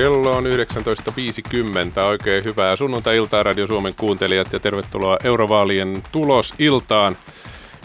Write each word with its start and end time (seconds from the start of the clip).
Kello 0.00 0.32
on 0.36 0.44
19.50. 0.44 2.04
Oikein 2.04 2.44
hyvää 2.44 2.76
sunnuntai-iltaa 2.76 3.42
Radio 3.42 3.66
Suomen 3.66 3.94
kuuntelijat 3.94 4.52
ja 4.52 4.60
tervetuloa 4.60 5.18
Eurovaalien 5.24 6.02
tulosiltaan. 6.12 7.16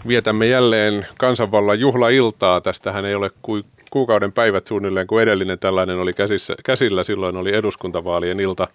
Vietämme 0.08 0.48
jälleen 0.48 1.08
kansanvallan 1.18 1.80
juhlailtaa. 1.80 2.62
Tästähän 2.62 3.06
ei 3.06 3.16
ole 3.16 3.32
kuin 3.42 3.64
kuukauden 3.90 4.32
päivät 4.32 4.68
suunnilleen, 4.68 5.08
kun 5.08 5.22
edellinen 5.22 5.60
tällainen 5.60 6.00
oli 6.00 6.14
käsissä, 6.14 6.56
käsillä. 6.66 7.04
Silloin 7.04 7.38
oli 7.38 7.56
eduskuntavaalien 7.56 8.40
ilta. 8.40 8.68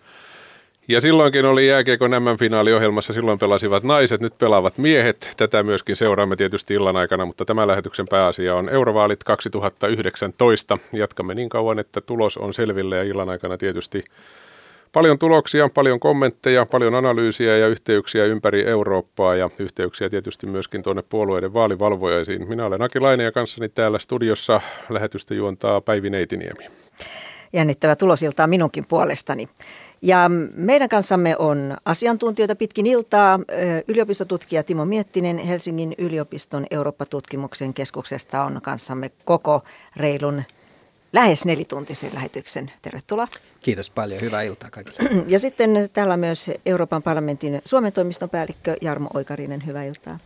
Ja 0.88 1.00
silloinkin 1.00 1.44
oli 1.44 1.68
jääkiekon 1.68 2.10
MM-finaaliohjelmassa, 2.10 3.12
silloin 3.12 3.38
pelasivat 3.38 3.84
naiset, 3.84 4.20
nyt 4.20 4.38
pelaavat 4.38 4.78
miehet. 4.78 5.34
Tätä 5.36 5.62
myöskin 5.62 5.96
seuraamme 5.96 6.36
tietysti 6.36 6.74
illan 6.74 6.96
aikana, 6.96 7.26
mutta 7.26 7.44
tämä 7.44 7.66
lähetyksen 7.66 8.06
pääasia 8.10 8.54
on 8.54 8.68
Eurovaalit 8.68 9.24
2019. 9.24 10.78
Jatkamme 10.92 11.34
niin 11.34 11.48
kauan, 11.48 11.78
että 11.78 12.00
tulos 12.00 12.36
on 12.36 12.54
selville 12.54 12.96
ja 12.96 13.02
illan 13.02 13.28
aikana 13.28 13.58
tietysti 13.58 14.04
paljon 14.92 15.18
tuloksia, 15.18 15.68
paljon 15.74 16.00
kommentteja, 16.00 16.66
paljon 16.66 16.94
analyysiä 16.94 17.56
ja 17.56 17.68
yhteyksiä 17.68 18.24
ympäri 18.24 18.66
Eurooppaa 18.66 19.34
ja 19.34 19.50
yhteyksiä 19.58 20.10
tietysti 20.10 20.46
myöskin 20.46 20.82
tuonne 20.82 21.02
puolueiden 21.02 21.54
vaalivalvojaisiin. 21.54 22.48
Minä 22.48 22.66
olen 22.66 22.82
Aki 22.82 23.00
Laine 23.00 23.24
ja 23.24 23.32
kanssani 23.32 23.68
täällä 23.68 23.98
studiossa 23.98 24.60
lähetystä 24.88 25.34
juontaa 25.34 25.80
Päivi 25.80 26.10
Neitiniemi. 26.10 26.66
Jännittävä 27.52 27.96
tulosiltaa 27.96 28.46
minunkin 28.46 28.86
puolestani. 28.86 29.48
Ja 30.02 30.30
meidän 30.54 30.88
kanssamme 30.88 31.36
on 31.36 31.76
asiantuntijoita 31.84 32.56
pitkin 32.56 32.86
iltaa. 32.86 33.40
Yliopistotutkija 33.88 34.62
Timo 34.62 34.84
Miettinen 34.84 35.38
Helsingin 35.38 35.94
yliopiston 35.98 36.66
Eurooppa-tutkimuksen 36.70 37.74
keskuksesta 37.74 38.42
on 38.42 38.60
kanssamme 38.62 39.10
koko 39.24 39.62
reilun 39.96 40.42
lähes 41.12 41.44
nelituntisen 41.44 42.10
lähetyksen. 42.14 42.72
Tervetuloa. 42.82 43.28
Kiitos 43.60 43.90
paljon. 43.90 44.20
Hyvää 44.20 44.42
iltaa 44.42 44.70
kaikille. 44.70 45.24
Ja 45.28 45.38
sitten 45.38 45.90
täällä 45.92 46.14
on 46.14 46.20
myös 46.20 46.50
Euroopan 46.66 47.02
parlamentin 47.02 47.62
Suomen 47.64 47.92
toimiston 47.92 48.30
päällikkö 48.30 48.76
Jarmo 48.80 49.08
Oikarinen. 49.14 49.66
Hyvää 49.66 49.84
iltaa. 49.84 50.18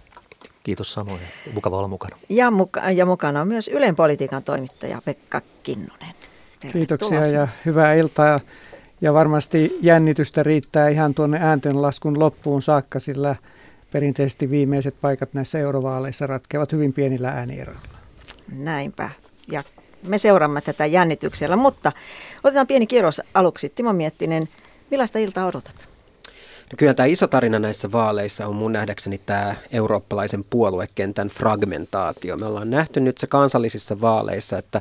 Kiitos 0.62 0.92
samoin. 0.92 1.20
Mukava 1.53 1.78
olla 1.78 1.88
mukana. 1.88 2.16
Ja, 2.28 2.50
muka- 2.50 2.91
ja 2.91 3.06
mukana 3.06 3.41
on 3.41 3.48
myös 3.48 3.69
Ylen 3.69 3.97
politiikan 3.97 4.42
toimittaja 4.42 5.03
Pekka 5.05 5.41
Kinnunen. 5.62 6.14
Tervetuloa. 6.61 6.72
Kiitoksia 6.72 7.27
ja 7.27 7.48
hyvää 7.66 7.94
iltaa. 7.94 8.41
Ja 9.00 9.14
varmasti 9.14 9.78
jännitystä 9.83 10.42
riittää 10.42 10.89
ihan 10.89 11.14
tuonne 11.14 11.39
ääntenlaskun 11.41 12.19
loppuun 12.19 12.62
saakka, 12.62 13.00
sillä 13.00 13.37
perinteisesti 13.92 14.50
viimeiset 14.50 14.95
paikat 15.00 15.34
näissä 15.34 15.59
eurovaaleissa 15.59 16.27
ratkeavat 16.27 16.73
hyvin 16.73 16.92
pienillä 16.92 17.28
äänieroilla. 17.28 17.98
Näinpä. 18.53 19.11
Ja 19.53 19.65
me 20.03 20.19
seuraamme 20.19 20.61
tätä 20.61 20.87
jännityksellä, 20.87 21.56
mutta 21.56 21.92
otetaan 22.45 22.67
pieni 22.67 22.87
kierros 22.87 23.22
aluksi. 23.34 23.69
Timo 23.69 23.92
Miettinen, 23.92 24.48
millaista 24.91 25.19
iltaa 25.19 25.47
odotat? 25.47 25.75
No 26.72 26.77
kyllä 26.77 26.95
tämä 26.95 27.06
iso 27.06 27.27
tarina 27.27 27.59
näissä 27.59 27.92
vaaleissa 27.92 28.47
on 28.47 28.55
mun 28.55 28.72
nähdäkseni 28.72 29.20
tämä 29.27 29.55
eurooppalaisen 29.72 30.45
puoluekentän 30.50 31.28
fragmentaatio. 31.28 32.37
Me 32.37 32.47
ollaan 32.47 32.70
nähty 32.70 33.00
nyt 33.00 33.19
se 33.19 33.27
kansallisissa 33.27 34.00
vaaleissa, 34.00 34.59
että 34.59 34.81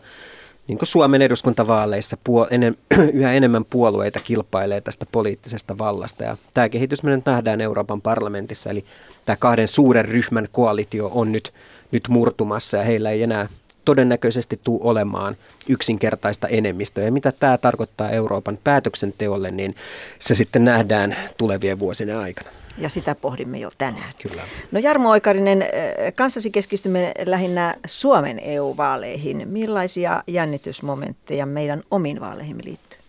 niin 0.68 0.78
kuin 0.78 0.88
Suomen 0.88 1.22
eduskuntavaaleissa 1.22 2.18
puol- 2.30 2.48
enem, 2.52 2.76
yhä 3.14 3.34
enemmän 3.34 3.66
puolueita 3.66 4.20
kilpailee 4.20 4.82
tästä 4.82 5.06
poliittisesta 5.12 5.78
vallasta. 5.78 6.24
Ja 6.24 6.38
tämä 6.54 6.70
kehitys 6.70 7.04
me 7.04 7.22
nähdään 7.26 7.62
Euroopan 7.62 8.02
parlamentissa, 8.02 8.70
eli 8.70 8.86
tämä 9.26 9.36
kahden 9.36 9.68
suuren 9.68 10.06
ryhmän 10.06 10.48
koalitio 10.52 11.12
on 11.14 11.32
nyt, 11.32 11.54
nyt 11.92 12.08
murtumassa 12.10 12.78
ja 12.78 12.84
heillä 12.84 13.10
ei 13.10 13.24
enää 13.24 13.48
todennäköisesti 13.86 14.60
tule 14.64 14.80
olemaan 14.84 15.38
yksinkertaista 15.70 16.48
enemmistöä. 16.48 17.04
Ja 17.04 17.12
mitä 17.12 17.32
tämä 17.32 17.58
tarkoittaa 17.58 18.10
Euroopan 18.10 18.58
päätöksenteolle, 18.64 19.52
niin 19.52 19.76
se 20.20 20.36
sitten 20.36 20.66
nähdään 20.66 21.16
tulevien 21.38 21.80
vuosien 21.80 22.18
aikana. 22.18 22.50
Ja 22.78 22.90
sitä 22.90 23.16
pohdimme 23.16 23.58
jo 23.58 23.72
tänään. 23.78 24.14
Kyllä. 24.22 24.42
No 24.72 24.80
Jarmo 24.80 25.10
Oikarinen, 25.10 25.62
äh, 25.62 25.68
kanssasi 26.16 26.52
keskistymme 26.52 27.12
lähinnä 27.26 27.76
Suomen 27.86 28.40
EU-vaaleihin. 28.40 29.48
Millaisia 29.48 30.24
jännitysmomentteja 30.28 31.46
meidän 31.46 31.82
omiin 31.92 32.20
vaaleihin 32.22 32.58
liittyy? 32.64 33.00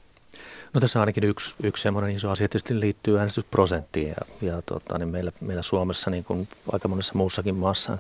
No 0.74 0.80
tässä 0.80 1.00
ainakin 1.00 1.24
yksi, 1.24 1.54
yksi 1.62 1.82
semmoinen 1.82 2.16
iso 2.16 2.30
asia 2.30 2.48
tietysti 2.48 2.80
liittyy 2.80 3.18
äänestysprosenttiin 3.18 4.08
ja, 4.08 4.48
ja 4.48 4.62
tota, 4.62 4.98
niin 4.98 5.08
meillä, 5.08 5.32
meillä 5.40 5.62
Suomessa 5.62 6.10
niin 6.10 6.24
kuin 6.24 6.48
aika 6.72 6.88
monessa 6.88 7.12
muussakin 7.14 7.54
maassa 7.54 7.98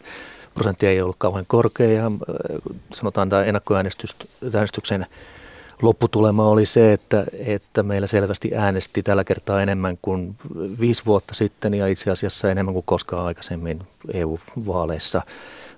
prosentti 0.54 0.86
ei 0.86 1.02
ollut 1.02 1.16
kauhean 1.18 1.46
korkea 1.46 1.92
ja 1.92 2.06
äh, 2.06 2.12
sanotaan 2.92 3.28
tämä 3.28 3.44
ennakkoäänestyksen 3.44 5.06
lopputulema 5.84 6.48
oli 6.48 6.66
se, 6.66 6.92
että, 6.92 7.24
että 7.46 7.82
meillä 7.82 8.06
selvästi 8.06 8.50
äänesti 8.54 9.02
tällä 9.02 9.24
kertaa 9.24 9.62
enemmän 9.62 9.98
kuin 10.02 10.36
viisi 10.80 11.02
vuotta 11.06 11.34
sitten 11.34 11.74
ja 11.74 11.86
itse 11.86 12.10
asiassa 12.10 12.50
enemmän 12.50 12.74
kuin 12.74 12.84
koskaan 12.86 13.26
aikaisemmin 13.26 13.82
EU-vaaleissa 14.12 15.22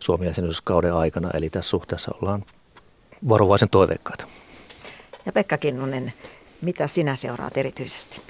Suomen 0.01 0.27
jäsenyyskauden 0.27 0.95
aikana. 0.95 1.31
Eli 1.35 1.51
tässä 1.51 1.71
suhteessa 1.71 2.15
ollaan 2.21 2.45
varovaisen 3.29 3.69
toiveikkaita. 3.69 4.27
Ja 5.27 5.33
Pekka 5.33 5.59
Kinnunen, 5.59 6.13
mitä 6.63 6.87
sinä 6.87 7.17
seuraat 7.17 7.57
erityisesti? 7.57 8.21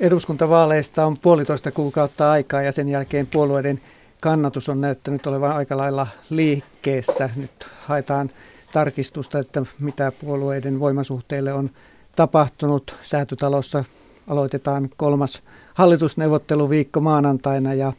Eduskuntavaaleista 0.00 1.06
on 1.06 1.18
puolitoista 1.18 1.70
kuukautta 1.70 2.30
aikaa 2.30 2.62
ja 2.62 2.72
sen 2.72 2.88
jälkeen 2.88 3.26
puolueiden 3.26 3.80
kannatus 4.20 4.68
on 4.68 4.80
näyttänyt 4.80 5.26
olevan 5.26 5.56
aika 5.56 5.76
lailla 5.76 6.06
liikkeessä. 6.30 7.30
Nyt 7.36 7.68
haetaan 7.86 8.30
tarkistusta, 8.72 9.38
että 9.38 9.62
mitä 9.80 10.12
puolueiden 10.20 10.80
voimasuhteille 10.80 11.52
on 11.52 11.70
tapahtunut. 12.16 12.94
Säätytalossa 13.02 13.84
aloitetaan 14.28 14.88
kolmas 14.96 15.42
hallitusneuvotteluviikko 15.74 17.00
maanantaina 17.00 17.74
ja, 17.74 17.92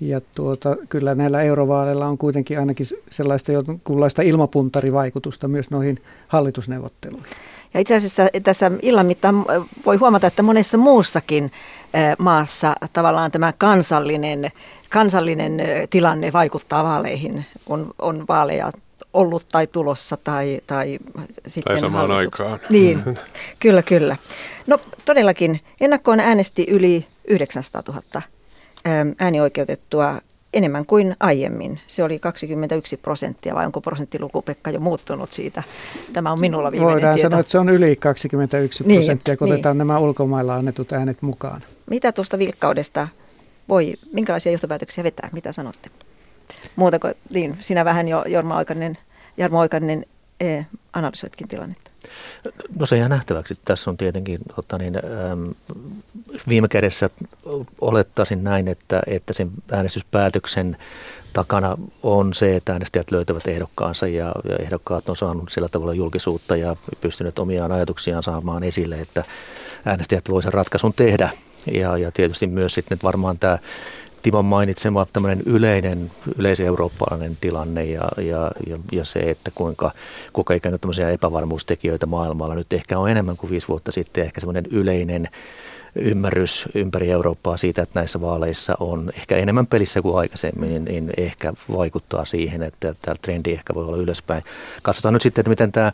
ja 0.00 0.20
tuota, 0.34 0.76
kyllä 0.88 1.14
näillä 1.14 1.42
eurovaaleilla 1.42 2.06
on 2.06 2.18
kuitenkin 2.18 2.58
ainakin 2.58 2.86
sellaista 3.10 3.52
jonkunlaista 3.52 4.22
ilmapuntarivaikutusta 4.22 5.48
myös 5.48 5.70
noihin 5.70 6.02
hallitusneuvotteluihin. 6.28 7.26
Ja 7.74 7.80
itse 7.80 7.94
asiassa 7.94 8.22
tässä 8.42 8.70
illan 8.82 9.06
mittaan 9.06 9.44
voi 9.86 9.96
huomata, 9.96 10.26
että 10.26 10.42
monessa 10.42 10.78
muussakin 10.78 11.52
maassa 12.18 12.74
tavallaan 12.92 13.30
tämä 13.30 13.52
kansallinen, 13.58 14.50
kansallinen 14.88 15.52
tilanne 15.90 16.32
vaikuttaa 16.32 16.84
vaaleihin. 16.84 17.44
On, 17.66 17.90
on 17.98 18.24
vaaleja 18.28 18.72
ollut 19.14 19.46
tai 19.52 19.66
tulossa 19.66 20.16
tai, 20.16 20.60
tai 20.66 20.98
sitten 21.46 21.72
Tai 21.72 21.80
samaan 21.80 22.10
aikaan. 22.10 22.60
Niin, 22.70 23.02
kyllä, 23.58 23.82
kyllä. 23.82 24.16
No 24.66 24.78
todellakin 25.04 25.60
ennakkoon 25.80 26.20
äänesti 26.20 26.66
yli 26.70 27.06
900 27.28 27.82
000 27.88 28.22
äänioikeutettua 29.18 30.20
enemmän 30.54 30.86
kuin 30.86 31.16
aiemmin. 31.20 31.80
Se 31.86 32.04
oli 32.04 32.18
21 32.18 32.96
prosenttia, 32.96 33.54
vai 33.54 33.66
onko 33.66 33.80
prosenttiluku 33.80 34.42
Pekka 34.42 34.70
jo 34.70 34.80
muuttunut 34.80 35.32
siitä? 35.32 35.62
Tämä 36.12 36.32
on 36.32 36.40
minulla 36.40 36.72
viimeinen 36.72 36.94
Voidaan 36.94 37.14
tieto. 37.14 37.26
sanoa, 37.28 37.40
että 37.40 37.52
se 37.52 37.58
on 37.58 37.68
yli 37.68 37.96
21 37.96 38.84
Niin, 38.84 38.98
prosenttia, 39.00 39.36
kun 39.36 39.44
niin. 39.46 39.54
otetaan 39.54 39.78
nämä 39.78 39.98
ulkomailla 39.98 40.54
annetut 40.54 40.92
äänet 40.92 41.22
mukaan. 41.22 41.62
Mitä 41.90 42.12
tuosta 42.12 42.38
vilkkaudesta 42.38 43.08
voi, 43.68 43.94
minkälaisia 44.12 44.52
johtopäätöksiä 44.52 45.04
vetää? 45.04 45.28
Mitä 45.32 45.52
sanotte? 45.52 45.90
Muuta 46.76 46.98
kuin, 46.98 47.14
niin, 47.30 47.58
sinä 47.60 47.84
vähän 47.84 48.08
jo 48.08 48.24
Jorma 48.28 48.56
Oikanen, 48.56 48.98
Jarmo 49.36 49.58
Oikanen 49.58 50.06
eh, 50.40 50.66
analysoitkin 50.92 51.48
tilannetta. 51.48 51.92
No 52.78 52.86
se 52.86 52.96
jää 52.96 53.08
nähtäväksi. 53.08 53.58
Tässä 53.64 53.90
on 53.90 53.96
tietenkin 53.96 54.38
tota 54.56 54.78
niin, 54.78 54.94
viime 56.48 56.68
kädessä 56.68 57.10
olettaisin 57.80 58.44
näin, 58.44 58.68
että, 58.68 59.02
että 59.06 59.32
sen 59.32 59.50
äänestyspäätöksen 59.72 60.76
takana 61.32 61.78
on 62.02 62.34
se, 62.34 62.56
että 62.56 62.72
äänestäjät 62.72 63.10
löytävät 63.10 63.46
ehdokkaansa 63.46 64.06
ja, 64.06 64.34
ja 64.48 64.56
ehdokkaat 64.56 65.08
on 65.08 65.16
saanut 65.16 65.48
sillä 65.50 65.68
tavalla 65.68 65.94
julkisuutta 65.94 66.56
ja 66.56 66.76
pystynyt 67.00 67.38
omiaan 67.38 67.72
ajatuksiaan 67.72 68.22
saamaan 68.22 68.62
esille, 68.62 69.00
että 69.00 69.24
äänestäjät 69.84 70.30
voisivat 70.30 70.54
ratkaisun 70.54 70.92
tehdä. 70.92 71.30
Ja, 71.72 71.96
ja 71.98 72.12
tietysti 72.12 72.46
myös 72.46 72.74
sitten 72.74 72.98
varmaan 73.02 73.38
tämä 73.38 73.58
Timon 74.22 74.44
mainitsema 74.44 75.06
tämmöinen 75.12 75.42
yleinen, 75.46 76.10
yleiseurooppalainen 76.38 77.36
tilanne 77.40 77.84
ja, 77.84 78.08
ja, 78.16 78.50
ja, 78.66 78.78
ja 78.92 79.04
se, 79.04 79.18
että 79.18 79.50
kuinka, 79.54 79.90
kuinka 80.32 80.54
ikään 80.54 80.72
kuin 80.72 80.80
tämmöisiä 80.80 81.10
epävarmuustekijöitä 81.10 82.06
maailmalla 82.06 82.54
nyt 82.54 82.72
ehkä 82.72 82.98
on 82.98 83.10
enemmän 83.10 83.36
kuin 83.36 83.50
viisi 83.50 83.68
vuotta 83.68 83.92
sitten, 83.92 84.24
ehkä 84.24 84.40
semmoinen 84.40 84.64
yleinen 84.70 85.28
ymmärrys 85.94 86.68
ympäri 86.74 87.10
Eurooppaa 87.10 87.56
siitä, 87.56 87.82
että 87.82 88.00
näissä 88.00 88.20
vaaleissa 88.20 88.76
on 88.80 89.10
ehkä 89.16 89.36
enemmän 89.36 89.66
pelissä 89.66 90.02
kuin 90.02 90.16
aikaisemmin, 90.16 90.68
niin, 90.70 90.84
niin 90.84 91.10
ehkä 91.16 91.52
vaikuttaa 91.72 92.24
siihen, 92.24 92.62
että 92.62 92.94
tämä 93.02 93.14
trendi 93.22 93.52
ehkä 93.52 93.74
voi 93.74 93.84
olla 93.84 93.96
ylöspäin. 93.96 94.42
Katsotaan 94.82 95.12
nyt 95.12 95.22
sitten, 95.22 95.42
että 95.42 95.50
miten 95.50 95.72
tämä 95.72 95.92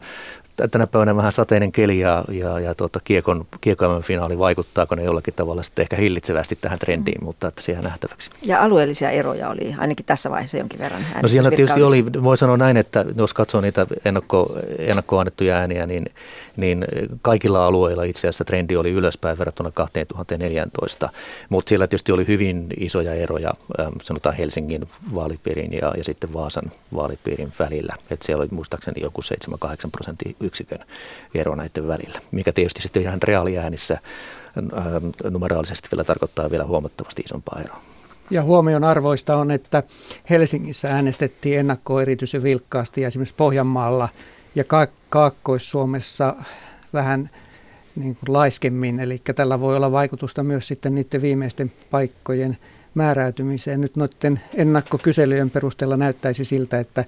tänä 0.70 0.86
päivänä 0.86 1.16
vähän 1.16 1.32
sateinen 1.32 1.72
keli 1.72 1.98
ja, 1.98 2.24
ja, 2.32 2.60
ja 2.60 2.74
tuota, 2.74 3.00
kiekon, 3.04 3.46
kiekon 3.60 4.02
finaali 4.02 4.38
vaikuttaako 4.38 4.94
ne 4.94 5.02
jollakin 5.04 5.34
tavalla 5.34 5.62
sitten 5.62 5.82
ehkä 5.82 5.96
hillitsevästi 5.96 6.58
tähän 6.60 6.78
trendiin, 6.78 7.24
mutta 7.24 7.48
että 7.48 7.62
siihen 7.62 7.84
nähtäväksi. 7.84 8.30
Ja 8.42 8.62
alueellisia 8.62 9.10
eroja 9.10 9.48
oli 9.48 9.74
ainakin 9.78 10.06
tässä 10.06 10.30
vaiheessa 10.30 10.56
jonkin 10.56 10.78
verran. 10.78 11.02
No 11.22 11.28
siellä 11.28 11.50
tietysti 11.50 11.82
oli, 11.82 12.04
voi 12.22 12.36
sanoa 12.36 12.56
näin, 12.56 12.76
että 12.76 13.04
jos 13.16 13.34
katsoo 13.34 13.60
niitä 13.60 13.86
ennakko, 14.04 14.56
ennakkoon 14.78 15.20
annettuja 15.20 15.56
ääniä, 15.56 15.86
niin, 15.86 16.06
niin 16.56 16.84
kaikilla 17.22 17.66
alueilla 17.66 18.02
itse 18.02 18.20
asiassa 18.28 18.44
trendi 18.44 18.76
oli 18.76 18.90
ylöspäin 18.90 19.38
verrattuna 19.38 19.70
2014, 19.70 21.08
mutta 21.48 21.68
siellä 21.68 21.86
tietysti 21.86 22.12
oli 22.12 22.26
hyvin 22.26 22.66
isoja 22.76 23.14
eroja, 23.14 23.50
sanotaan 24.02 24.36
Helsingin 24.36 24.88
vaalipiirin 25.14 25.72
ja, 25.72 25.92
ja 25.96 26.04
sitten 26.04 26.32
Vaasan 26.32 26.72
vaalipiirin 26.94 27.52
välillä. 27.58 27.94
Että 28.10 28.26
siellä 28.26 28.42
oli 28.42 28.48
muistaakseni 28.50 29.02
joku 29.02 29.20
7-8 29.66 29.66
prosentin 29.92 30.36
yksikön 30.48 30.78
ero 31.34 31.54
näiden 31.54 31.88
välillä, 31.88 32.20
mikä 32.30 32.52
tietysti 32.52 32.82
sitten 32.82 33.02
ihan 33.02 33.22
reaaliäänissä 33.22 33.98
numeraalisesti 35.30 35.88
vielä 35.92 36.04
tarkoittaa 36.04 36.50
vielä 36.50 36.64
huomattavasti 36.64 37.22
isompaa 37.22 37.60
eroa. 37.64 37.80
Ja 38.30 38.42
huomion 38.42 38.84
arvoista 38.84 39.36
on, 39.36 39.50
että 39.50 39.82
Helsingissä 40.30 40.90
äänestettiin 40.90 41.58
ennakkoon 41.58 42.02
erityisen 42.02 42.42
vilkkaasti 42.42 43.00
ja 43.00 43.08
esimerkiksi 43.08 43.34
Pohjanmaalla 43.34 44.08
ja 44.54 44.64
Kaakkois-Suomessa 45.08 46.34
vähän 46.92 47.30
niin 47.96 48.16
kuin 48.16 48.32
laiskemmin. 48.32 49.00
Eli 49.00 49.22
tällä 49.34 49.60
voi 49.60 49.76
olla 49.76 49.92
vaikutusta 49.92 50.42
myös 50.42 50.68
sitten 50.68 50.94
niiden 50.94 51.22
viimeisten 51.22 51.72
paikkojen 51.90 52.58
määräytymiseen. 52.94 53.80
Nyt 53.80 53.96
noiden 53.96 54.40
ennakkokyselyjen 54.54 55.50
perusteella 55.50 55.96
näyttäisi 55.96 56.44
siltä, 56.44 56.78
että 56.78 57.04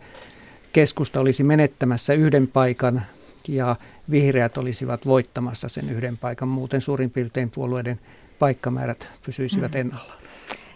keskusta 0.72 1.20
olisi 1.20 1.42
menettämässä 1.42 2.14
yhden 2.14 2.48
paikan 2.48 3.02
ja 3.48 3.76
vihreät 4.10 4.58
olisivat 4.58 5.06
voittamassa 5.06 5.68
sen 5.68 5.90
yhden 5.90 6.18
paikan. 6.18 6.48
Muuten 6.48 6.80
suurin 6.80 7.10
piirtein 7.10 7.50
puolueiden 7.50 8.00
paikkamäärät 8.38 9.08
pysyisivät 9.22 9.72
mm. 9.72 9.80
ennallaan. 9.80 10.20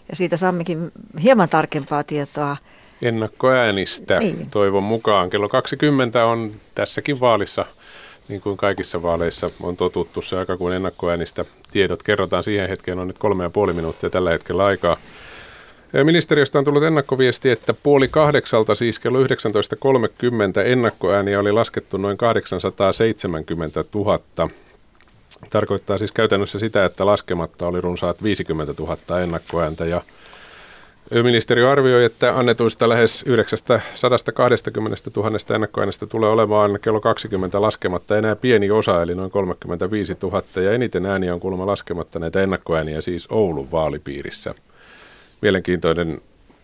Ja 0.09 0.17
siitä 0.17 0.37
saammekin 0.37 0.93
hieman 1.23 1.49
tarkempaa 1.49 2.05
tietoa. 2.05 2.57
Ennakkoäänistä 3.03 4.19
niin. 4.19 4.49
toivon 4.51 4.83
mukaan. 4.83 5.31
Kello 5.31 5.49
20 5.49 6.25
on 6.25 6.53
tässäkin 6.75 7.21
vaalissa, 7.21 7.67
niin 8.29 8.41
kuin 8.41 8.57
kaikissa 8.57 9.03
vaaleissa 9.03 9.51
on 9.61 9.77
totuttu 9.77 10.23
se 10.23 10.39
aika, 10.39 10.57
kun 10.57 10.73
ennakkoäänistä 10.73 11.45
tiedot 11.71 12.03
kerrotaan. 12.03 12.45
Siihen 12.45 12.69
hetkeen 12.69 12.99
on 12.99 13.07
nyt 13.07 13.19
kolme 13.19 13.45
ja 13.45 13.51
puoli 13.51 13.73
minuuttia 13.73 14.11
tällä 14.11 14.31
hetkellä 14.31 14.65
aikaa. 14.65 14.97
Ministeriöstä 16.03 16.59
on 16.59 16.65
tullut 16.65 16.85
ennakkoviesti, 16.85 17.51
että 17.51 17.75
puoli 17.83 18.09
kahdeksalta, 18.09 18.75
siis 18.75 18.99
kello 18.99 19.23
19.30 19.23 19.27
ennakkoääniä 20.65 21.41
oli 21.41 21.53
laskettu 21.53 21.97
noin 21.97 22.17
870 22.17 23.85
000. 23.95 24.19
Tarkoittaa 25.51 25.99
siis 25.99 26.13
käytännössä 26.13 26.59
sitä, 26.59 26.85
että 26.85 27.07
laskematta 27.07 27.67
oli 27.67 27.81
runsaat 27.81 28.23
50 28.23 28.75
000 28.79 29.21
ennakkoääntä. 29.21 29.85
Ja 29.85 30.03
Ministeriö 31.23 31.71
arvioi, 31.71 32.05
että 32.05 32.39
annetuista 32.39 32.89
lähes 32.89 33.23
920 33.27 35.11
000 35.17 35.39
ennakkoäänestä 35.55 36.07
tulee 36.07 36.31
olemaan 36.31 36.79
kello 36.83 37.01
20 37.01 37.63
laskematta 37.63 38.19
enää 38.19 38.37
pieni 38.37 38.71
osa, 38.71 39.03
eli 39.03 39.15
noin 39.15 39.31
35 39.31 40.17
000, 40.23 40.43
ja 40.57 40.73
eniten 40.73 41.07
ääniä 41.07 41.35
on 41.35 41.41
kuulemma 41.41 41.67
laskematta 41.67 42.19
näitä 42.19 42.43
ennakkoääniä 42.43 43.01
siis 43.01 43.27
Oulun 43.31 43.71
vaalipiirissä 43.71 44.55
mielenkiintoinen 45.45 46.21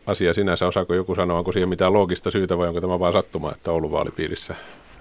asia 0.06 0.34
sinänsä. 0.34 0.66
Osaako 0.66 0.94
joku 0.94 1.14
sanoa, 1.14 1.38
onko 1.38 1.52
siihen 1.52 1.68
mitään 1.68 1.92
loogista 1.92 2.30
syytä 2.30 2.58
vai 2.58 2.68
onko 2.68 2.80
tämä 2.80 2.98
vain 2.98 3.12
sattuma, 3.12 3.52
että 3.52 3.70
Oulun 3.70 3.92
vaalipiirissä 3.92 4.54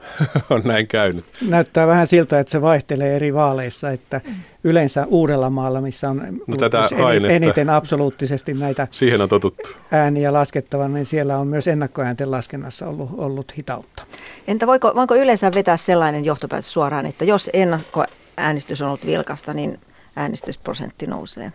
on 0.49 0.61
näin 0.65 0.87
käynyt? 0.87 1.25
Näyttää 1.47 1.87
vähän 1.87 2.07
siltä, 2.07 2.39
että 2.39 2.51
se 2.51 2.61
vaihtelee 2.61 3.15
eri 3.15 3.33
vaaleissa, 3.33 3.89
että 3.89 4.21
yleensä 4.63 5.05
Uudellamaalla, 5.07 5.81
missä 5.81 6.09
on 6.09 6.21
no, 6.47 6.57
tätä 6.57 6.83
eniten 7.29 7.69
absoluuttisesti 7.69 8.53
näitä 8.53 8.87
Siihen 8.91 9.21
on 9.21 9.29
totuttu. 9.29 9.69
ääniä 9.91 10.33
laskettavan, 10.33 10.93
niin 10.93 11.05
siellä 11.05 11.37
on 11.37 11.47
myös 11.47 11.67
ennakkoäänten 11.67 12.31
laskennassa 12.31 12.87
ollut, 12.87 13.09
ollut 13.17 13.57
hitautta. 13.57 14.03
Entä 14.47 14.67
voiko, 14.67 14.91
voiko 14.95 15.15
yleensä 15.15 15.51
vetää 15.53 15.77
sellainen 15.77 16.25
johtopäätös 16.25 16.73
suoraan, 16.73 17.05
että 17.05 17.25
jos 17.25 17.49
ennakkoäänestys 17.53 18.81
on 18.81 18.87
ollut 18.87 19.05
vilkasta, 19.05 19.53
niin 19.53 19.79
äänestysprosentti 20.15 21.07
nousee? 21.07 21.51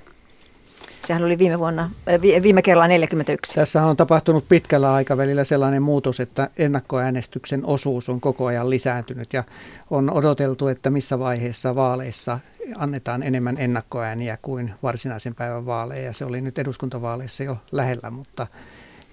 Sehän 1.07 1.25
oli 1.25 1.39
viime 1.39 1.59
vuonna, 1.59 1.91
äh, 2.09 2.43
viime 2.43 2.63
kerralla 2.63 2.89
41. 2.89 3.55
Tässä 3.55 3.87
on 3.87 3.97
tapahtunut 3.97 4.49
pitkällä 4.49 4.95
aikavälillä 4.95 5.45
sellainen 5.45 5.83
muutos, 5.83 6.21
että 6.21 6.51
ennakkoäänestyksen 6.59 7.65
osuus 7.65 8.09
on 8.09 8.21
koko 8.21 8.47
ajan 8.47 8.71
lisääntynyt 8.71 9.33
ja 9.33 9.45
on 9.91 10.11
odoteltu, 10.11 10.69
että 10.69 10.91
missä 10.91 11.19
vaiheessa 11.19 11.75
vaaleissa 11.75 12.39
annetaan 12.77 13.23
enemmän 13.23 13.57
ennakkoääniä 13.59 14.39
kuin 14.43 14.75
varsinaisen 14.83 15.35
päivän 15.35 15.67
vaaleja. 15.67 16.13
Se 16.13 16.25
oli 16.25 16.41
nyt 16.41 16.59
eduskuntavaaleissa 16.59 17.45
jo 17.45 17.57
lähellä, 17.73 18.11
mutta 18.11 18.47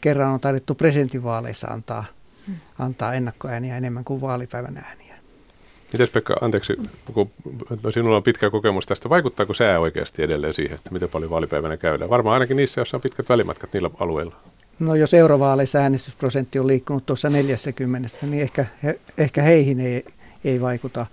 kerran 0.02 0.34
on 0.34 0.40
taidettu 0.40 0.76
presidentinvaaleissa 0.76 1.68
antaa, 1.68 2.06
antaa 2.80 3.14
ennakkoääniä 3.14 3.78
enemmän 3.78 4.04
kuin 4.04 4.22
vaalipäivän 4.22 4.78
ääniä. 4.78 5.01
Mites 5.94 6.10
Pekka, 6.10 6.36
anteeksi, 6.42 6.74
kun 7.14 7.30
sinulla 7.94 8.18
on 8.18 8.24
pitkä 8.24 8.50
kokemus 8.50 8.86
tästä, 8.86 9.10
vaikuttaako 9.10 9.54
sää 9.54 9.80
oikeasti 9.80 10.24
edelleen 10.24 10.54
siihen, 10.54 10.76
että 10.76 10.90
miten 10.92 11.10
paljon 11.10 11.32
vaalipäivänä 11.32 11.78
käydään? 11.78 12.10
Varmaan 12.10 12.34
ainakin 12.34 12.58
niissä, 12.58 12.82
joissa 12.82 12.98
on 12.98 13.02
pitkät 13.02 13.30
välimatkat 13.30 13.74
niillä 13.74 13.90
alueilla. 14.00 14.36
No 14.80 14.96
jos 14.96 15.14
eurovaaleissa 15.14 15.80
äänestysprosentti 15.80 16.60
on 16.60 16.68
liikkunut 16.68 17.06
tuossa 17.06 17.30
40, 17.30 18.10
niin 18.22 18.44
ehkä, 18.44 18.66
he, 18.84 19.00
ehkä 19.18 19.42
heihin 19.42 19.80
ei, 19.80 20.06
ei 20.44 20.62
vaikuta 20.62 21.06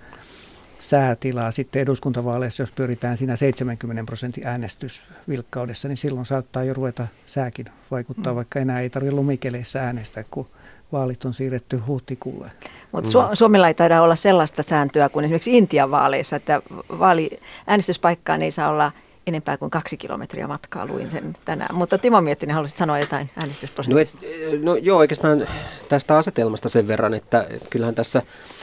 säätilaa. 0.78 1.50
Sitten 1.50 1.82
eduskuntavaaleissa, 1.82 2.62
jos 2.62 2.72
pyritään 2.72 3.16
siinä 3.16 3.36
70 3.36 4.04
prosentin 4.04 4.46
äänestysvilkkaudessa, 4.46 5.88
niin 5.88 5.96
silloin 5.96 6.26
saattaa 6.26 6.64
jo 6.64 6.74
ruveta 6.74 7.06
sääkin 7.26 7.66
vaikuttaa, 7.90 8.32
mm. 8.32 8.36
vaikka 8.36 8.60
enää 8.60 8.80
ei 8.80 8.90
tarvitse 8.90 9.16
lumikeleissä 9.16 9.82
äänestää, 9.82 10.24
kun 10.30 10.46
vaalit 10.92 11.24
on 11.24 11.34
siirretty 11.34 11.76
huhtikuulle. 11.76 12.50
Mutta 12.92 13.10
Su- 13.10 13.36
Suomella 13.36 13.68
ei 13.68 13.74
taida 13.74 14.02
olla 14.02 14.16
sellaista 14.16 14.62
sääntöä 14.62 15.08
kuin 15.08 15.24
esimerkiksi 15.24 15.56
Intian 15.56 15.90
vaaleissa, 15.90 16.36
että 16.36 16.62
vaali, 16.98 17.40
äänestyspaikkaan 17.66 18.42
ei 18.42 18.50
saa 18.50 18.68
olla 18.68 18.92
enempää 19.26 19.56
kuin 19.56 19.70
kaksi 19.70 19.96
kilometriä 19.96 20.46
matkaa, 20.46 20.86
luin 20.86 21.10
sen 21.10 21.36
tänään. 21.44 21.74
Mutta 21.74 21.98
Timo 21.98 22.20
Miettinen, 22.20 22.54
haluaisit 22.54 22.78
sanoa 22.78 22.98
jotain 22.98 23.30
äänestysprosentista? 23.36 24.18
No, 24.22 24.28
et, 24.52 24.62
no 24.62 24.76
joo, 24.76 24.98
oikeastaan 24.98 25.46
tästä 25.88 26.16
asetelmasta 26.16 26.68
sen 26.68 26.88
verran, 26.88 27.14
että 27.14 27.46
kyllähän 27.70 27.94
tässä 27.94 28.22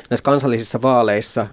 näissä 0.09 0.23
kansallisissa 0.23 0.81
vaaleissa 0.81 1.47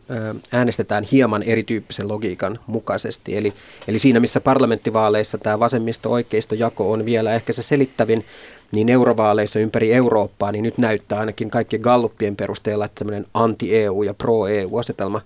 äänestetään 0.52 1.04
hieman 1.04 1.42
erityyppisen 1.42 2.08
logiikan 2.08 2.58
mukaisesti. 2.66 3.36
Eli, 3.36 3.52
eli 3.88 3.98
siinä, 3.98 4.20
missä 4.20 4.40
parlamenttivaaleissa 4.40 5.38
tämä 5.38 5.60
vasemmisto-oikeisto-jako 5.60 6.92
on 6.92 7.04
vielä 7.04 7.34
ehkä 7.34 7.52
se 7.52 7.62
selittävin, 7.62 8.24
niin 8.72 8.88
eurovaaleissa 8.88 9.58
ympäri 9.58 9.92
Eurooppaa, 9.92 10.52
niin 10.52 10.62
nyt 10.62 10.78
näyttää 10.78 11.20
ainakin 11.20 11.50
kaikkien 11.50 11.82
galluppien 11.82 12.36
perusteella, 12.36 12.84
että 12.84 12.98
tämmöinen 12.98 13.26
anti-EU 13.34 14.02
ja 14.02 14.14
pro-EU-asetelma 14.14 15.20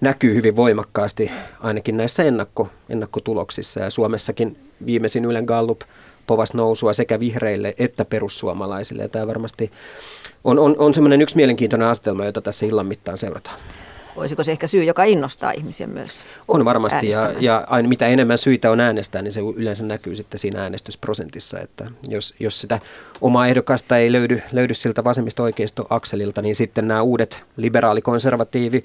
näkyy 0.00 0.34
hyvin 0.34 0.56
voimakkaasti 0.56 1.30
ainakin 1.60 1.96
näissä 1.96 2.24
ennakko, 2.24 2.68
ennakkotuloksissa. 2.88 3.80
Ja 3.80 3.90
Suomessakin 3.90 4.56
viimeisin 4.86 5.24
Ylen 5.24 5.44
Gallup 5.44 5.80
povas 6.26 6.54
nousua 6.54 6.92
sekä 6.92 7.20
vihreille 7.20 7.74
että 7.78 8.04
perussuomalaisille. 8.04 9.02
Ja 9.02 9.08
tämä 9.08 9.26
varmasti 9.26 9.70
on, 10.44 10.58
on, 10.58 10.74
on 10.78 10.94
semmoinen 10.94 11.22
yksi 11.22 11.36
mielenkiintoinen 11.36 11.88
asetelma, 11.88 12.24
jota 12.24 12.42
tässä 12.42 12.66
illan 12.66 12.86
mittaan 12.86 13.18
seurataan. 13.18 13.56
Olisiko 14.20 14.44
se 14.44 14.52
ehkä 14.52 14.66
syy, 14.66 14.84
joka 14.84 15.04
innostaa 15.04 15.50
ihmisiä 15.50 15.86
myös 15.86 16.24
On 16.48 16.64
varmasti, 16.64 17.08
ja, 17.08 17.32
ja 17.40 17.64
aina 17.66 17.88
mitä 17.88 18.06
enemmän 18.06 18.38
syitä 18.38 18.70
on 18.70 18.80
äänestää, 18.80 19.22
niin 19.22 19.32
se 19.32 19.40
yleensä 19.56 19.84
näkyy 19.84 20.14
sitten 20.14 20.38
siinä 20.38 20.62
äänestysprosentissa. 20.62 21.60
Että 21.60 21.90
jos, 22.08 22.34
jos 22.40 22.60
sitä 22.60 22.80
omaa 23.20 23.46
ehdokasta 23.46 23.96
ei 23.96 24.12
löydy, 24.12 24.42
löydy 24.52 24.74
siltä 24.74 25.04
vasemmista-oikeisto-akselilta, 25.04 26.42
niin 26.42 26.56
sitten 26.56 26.88
nämä 26.88 27.02
uudet 27.02 27.44
liberaali-konservatiivi, 27.56 28.84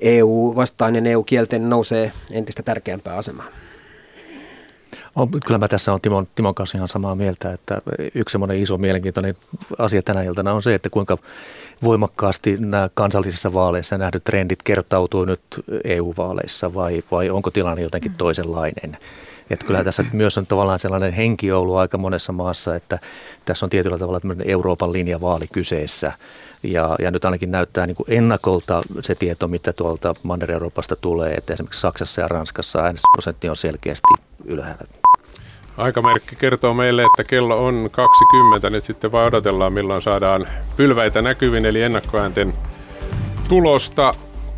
EU-vastainen, 0.00 1.06
EU-kielten 1.06 1.70
nousee 1.70 2.12
entistä 2.32 2.62
tärkeämpään 2.62 3.18
asemaan. 3.18 3.48
On, 5.16 5.30
kyllä 5.30 5.58
mä 5.58 5.68
tässä 5.68 5.92
on 5.92 6.00
Timon, 6.00 6.28
Timon 6.34 6.54
kanssa 6.54 6.78
ihan 6.78 6.88
samaa 6.88 7.14
mieltä, 7.14 7.52
että 7.52 7.82
yksi 8.14 8.32
semmoinen 8.32 8.58
iso 8.58 8.78
mielenkiintoinen 8.78 9.34
asia 9.78 10.02
tänä 10.02 10.22
iltana 10.22 10.52
on 10.52 10.62
se, 10.62 10.74
että 10.74 10.90
kuinka 10.90 11.18
voimakkaasti 11.84 12.56
nämä 12.58 12.90
kansallisissa 12.94 13.52
vaaleissa 13.52 13.98
nähdyt 13.98 14.24
trendit 14.24 14.62
kertautuu 14.62 15.24
nyt 15.24 15.42
EU-vaaleissa 15.84 16.74
vai, 16.74 17.02
vai 17.10 17.30
onko 17.30 17.50
tilanne 17.50 17.82
jotenkin 17.82 18.14
toisenlainen? 18.18 18.96
Että 19.50 19.66
kyllä 19.66 19.84
tässä 19.84 20.04
myös 20.12 20.38
on 20.38 20.46
tavallaan 20.46 20.78
sellainen 20.78 21.12
henki 21.12 21.52
ollut 21.52 21.76
aika 21.76 21.98
monessa 21.98 22.32
maassa, 22.32 22.74
että 22.74 22.98
tässä 23.44 23.66
on 23.66 23.70
tietyllä 23.70 23.98
tavalla 23.98 24.20
Euroopan 24.44 24.92
linjavaali 24.92 25.46
kyseessä. 25.52 26.12
Ja, 26.62 26.96
ja 26.98 27.10
nyt 27.10 27.24
ainakin 27.24 27.50
näyttää 27.50 27.86
niin 27.86 27.96
kuin 27.96 28.06
ennakolta 28.08 28.82
se 29.02 29.14
tieto, 29.14 29.48
mitä 29.48 29.72
tuolta 29.72 30.14
Manner-Euroopasta 30.22 30.96
tulee, 30.96 31.34
että 31.34 31.52
esimerkiksi 31.52 31.80
Saksassa 31.80 32.20
ja 32.20 32.28
Ranskassa 32.28 32.78
äänestysprosentti 32.78 33.48
on 33.48 33.56
selkeästi 33.56 34.12
ylhäällä. 34.44 35.01
Aikamerkki 35.76 36.36
kertoo 36.36 36.74
meille, 36.74 37.02
että 37.02 37.24
kello 37.24 37.66
on 37.66 37.88
20. 37.92 38.70
Nyt 38.70 38.84
sitten 38.84 39.12
vaan 39.12 39.26
odotellaan, 39.26 39.72
milloin 39.72 40.02
saadaan 40.02 40.46
pylväitä 40.76 41.22
näkyviin, 41.22 41.66
eli 41.66 41.82
ennakkoäänten 41.82 42.54
tulosta 43.48 44.12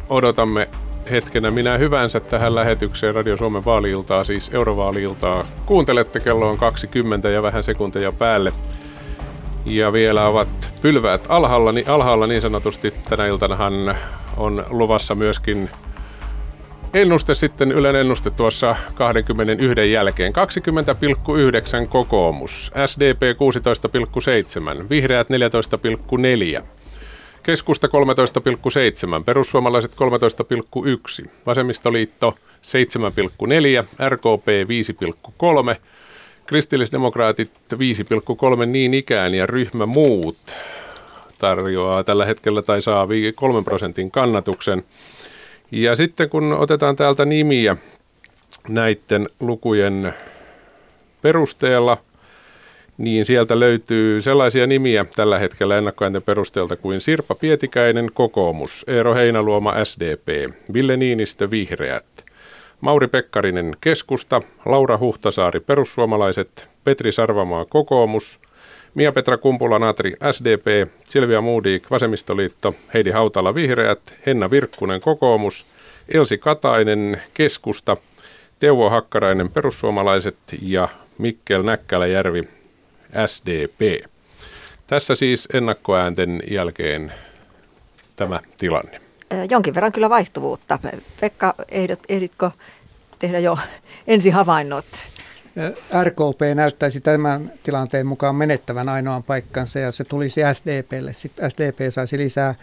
odotamme 0.08 0.68
hetkenä 1.10 1.50
minä 1.50 1.78
hyvänsä 1.78 2.20
tähän 2.20 2.54
lähetykseen 2.54 3.14
Radio 3.14 3.36
Suomen 3.36 3.64
vaaliiltaa, 3.64 4.24
siis 4.24 4.50
eurovaaliiltaa. 4.54 5.46
Kuuntelette, 5.66 6.20
kello 6.20 6.50
on 6.50 6.58
20 6.58 7.28
ja 7.28 7.42
vähän 7.42 7.64
sekunteja 7.64 8.12
päälle. 8.12 8.52
Ja 9.64 9.92
vielä 9.92 10.26
ovat 10.26 10.72
pylväät 10.82 11.26
alhaalla, 11.28 11.72
niin, 11.72 11.90
alhaalla 11.90 12.26
niin 12.26 12.40
sanotusti. 12.40 12.94
Tänä 13.08 13.26
iltanahan 13.26 13.96
on 14.36 14.66
luvassa 14.70 15.14
myöskin 15.14 15.70
ennuste 16.94 17.34
sitten, 17.34 17.72
Ylen 17.72 17.96
ennuste 17.96 18.30
tuossa 18.30 18.76
21 18.94 19.92
jälkeen. 19.92 20.32
20,9 21.82 21.88
kokoomus, 21.88 22.72
SDP 22.86 23.22
16,7, 24.82 24.88
vihreät 24.90 25.28
14,4. 26.58 26.62
Keskusta 27.42 27.86
13,7, 27.86 29.24
perussuomalaiset 29.24 29.94
13,1, 31.24 31.30
vasemmistoliitto 31.46 32.34
7,4, 32.46 34.08
RKP 34.08 34.46
5,3, 35.72 35.80
kristillisdemokraatit 36.46 37.50
5,3 37.72 38.66
niin 38.66 38.94
ikään 38.94 39.34
ja 39.34 39.46
ryhmä 39.46 39.86
muut 39.86 40.36
tarjoaa 41.38 42.04
tällä 42.04 42.24
hetkellä 42.24 42.62
tai 42.62 42.82
saa 42.82 43.06
3 43.34 43.62
prosentin 43.62 44.10
kannatuksen. 44.10 44.84
Ja 45.74 45.96
sitten 45.96 46.30
kun 46.30 46.52
otetaan 46.52 46.96
täältä 46.96 47.24
nimiä 47.24 47.76
näiden 48.68 49.28
lukujen 49.40 50.14
perusteella– 51.22 51.98
niin 52.98 53.24
sieltä 53.24 53.60
löytyy 53.60 54.20
sellaisia 54.20 54.66
nimiä 54.66 55.06
tällä 55.16 55.38
hetkellä 55.38 55.78
ennakkoäänten 55.78 56.22
perusteelta 56.22 56.76
kuin 56.76 57.00
Sirpa 57.00 57.34
Pietikäinen, 57.34 58.10
kokoomus, 58.14 58.84
Eero 58.88 59.14
Heinaluoma, 59.14 59.84
SDP, 59.84 60.54
Ville 60.74 60.96
Niinistö, 60.96 61.50
vihreät, 61.50 62.04
Mauri 62.80 63.08
Pekkarinen, 63.08 63.76
keskusta, 63.80 64.42
Laura 64.66 64.98
Huhtasaari, 64.98 65.60
perussuomalaiset, 65.60 66.68
Petri 66.84 67.12
Sarvamaa, 67.12 67.64
kokoomus, 67.64 68.38
Mia-Petra 68.94 69.36
Kumpula-Natri, 69.36 70.12
SDP, 70.32 70.90
Silvia 71.04 71.40
Moodik, 71.40 71.90
vasemmistoliitto, 71.90 72.74
Heidi 72.94 73.10
Hautala, 73.10 73.54
vihreät, 73.54 74.14
Henna 74.26 74.50
Virkkunen, 74.50 75.00
kokoomus, 75.00 75.66
Elsi 76.08 76.38
Katainen, 76.38 77.22
keskusta, 77.34 77.96
Teuvo 78.58 78.90
Hakkarainen, 78.90 79.50
perussuomalaiset 79.50 80.36
ja 80.62 80.88
Mikkel 81.18 81.62
Näkkäläjärvi, 81.62 82.42
SDP. 83.26 84.04
Tässä 84.86 85.14
siis 85.14 85.48
ennakkoäänten 85.52 86.42
jälkeen 86.50 87.12
tämä 88.16 88.40
tilanne. 88.56 89.00
Jonkin 89.50 89.74
verran 89.74 89.92
kyllä 89.92 90.10
vaihtuvuutta. 90.10 90.78
Pekka, 91.20 91.54
ehdot, 91.68 91.98
ehditko 92.08 92.50
tehdä 93.18 93.38
jo 93.38 93.58
ensi 94.06 94.30
havainnot? 94.30 94.84
RKP 96.04 96.40
näyttäisi 96.54 97.00
tämän 97.00 97.52
tilanteen 97.62 98.06
mukaan 98.06 98.36
menettävän 98.36 98.88
ainoan 98.88 99.22
paikkansa 99.22 99.78
ja 99.78 99.92
se 99.92 100.04
tulisi 100.04 100.40
SDPlle. 100.52 101.12
Sitten 101.12 101.50
SDP 101.50 101.78
saisi 101.90 102.18
lisää 102.18 102.54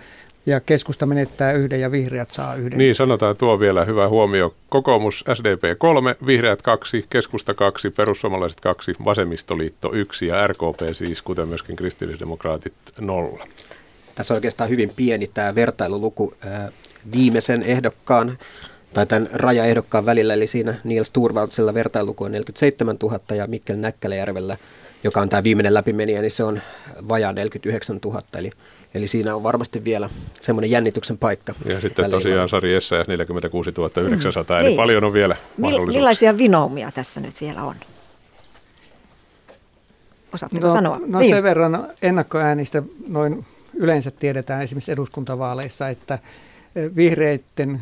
ja 0.45 0.59
keskusta 0.59 1.05
menettää 1.05 1.51
yhden 1.51 1.81
ja 1.81 1.91
vihreät 1.91 2.31
saa 2.31 2.55
yhden. 2.55 2.77
Niin, 2.77 2.95
sanotaan 2.95 3.37
tuo 3.37 3.59
vielä 3.59 3.85
hyvä 3.85 4.09
huomio. 4.09 4.55
Kokoomus 4.69 5.23
SDP 5.33 5.77
3, 5.77 6.15
vihreät 6.25 6.61
2, 6.61 7.05
keskusta 7.09 7.53
2, 7.53 7.89
perussuomalaiset 7.89 8.59
2, 8.59 8.93
vasemmistoliitto 9.05 9.93
1 9.93 10.27
ja 10.27 10.47
RKP 10.47 10.79
siis, 10.93 11.21
kuten 11.21 11.47
myöskin 11.47 11.75
kristillisdemokraatit 11.75 12.73
0. 13.01 13.47
Tässä 14.15 14.33
on 14.33 14.35
oikeastaan 14.35 14.69
hyvin 14.69 14.91
pieni 14.95 15.27
tämä 15.33 15.55
vertailuluku 15.55 16.33
viimeisen 17.11 17.63
ehdokkaan 17.63 18.37
tai 18.93 19.05
tämän 19.05 19.29
rajaehdokkaan 19.33 20.05
välillä, 20.05 20.33
eli 20.33 20.47
siinä 20.47 20.75
Niels 20.83 21.11
Turvaldsella 21.11 21.73
vertailuku 21.73 22.23
on 22.23 22.31
47 22.31 22.97
000 23.03 23.19
ja 23.35 23.47
Mikkel 23.47 23.77
Näkkäläjärvellä, 23.77 24.57
joka 25.03 25.21
on 25.21 25.29
tämä 25.29 25.43
viimeinen 25.43 25.73
läpimeniä, 25.73 26.21
niin 26.21 26.31
se 26.31 26.43
on 26.43 26.61
vajaa 27.07 27.33
49 27.33 27.99
000, 28.05 28.23
eli 28.37 28.51
Eli 28.93 29.07
siinä 29.07 29.35
on 29.35 29.43
varmasti 29.43 29.83
vielä 29.83 30.09
semmoinen 30.41 30.71
jännityksen 30.71 31.17
paikka. 31.17 31.53
Ja 31.65 31.81
sitten 31.81 32.09
tosiaan 32.09 32.49
Sari 32.49 32.75
Essayah 32.75 33.07
46 33.07 33.69
900, 34.01 34.57
mm. 34.57 34.61
eli 34.61 34.67
niin. 34.67 34.77
paljon 34.77 35.03
on 35.03 35.13
vielä 35.13 35.35
mahdollisuuksia. 35.57 35.99
Millaisia 35.99 36.37
vinoumia 36.37 36.91
tässä 36.91 37.21
nyt 37.21 37.41
vielä 37.41 37.63
on? 37.63 37.75
Osaatteko 40.33 40.67
no, 40.67 40.73
sanoa? 40.73 40.99
No 41.05 41.19
niin. 41.19 41.35
sen 41.35 41.43
verran 41.43 41.87
ennakkoäänistä 42.01 42.83
noin 43.07 43.45
yleensä 43.73 44.11
tiedetään 44.11 44.63
esimerkiksi 44.63 44.91
eduskuntavaaleissa, 44.91 45.89
että 45.89 46.19
vihreiden 46.95 47.81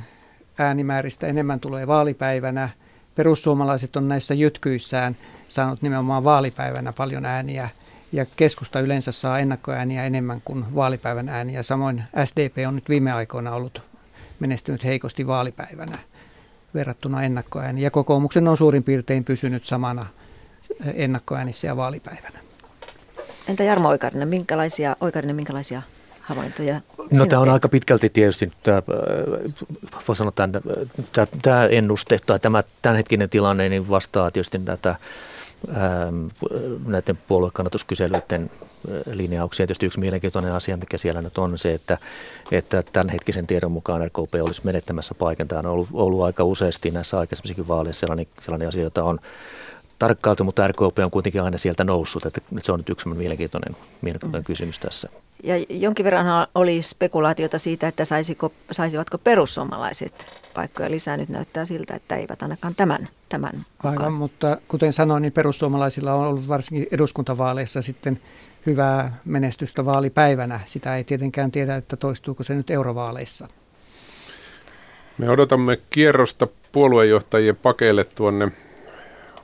äänimääristä 0.60 1.28
enemmän 1.28 1.60
tulee 1.60 1.88
vaalipäivänä. 1.88 2.70
Perussuomalaiset 3.16 3.96
on 3.96 4.08
näissä 4.08 4.34
jytkyissään 4.34 5.18
saanut 5.48 5.82
nimenomaan 5.82 6.24
vaalipäivänä 6.24 6.94
paljon 6.94 7.26
ääniä 7.26 7.70
ja 8.12 8.26
keskusta 8.26 8.80
yleensä 8.80 9.12
saa 9.12 9.40
ennakkoääniä 9.40 10.06
enemmän 10.06 10.42
kuin 10.46 10.76
vaalipäivän 10.76 11.30
ääniä. 11.30 11.64
Samoin 11.64 12.04
SDP 12.26 12.58
on 12.68 12.76
nyt 12.76 12.90
viime 12.90 13.12
aikoina 13.12 13.54
ollut 13.54 13.82
menestynyt 14.40 14.84
heikosti 14.84 15.28
vaalipäivänä 15.28 15.98
verrattuna 16.74 17.24
ennakkoääniin. 17.24 17.84
Ja 17.84 17.92
kokoomuksen 17.92 18.48
on 18.48 18.58
suurin 18.58 18.84
piirtein 18.84 19.24
pysynyt 19.24 19.66
samana 19.66 20.06
ennakkoäänissä 20.94 21.68
ja 21.68 21.78
vaalipäivänä. 21.78 22.40
Entä 23.48 23.64
Jarmo 23.64 23.90
Oikarinen, 23.90 24.28
minkälaisia, 24.28 24.96
Oikarinen, 25.02 25.36
minkälaisia 25.36 25.82
havaintoja? 26.30 26.82
No 27.12 27.26
tämä 27.26 27.42
on 27.42 27.50
aika 27.50 27.70
pitkälti 27.70 28.10
tietysti, 28.10 28.52
tämä, 28.64 28.82
voi 30.08 30.16
sanoa, 30.16 30.32
tämä, 30.32 31.28
tämä 31.42 31.66
ennuste 31.66 32.20
tai 32.26 32.40
tämä 32.40 32.64
tämänhetkinen 32.82 33.30
tilanne 33.30 33.70
niin 33.70 33.90
vastaa 33.90 34.32
tietysti 34.32 34.60
tätä 34.60 34.96
Ähm, 35.68 36.28
näiden 36.86 37.18
puoluekannatuskyselyiden 37.28 38.52
äh, 38.52 39.02
linjauksia. 39.14 39.68
Tietysti 39.68 39.86
yksi 39.86 40.00
mielenkiintoinen 40.00 40.52
asia, 40.52 40.78
mikä 40.78 40.98
siellä 40.98 41.22
nyt 41.22 41.38
on 41.38 41.58
se, 41.58 41.74
että, 41.74 41.98
että 42.52 42.84
tämän 42.94 43.10
hetkisen 43.10 43.48
tiedon 43.48 43.72
mukaan 43.72 44.08
RKP 44.08 44.36
olisi 44.42 44.62
menettämässä 44.64 45.16
paikan. 45.16 45.48
Tämä 45.48 45.60
on 45.60 45.66
ollut, 45.66 45.90
ollut 45.94 46.24
aika 46.24 46.44
useasti 46.44 46.92
näissä 46.92 47.20
aikaisemmissakin 47.20 47.68
vaaleissa 47.68 48.00
sellainen, 48.00 48.28
sellainen 48.42 48.68
asia, 48.68 48.84
jota 48.84 49.04
on 49.04 49.20
tarkkailtu, 50.00 50.44
mutta 50.44 50.68
RKP 50.68 51.00
on 51.04 51.12
kuitenkin 51.12 51.42
aina 51.42 51.58
sieltä 51.58 51.84
noussut. 51.84 52.26
Että 52.26 52.42
se 52.64 52.72
on 52.72 52.80
nyt 52.80 52.90
yksi 52.90 53.10
mielenkiintoinen, 53.10 53.76
mielenkiintoinen 54.02 54.42
mm. 54.42 54.46
kysymys 54.46 54.80
tässä. 54.80 55.10
Ja 55.44 55.56
jonkin 55.70 56.04
verran 56.04 56.48
oli 56.56 56.82
spekulaatiota 56.82 57.60
siitä, 57.60 57.88
että 57.88 58.06
saisiko, 58.06 58.52
saisivatko 58.72 59.18
perussuomalaiset 59.18 60.26
paikkoja 60.54 60.92
lisää. 60.92 61.18
Nyt 61.18 61.30
näyttää 61.30 61.66
siltä, 61.66 61.96
että 61.96 62.16
eivät 62.16 62.44
ainakaan 62.44 62.76
tämän, 62.76 63.10
tämän 63.30 63.56
mukaan. 63.56 63.98
Aivan, 63.98 64.14
mutta 64.14 64.58
kuten 64.68 64.94
sanoin, 64.94 65.22
niin 65.22 65.34
perussuomalaisilla 65.34 66.14
on 66.14 66.28
ollut 66.28 66.48
varsinkin 66.48 66.88
eduskuntavaaleissa 66.92 67.82
sitten 67.82 68.20
hyvää 68.66 69.18
menestystä 69.26 69.86
vaalipäivänä. 69.86 70.60
Sitä 70.66 70.96
ei 70.96 71.04
tietenkään 71.04 71.52
tiedä, 71.52 71.76
että 71.76 71.98
toistuuko 71.98 72.44
se 72.44 72.54
nyt 72.54 72.70
eurovaaleissa. 72.70 73.48
Me 75.18 75.30
odotamme 75.30 75.78
kierrosta 75.90 76.48
puoluejohtajien 76.72 77.56
pakeille 77.56 78.04
tuonne 78.04 78.52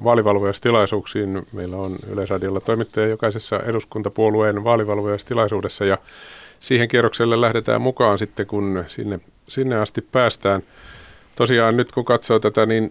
vaalivalvojastilaisuuksiin. 0.03 1.47
Meillä 1.51 1.77
on 1.77 1.95
Yleisradiolla 2.11 2.59
toimittaja 2.59 3.07
jokaisessa 3.07 3.59
eduskuntapuolueen 3.59 4.63
vaalivalvojastilaisuudessa 4.63 5.85
ja 5.85 5.97
siihen 6.59 6.87
kierrokselle 6.87 7.41
lähdetään 7.41 7.81
mukaan 7.81 8.17
sitten, 8.17 8.47
kun 8.47 8.83
sinne, 8.87 9.19
sinne 9.47 9.75
asti 9.75 10.01
päästään. 10.01 10.63
Tosiaan 11.35 11.77
nyt 11.77 11.91
kun 11.91 12.05
katsoo 12.05 12.39
tätä, 12.39 12.65
niin 12.65 12.89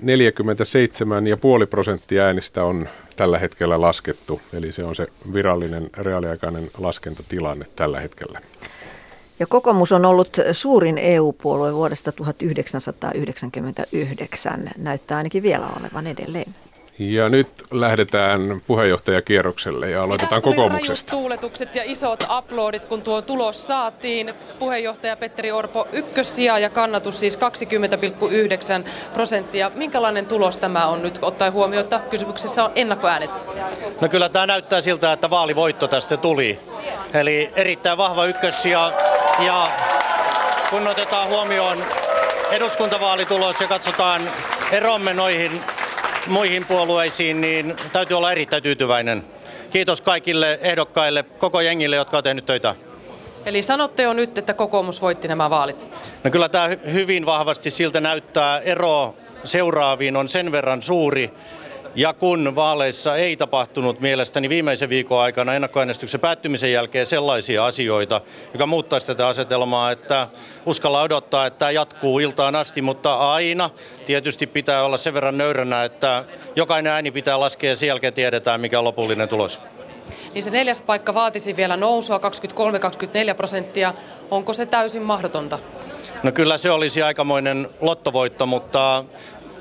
47,5 1.62 1.66
prosenttia 1.70 2.24
äänistä 2.24 2.64
on 2.64 2.88
tällä 3.16 3.38
hetkellä 3.38 3.80
laskettu. 3.80 4.40
Eli 4.52 4.72
se 4.72 4.84
on 4.84 4.96
se 4.96 5.06
virallinen 5.32 5.90
reaaliaikainen 5.98 6.70
laskentatilanne 6.78 7.66
tällä 7.76 8.00
hetkellä. 8.00 8.40
Ja 9.38 9.46
kokoomus 9.46 9.92
on 9.92 10.06
ollut 10.06 10.36
suurin 10.52 10.98
EU-puolue 10.98 11.74
vuodesta 11.74 12.12
1999. 12.12 14.70
Näyttää 14.78 15.16
ainakin 15.16 15.42
vielä 15.42 15.66
olevan 15.80 16.06
edelleen. 16.06 16.54
Ja 16.98 17.28
nyt 17.28 17.48
lähdetään 17.70 18.62
puheenjohtajakierrokselle 18.66 19.90
ja 19.90 20.02
aloitetaan 20.02 20.42
Mitä 20.44 20.50
kokoomuksesta. 20.50 21.10
tuuletukset 21.10 21.74
ja 21.74 21.82
isot 21.84 22.24
aplodit, 22.28 22.84
kun 22.84 23.02
tuo 23.02 23.22
tulos 23.22 23.66
saatiin. 23.66 24.34
Puheenjohtaja 24.58 25.16
Petteri 25.16 25.52
Orpo 25.52 25.88
ykkössija 25.92 26.58
ja 26.58 26.70
kannatus 26.70 27.20
siis 27.20 27.38
20,9 27.38 28.88
prosenttia. 29.12 29.70
Minkälainen 29.74 30.26
tulos 30.26 30.58
tämä 30.58 30.86
on 30.86 31.02
nyt 31.02 31.18
ottaen 31.22 31.52
huomioon, 31.52 31.84
että 31.84 32.00
kysymyksessä 32.10 32.64
on 32.64 32.72
ennakkoäänet? 32.74 33.30
No 34.00 34.08
kyllä 34.08 34.28
tämä 34.28 34.46
näyttää 34.46 34.80
siltä, 34.80 35.12
että 35.12 35.30
vaalivoitto 35.30 35.88
tästä 35.88 36.16
tuli. 36.16 36.58
Eli 37.14 37.50
erittäin 37.56 37.98
vahva 37.98 38.26
ykkössija 38.26 38.92
ja 39.46 39.68
kun 40.70 40.88
otetaan 40.88 41.28
huomioon 41.28 41.84
eduskuntavaalitulos 42.50 43.60
ja 43.60 43.66
katsotaan 43.68 44.30
eromme 44.72 45.14
noihin 45.14 45.60
muihin 46.26 46.66
puolueisiin, 46.66 47.40
niin 47.40 47.76
täytyy 47.92 48.16
olla 48.16 48.32
erittäin 48.32 48.62
tyytyväinen. 48.62 49.24
Kiitos 49.70 50.00
kaikille 50.00 50.58
ehdokkaille, 50.62 51.22
koko 51.22 51.60
jengille, 51.60 51.96
jotka 51.96 52.16
ovat 52.16 52.24
tehneet 52.24 52.46
töitä. 52.46 52.74
Eli 53.46 53.62
sanotte 53.62 54.02
jo 54.02 54.12
nyt, 54.12 54.38
että 54.38 54.54
kokoomus 54.54 55.02
voitti 55.02 55.28
nämä 55.28 55.50
vaalit. 55.50 55.88
No 56.24 56.30
kyllä 56.30 56.48
tämä 56.48 56.68
hyvin 56.92 57.26
vahvasti 57.26 57.70
siltä 57.70 58.00
näyttää. 58.00 58.60
Ero 58.60 59.14
seuraaviin 59.44 60.16
on 60.16 60.28
sen 60.28 60.52
verran 60.52 60.82
suuri, 60.82 61.30
ja 61.94 62.12
kun 62.12 62.54
vaaleissa 62.54 63.16
ei 63.16 63.36
tapahtunut 63.36 64.00
mielestäni 64.00 64.48
viimeisen 64.48 64.88
viikon 64.88 65.20
aikana 65.20 65.54
ennakkoäänestyksen 65.54 66.20
päättymisen 66.20 66.72
jälkeen 66.72 67.06
sellaisia 67.06 67.66
asioita, 67.66 68.20
joka 68.52 68.66
muuttaisi 68.66 69.06
tätä 69.06 69.26
asetelmaa, 69.26 69.90
että 69.90 70.28
uskalla 70.66 71.02
odottaa, 71.02 71.46
että 71.46 71.58
tämä 71.58 71.70
jatkuu 71.70 72.18
iltaan 72.18 72.56
asti, 72.56 72.82
mutta 72.82 73.14
aina 73.14 73.70
tietysti 74.04 74.46
pitää 74.46 74.84
olla 74.84 74.96
sen 74.96 75.14
verran 75.14 75.38
nöyränä, 75.38 75.84
että 75.84 76.24
jokainen 76.56 76.92
ääni 76.92 77.10
pitää 77.10 77.40
laskea 77.40 77.70
ja 77.70 77.76
sen 77.76 77.86
jälkeen 77.86 78.14
tiedetään, 78.14 78.60
mikä 78.60 78.78
on 78.78 78.84
lopullinen 78.84 79.28
tulos. 79.28 79.60
Niin 80.34 80.42
se 80.42 80.50
neljäs 80.50 80.82
paikka 80.82 81.14
vaatisi 81.14 81.56
vielä 81.56 81.76
nousua 81.76 82.20
23-24 83.32 83.34
prosenttia. 83.36 83.94
Onko 84.30 84.52
se 84.52 84.66
täysin 84.66 85.02
mahdotonta? 85.02 85.58
No 86.22 86.32
kyllä 86.32 86.58
se 86.58 86.70
olisi 86.70 87.02
aikamoinen 87.02 87.68
lottovoitto, 87.80 88.46
mutta 88.46 89.04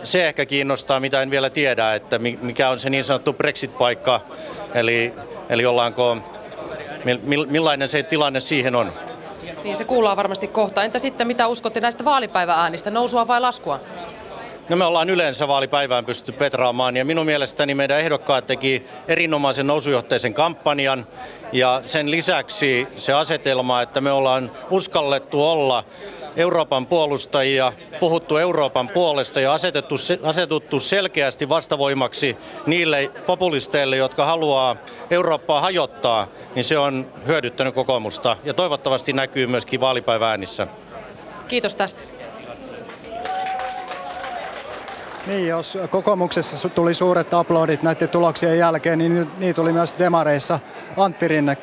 se 0.03 0.27
ehkä 0.27 0.45
kiinnostaa, 0.45 0.99
mitä 0.99 1.21
en 1.21 1.31
vielä 1.31 1.49
tiedä, 1.49 1.93
että 1.93 2.19
mikä 2.19 2.69
on 2.69 2.79
se 2.79 2.89
niin 2.89 3.03
sanottu 3.03 3.33
Brexit-paikka, 3.33 4.21
eli, 4.73 5.13
eli 5.49 5.65
ollaanko, 5.65 6.17
millainen 7.47 7.89
se 7.89 8.03
tilanne 8.03 8.39
siihen 8.39 8.75
on. 8.75 8.91
Niin 9.63 9.75
se 9.75 9.85
kuullaan 9.85 10.17
varmasti 10.17 10.47
kohta. 10.47 10.83
Entä 10.83 10.99
sitten, 10.99 11.27
mitä 11.27 11.47
uskotte 11.47 11.79
näistä 11.79 12.05
vaalipäivääänistä, 12.05 12.91
nousua 12.91 13.27
vai 13.27 13.41
laskua? 13.41 13.79
No 14.69 14.75
me 14.75 14.85
ollaan 14.85 15.09
yleensä 15.09 15.47
vaalipäivään 15.47 16.05
pystytty 16.05 16.31
petraamaan 16.31 16.97
ja 16.97 17.05
minun 17.05 17.25
mielestäni 17.25 17.75
meidän 17.75 17.99
ehdokkaat 17.99 18.45
teki 18.45 18.85
erinomaisen 19.07 19.67
nousujohteisen 19.67 20.33
kampanjan 20.33 21.07
ja 21.51 21.79
sen 21.81 22.11
lisäksi 22.11 22.87
se 22.95 23.13
asetelma, 23.13 23.81
että 23.81 24.01
me 24.01 24.11
ollaan 24.11 24.51
uskallettu 24.69 25.43
olla 25.43 25.83
Euroopan 26.35 26.85
puolustajia, 26.85 27.73
puhuttu 27.99 28.37
Euroopan 28.37 28.87
puolesta 28.87 29.41
ja 29.41 29.53
asetettu, 29.53 29.95
asetuttu 30.23 30.79
selkeästi 30.79 31.49
vastavoimaksi 31.49 32.37
niille 32.65 33.11
populisteille, 33.25 33.97
jotka 33.97 34.25
haluaa 34.25 34.75
Eurooppaa 35.11 35.61
hajottaa, 35.61 36.27
niin 36.55 36.63
se 36.63 36.77
on 36.77 37.11
hyödyttänyt 37.27 37.75
kokoomusta 37.75 38.37
ja 38.43 38.53
toivottavasti 38.53 39.13
näkyy 39.13 39.47
myöskin 39.47 39.79
vaalipäiväänissä. 39.79 40.67
Kiitos 41.47 41.75
tästä. 41.75 42.22
Niin, 45.27 45.47
jos 45.47 45.77
kokoomuksessa 45.89 46.69
tuli 46.69 46.93
suuret 46.93 47.33
aplodit 47.33 47.83
näiden 47.83 48.09
tuloksien 48.09 48.57
jälkeen, 48.57 48.99
niin 48.99 49.31
niin 49.37 49.55
tuli 49.55 49.71
myös 49.71 49.95
demareissa. 49.99 50.59
Antti 50.97 51.27
Rinne, 51.27 51.57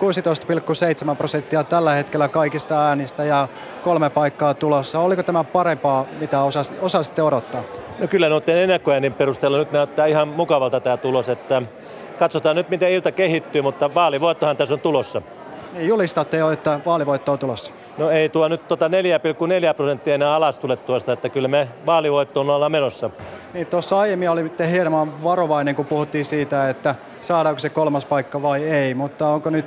16,7 1.11 1.17
prosenttia 1.17 1.65
tällä 1.65 1.93
hetkellä 1.93 2.29
kaikista 2.29 2.87
äänistä 2.87 3.25
ja 3.25 3.49
kolme 3.83 4.11
paikkaa 4.11 4.55
tulossa. 4.55 5.01
Oliko 5.01 5.23
tämä 5.23 5.45
parempaa, 5.45 6.07
mitä 6.21 6.43
osas, 6.43 6.75
osasitte 6.81 7.23
odottaa? 7.23 7.63
No 7.99 8.09
kyllä 8.09 8.29
noiden 8.29 8.57
ennakkoäänin 8.57 9.13
perusteella 9.13 9.59
nyt 9.59 9.73
näyttää 9.73 10.07
ihan 10.07 10.29
mukavalta 10.29 10.81
tämä 10.81 10.97
tulos, 10.97 11.29
että 11.29 11.63
katsotaan 12.19 12.57
nyt 12.57 12.69
miten 12.71 12.91
ilta 12.91 13.13
kehittyy, 13.13 13.63
mutta 13.63 13.95
vaalivoittohan 13.95 14.57
tässä 14.57 14.75
on 14.75 14.81
tulossa. 14.81 15.23
Niin, 15.73 15.89
julistatte 15.89 16.37
jo, 16.37 16.51
että 16.51 16.81
vaalivoitto 16.87 17.33
on 17.33 17.39
tulossa. 17.39 17.73
No 18.01 18.11
ei 18.11 18.29
tuo 18.29 18.49
nyt 18.49 18.69
tota 18.69 18.89
4,4 18.89 19.75
prosenttia 19.77 20.15
enää 20.15 20.35
alas 20.35 20.59
tule 20.59 20.77
tuosta, 20.77 21.13
että 21.13 21.29
kyllä 21.29 21.49
me 21.49 21.69
vaalivoittoon 21.87 22.51
ollaan 22.51 22.73
menossa. 22.73 23.11
Niin 23.55 23.67
tuossa 23.67 23.99
aiemmin 23.99 24.31
oli 24.31 24.53
hieman 24.71 25.25
varovainen, 25.25 25.75
kun 25.75 25.87
puhuttiin 25.87 26.25
siitä, 26.25 26.69
että 26.69 26.95
saadaanko 27.21 27.59
se 27.59 27.69
kolmas 27.69 28.07
paikka 28.07 28.43
vai 28.43 28.65
ei, 28.65 28.95
mutta 28.95 29.29
onko 29.29 29.51
nyt, 29.51 29.67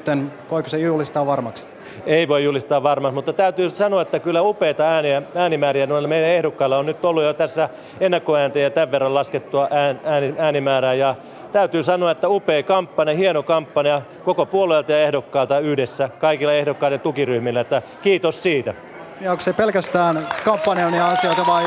voiko 0.51 0.69
se 0.69 0.77
julistaa 0.77 1.25
varmaksi? 1.25 1.65
Ei 2.05 2.27
voi 2.27 2.43
julistaa 2.43 2.83
varmaksi, 2.83 3.15
mutta 3.15 3.33
täytyy 3.33 3.69
sanoa, 3.69 4.01
että 4.01 4.19
kyllä 4.19 4.41
upeita 4.41 4.83
ääniä, 4.83 5.21
äänimääriä 5.35 5.85
noilla 5.85 6.07
meidän 6.07 6.29
ehdokkailla 6.29 6.77
on 6.77 6.85
nyt 6.85 7.05
ollut 7.05 7.23
jo 7.23 7.33
tässä 7.33 7.69
ennakkoääntä 7.99 8.59
ja 8.59 8.69
tämän 8.69 8.91
verran 8.91 9.13
laskettua 9.13 9.67
ään, 9.71 9.99
ääni, 10.03 10.35
äänimäärää 10.37 10.93
ja 10.93 11.15
täytyy 11.53 11.83
sanoa, 11.83 12.11
että 12.11 12.29
upea 12.29 12.63
kampanja, 12.63 13.15
hieno 13.15 13.43
kampanja 13.43 14.01
koko 14.23 14.45
puolueelta 14.45 14.91
ja 14.91 15.01
ehdokkaalta 15.01 15.59
yhdessä, 15.59 16.09
kaikilla 16.19 16.53
ehdokkaiden 16.53 16.99
tukiryhmillä, 16.99 17.61
että 17.61 17.81
kiitos 18.01 18.43
siitä. 18.43 18.73
Ja 19.21 19.31
onko 19.31 19.41
se 19.41 19.53
pelkästään 19.53 20.27
kampanjan 20.45 20.93
ja 20.93 21.09
asioita 21.09 21.45
vai 21.47 21.63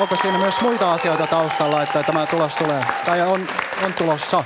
onko 0.00 0.16
siinä 0.16 0.38
myös 0.38 0.60
muita 0.60 0.92
asioita 0.92 1.26
taustalla, 1.26 1.82
että 1.82 2.02
tämä 2.02 2.26
tulos 2.26 2.54
tulee, 2.54 2.82
tai 3.06 3.20
on, 3.20 3.46
on 3.84 3.92
tulossa? 3.98 4.44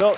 No, 0.00 0.16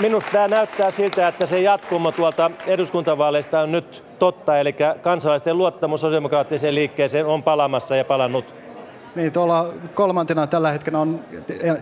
minusta 0.00 0.30
tämä 0.32 0.48
näyttää 0.48 0.90
siltä, 0.90 1.28
että 1.28 1.46
se 1.46 1.60
jatkumo 1.60 2.12
tuolta 2.12 2.50
eduskuntavaaleista 2.66 3.60
on 3.60 3.72
nyt 3.72 4.04
totta, 4.18 4.58
eli 4.58 4.74
kansalaisten 5.02 5.58
luottamus 5.58 6.00
sosiaalidemokraattiseen 6.00 6.74
liikkeeseen 6.74 7.26
on 7.26 7.42
palamassa 7.42 7.96
ja 7.96 8.04
palannut 8.04 8.65
niin, 9.16 9.32
tuolla 9.32 9.72
kolmantena 9.94 10.46
tällä 10.46 10.70
hetkellä 10.70 10.98
on, 10.98 11.20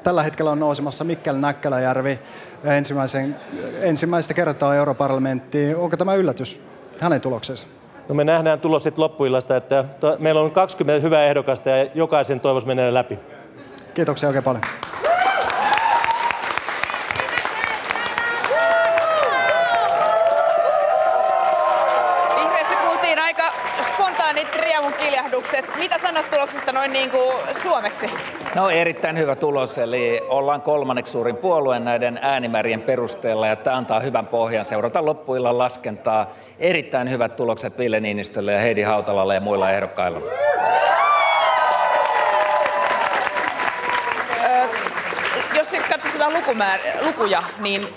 tällä 0.03 0.23
hetkellä 0.23 0.51
on 0.51 0.59
nousemassa 0.59 1.05
Mikkel 1.05 1.37
Näkkäläjärvi 1.37 2.19
ensimmäisen, 2.65 3.37
ensimmäistä 3.81 4.35
kertaa 4.35 4.75
europarlamenttiin. 4.75 5.77
Onko 5.77 5.97
tämä 5.97 6.15
yllätys 6.15 6.61
hänen 7.01 7.21
tuloksensa? 7.21 7.67
No 8.09 8.15
me 8.15 8.25
nähdään 8.25 8.61
tulos 8.61 8.83
sitten 8.83 9.03
loppuillasta, 9.03 9.57
että 9.57 9.85
to, 10.01 10.17
meillä 10.19 10.41
on 10.41 10.51
20 10.51 11.03
hyvää 11.03 11.27
ehdokasta 11.27 11.71
ja 11.71 11.91
jokaisen 11.95 12.41
toivoisi 12.41 12.67
menee 12.67 12.95
läpi. 12.95 13.19
Kiitoksia 13.95 14.29
oikein 14.29 14.45
paljon. 14.45 14.63
kiljahdukset. 25.15 25.77
Mitä 25.77 25.99
sanot 26.03 26.31
tuloksesta 26.31 26.73
noin 26.73 26.84
niin 26.95 27.11
kuin 27.11 27.33
suomeksi? 27.63 28.11
No 28.55 28.71
erittäin 28.71 29.19
hyvä 29.19 29.37
tulos, 29.37 29.79
eli 29.79 30.21
ollaan 30.29 30.63
kolmanneksi 30.63 31.13
suurin 31.13 31.37
puolue 31.37 31.79
näiden 31.79 32.19
äänimäärien 32.23 32.83
perusteella 32.83 33.47
ja 33.47 33.57
tämä 33.57 33.77
antaa 33.77 34.01
hyvän 34.01 34.27
pohjan 34.27 34.67
seurata 34.67 35.05
loppuillan 35.05 35.59
laskentaa. 35.59 36.35
Erittäin 36.59 37.11
hyvät 37.11 37.37
tulokset 37.37 37.79
Ville 37.79 38.01
Niinistölle 38.01 38.53
ja 38.53 38.59
Heidi 38.59 38.83
Hautalalle 38.83 39.35
ja 39.35 39.41
muilla 39.41 39.71
ehdokkailla. 39.71 40.21
jos 45.55 45.69
katsotaan 45.89 46.33
lukuja, 47.01 47.43
niin 47.59 47.89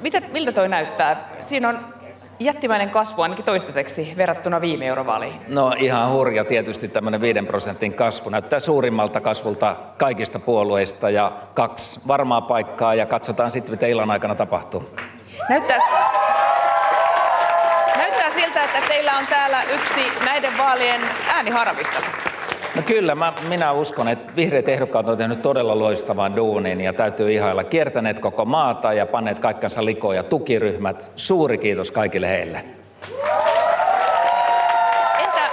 mitä, 0.00 0.22
miltä 0.32 0.52
toi 0.52 0.68
näyttää? 0.68 1.28
Siinä 1.40 1.68
on 1.68 2.01
jättimäinen 2.44 2.90
kasvu 2.90 3.22
ainakin 3.22 3.44
toistaiseksi 3.44 4.14
verrattuna 4.16 4.60
viime 4.60 4.86
eurovaaleihin? 4.86 5.40
No 5.48 5.74
ihan 5.78 6.10
hurja 6.10 6.44
tietysti 6.44 6.88
tämmöinen 6.88 7.20
5 7.20 7.42
prosentin 7.42 7.94
kasvu. 7.94 8.30
Näyttää 8.30 8.60
suurimmalta 8.60 9.20
kasvulta 9.20 9.76
kaikista 9.98 10.38
puolueista 10.38 11.10
ja 11.10 11.32
kaksi 11.54 12.08
varmaa 12.08 12.40
paikkaa 12.40 12.94
ja 12.94 13.06
katsotaan 13.06 13.50
sitten 13.50 13.70
mitä 13.70 13.86
illan 13.86 14.10
aikana 14.10 14.34
tapahtuu. 14.34 14.90
Näyttää, 15.48 15.78
näyttää 17.96 18.30
siltä, 18.30 18.64
että 18.64 18.78
teillä 18.88 19.16
on 19.16 19.26
täällä 19.26 19.62
yksi 19.62 20.12
näiden 20.24 20.58
vaalien 20.58 21.00
ääniharvista. 21.28 22.00
No 22.76 22.82
kyllä, 22.82 23.14
mä, 23.14 23.32
minä 23.48 23.72
uskon, 23.72 24.08
että 24.08 24.36
vihreät 24.36 24.68
ehdokkaat 24.68 25.08
on 25.08 25.18
tehnyt 25.18 25.42
todella 25.42 25.78
loistavan 25.78 26.36
duunin 26.36 26.80
ja 26.80 26.92
täytyy 26.92 27.32
ihailla 27.32 27.64
kiertäneet 27.64 28.20
koko 28.20 28.44
maata 28.44 28.92
ja 28.92 29.06
panneet 29.06 29.38
kaikkansa 29.38 29.84
likoon 29.84 30.16
ja 30.16 30.22
tukiryhmät. 30.22 31.12
Suuri 31.16 31.58
kiitos 31.58 31.90
kaikille 31.90 32.28
heille. 32.28 32.64
Entä, 35.18 35.50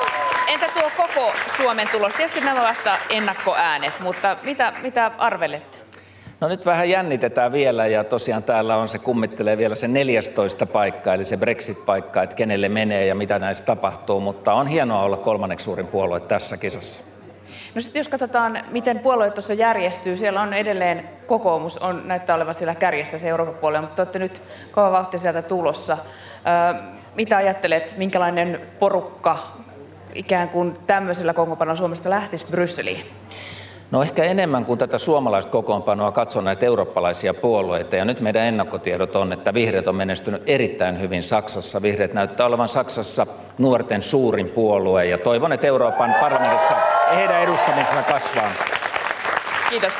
entä 0.48 0.66
tuo 0.74 0.92
koko 0.98 1.34
Suomen 1.58 1.88
tulos? 1.92 2.14
Tietysti 2.14 2.42
nämä 2.42 2.62
vasta 2.62 2.98
ennakkoäänet, 3.10 3.94
mutta 4.00 4.38
mitä, 4.44 4.74
mitä 4.82 5.12
arvelette? 5.18 5.79
No 6.40 6.48
nyt 6.48 6.66
vähän 6.66 6.90
jännitetään 6.90 7.52
vielä 7.52 7.88
ja 7.88 8.04
tosiaan 8.04 8.44
täällä 8.44 8.76
on 8.78 8.88
se 8.88 9.00
kummittelee 9.00 9.58
vielä 9.58 9.76
se 9.76 9.88
14 9.88 10.66
paikka, 10.66 11.14
eli 11.14 11.26
se 11.26 11.38
Brexit-paikka, 11.38 12.24
että 12.24 12.36
kenelle 12.36 12.70
menee 12.70 13.06
ja 13.06 13.16
mitä 13.16 13.40
näistä 13.40 13.66
tapahtuu, 13.66 14.20
mutta 14.20 14.54
on 14.54 14.68
hienoa 14.68 15.04
olla 15.04 15.18
kolmanneksi 15.18 15.64
suurin 15.64 15.88
puolue 15.88 16.20
tässä 16.20 16.58
kisassa. 16.58 17.10
No 17.76 17.82
sitten 17.82 18.00
jos 18.00 18.08
katsotaan, 18.08 18.64
miten 18.72 19.00
puolueet 19.00 19.34
tuossa 19.34 19.54
järjestyy, 19.54 20.18
siellä 20.18 20.42
on 20.42 20.54
edelleen 20.54 21.10
kokoomus, 21.28 21.78
on, 21.78 22.08
näyttää 22.08 22.36
olevan 22.36 22.56
siellä 22.56 22.76
kärjessä 22.76 23.20
se 23.20 23.30
Euroopan 23.30 23.56
puolella, 23.56 23.88
mutta 23.88 24.02
olette 24.02 24.20
nyt 24.20 24.42
kova 24.72 24.92
vauhti 24.92 25.18
sieltä 25.18 25.42
tulossa. 25.42 25.98
Ö, 26.74 26.84
mitä 27.16 27.38
ajattelet, 27.38 27.98
minkälainen 27.98 28.62
porukka 28.80 29.38
ikään 30.16 30.50
kuin 30.50 30.74
tämmöisellä 30.88 31.34
kokoonpanolla 31.34 31.76
Suomesta 31.76 32.10
lähtisi 32.10 32.46
Brysseliin? 32.46 33.06
No 33.92 34.02
ehkä 34.02 34.24
enemmän 34.24 34.66
kuin 34.66 34.80
tätä 34.80 34.98
suomalaista 34.98 35.52
kokoonpanoa 35.52 36.12
katson 36.12 36.44
näitä 36.44 36.66
eurooppalaisia 36.66 37.34
puolueita. 37.34 37.96
Ja 37.96 38.06
nyt 38.06 38.22
meidän 38.22 38.44
ennakkotiedot 38.44 39.16
on, 39.16 39.34
että 39.34 39.54
vihreät 39.54 39.88
on 39.88 39.96
menestynyt 39.96 40.44
erittäin 40.46 41.00
hyvin 41.00 41.24
Saksassa. 41.24 41.82
Vihreät 41.82 42.14
näyttää 42.14 42.46
olevan 42.46 42.70
Saksassa 42.70 43.28
nuorten 43.58 44.04
suurin 44.04 44.50
puolue 44.50 45.06
ja 45.06 45.18
toivon, 45.18 45.54
että 45.54 45.68
Euroopan 45.68 46.16
parlamentissa 46.20 46.74
heidän 47.16 47.44
edustamisensa 47.44 48.04
kasvaa. 48.04 48.52
Kiitos. 49.70 49.94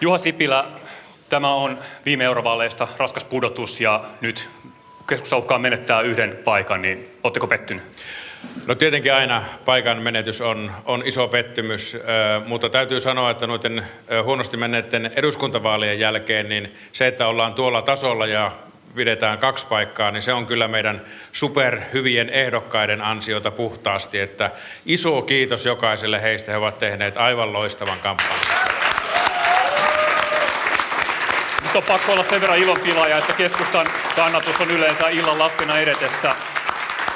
Juha 0.00 0.18
Sipilä, 0.18 0.64
Tämä 1.32 1.54
on 1.54 1.78
viime 2.04 2.24
eurovaaleista 2.24 2.88
raskas 2.96 3.24
pudotus 3.24 3.80
ja 3.80 4.04
nyt 4.20 4.48
keskusta 5.08 5.36
uhkaa 5.36 5.58
menettää 5.58 6.00
yhden 6.00 6.38
paikan, 6.44 6.82
niin 6.82 7.10
oletteko 7.24 7.46
pettynyt? 7.46 7.82
No 8.66 8.74
tietenkin 8.74 9.14
aina 9.14 9.44
paikan 9.64 10.02
menetys 10.02 10.40
on, 10.40 10.72
on 10.84 11.02
iso 11.06 11.28
pettymys, 11.28 11.96
mutta 12.46 12.68
täytyy 12.68 13.00
sanoa, 13.00 13.30
että 13.30 13.46
noiden 13.46 13.86
huonosti 14.24 14.56
menneiden 14.56 15.10
eduskuntavaalien 15.16 15.98
jälkeen, 15.98 16.48
niin 16.48 16.74
se, 16.92 17.06
että 17.06 17.26
ollaan 17.26 17.54
tuolla 17.54 17.82
tasolla 17.82 18.26
ja 18.26 18.52
pidetään 18.94 19.38
kaksi 19.38 19.66
paikkaa, 19.66 20.10
niin 20.10 20.22
se 20.22 20.32
on 20.32 20.46
kyllä 20.46 20.68
meidän 20.68 21.02
superhyvien 21.32 22.30
ehdokkaiden 22.30 23.02
ansiota 23.02 23.50
puhtaasti, 23.50 24.20
että 24.20 24.50
iso 24.86 25.22
kiitos 25.22 25.66
jokaiselle 25.66 26.22
heistä, 26.22 26.50
he 26.52 26.56
ovat 26.56 26.78
tehneet 26.78 27.16
aivan 27.16 27.52
loistavan 27.52 27.98
kampanjan. 27.98 28.36
Nyt 31.62 31.76
on 31.76 31.82
pakko 31.82 32.12
olla 32.12 32.24
sen 32.24 32.40
verran 32.40 32.58
ilonpilaaja, 32.58 33.18
että 33.18 33.32
keskustan 33.32 33.86
kannatus 34.16 34.60
on 34.60 34.70
yleensä 34.70 35.08
illan 35.08 35.38
laskena 35.38 35.78
edetessä 35.78 36.34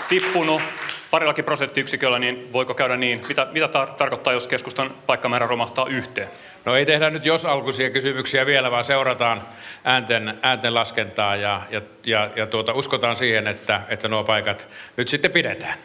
tippunut 0.08 0.62
parillakin 1.10 1.44
prosenttiyksiköllä, 1.44 2.18
niin 2.18 2.52
voiko 2.52 2.74
käydä 2.74 2.96
niin? 2.96 3.24
Mitä, 3.28 3.46
mitä 3.52 3.66
tar- 3.66 3.90
tarkoittaa, 3.90 4.32
jos 4.32 4.46
keskustan 4.46 4.90
paikkamäärä 5.06 5.46
romahtaa 5.46 5.86
yhteen? 5.86 6.28
No 6.64 6.76
ei 6.76 6.86
tehdä 6.86 7.10
nyt 7.10 7.24
jos 7.24 7.44
alkuisia 7.44 7.90
kysymyksiä 7.90 8.46
vielä, 8.46 8.70
vaan 8.70 8.84
seurataan 8.84 9.42
äänten, 9.84 10.38
äänten 10.42 10.74
laskentaa 10.74 11.36
ja, 11.36 11.62
ja, 11.70 11.80
ja, 12.06 12.30
ja 12.36 12.46
tuota, 12.46 12.72
uskotaan 12.72 13.16
siihen, 13.16 13.46
että, 13.46 13.80
että 13.88 14.08
nuo 14.08 14.24
paikat 14.24 14.66
nyt 14.96 15.08
sitten 15.08 15.30
pidetään. 15.30 15.78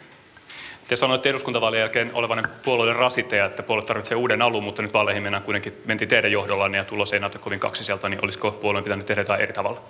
Te 0.88 0.96
sanoitte 0.96 1.30
eduskuntavaalien 1.30 1.80
jälkeen 1.80 2.10
olevan 2.14 2.48
puolueiden 2.64 2.96
rasite 2.96 3.44
että 3.44 3.62
puolue 3.62 3.84
tarvitsee 3.84 4.16
uuden 4.16 4.42
alun, 4.42 4.64
mutta 4.64 4.82
nyt 4.82 4.94
vaaleihin 4.94 5.22
mennään 5.22 5.42
kuitenkin 5.42 5.72
mentiin 5.84 6.08
teidän 6.08 6.32
johdollaan 6.32 6.74
ja 6.74 6.84
tulos 6.84 7.12
ei 7.12 7.20
näytä 7.20 7.38
kovin 7.38 7.60
kaksiselta, 7.60 8.08
niin 8.08 8.24
olisiko 8.24 8.50
puolueen 8.50 8.84
pitänyt 8.84 9.06
tehdä 9.06 9.20
jotain 9.20 9.40
eri 9.40 9.52
tavalla? 9.52 9.80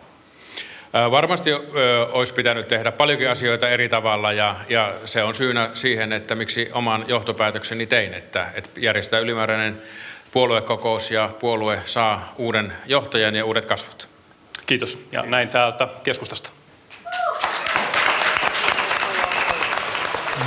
Varmasti 0.93 1.51
olisi 2.13 2.35
pitänyt 2.35 2.69
tehdä 2.69 2.93
paljonkin 2.93 3.31
asioita 3.31 3.69
eri 3.69 3.89
tavalla 3.89 4.33
ja, 4.33 4.57
ja 4.69 4.95
se 5.05 5.23
on 5.23 5.35
syynä 5.35 5.71
siihen, 5.75 6.13
että 6.13 6.35
miksi 6.35 6.71
oman 6.73 7.05
johtopäätökseni 7.09 7.87
tein, 7.87 8.15
että, 8.15 8.47
että 8.55 8.81
järjestetään 8.81 9.23
ylimääräinen 9.23 9.83
puoluekokous 10.33 11.11
ja 11.11 11.31
puolue 11.41 11.83
saa 11.85 12.33
uuden 12.37 12.73
johtajan 12.87 13.35
ja 13.35 13.45
uudet 13.45 13.65
kasvot. 13.65 14.09
Kiitos 14.67 15.07
ja 15.13 15.23
näin 15.23 15.49
täältä 15.49 15.89
keskustasta. 16.03 16.51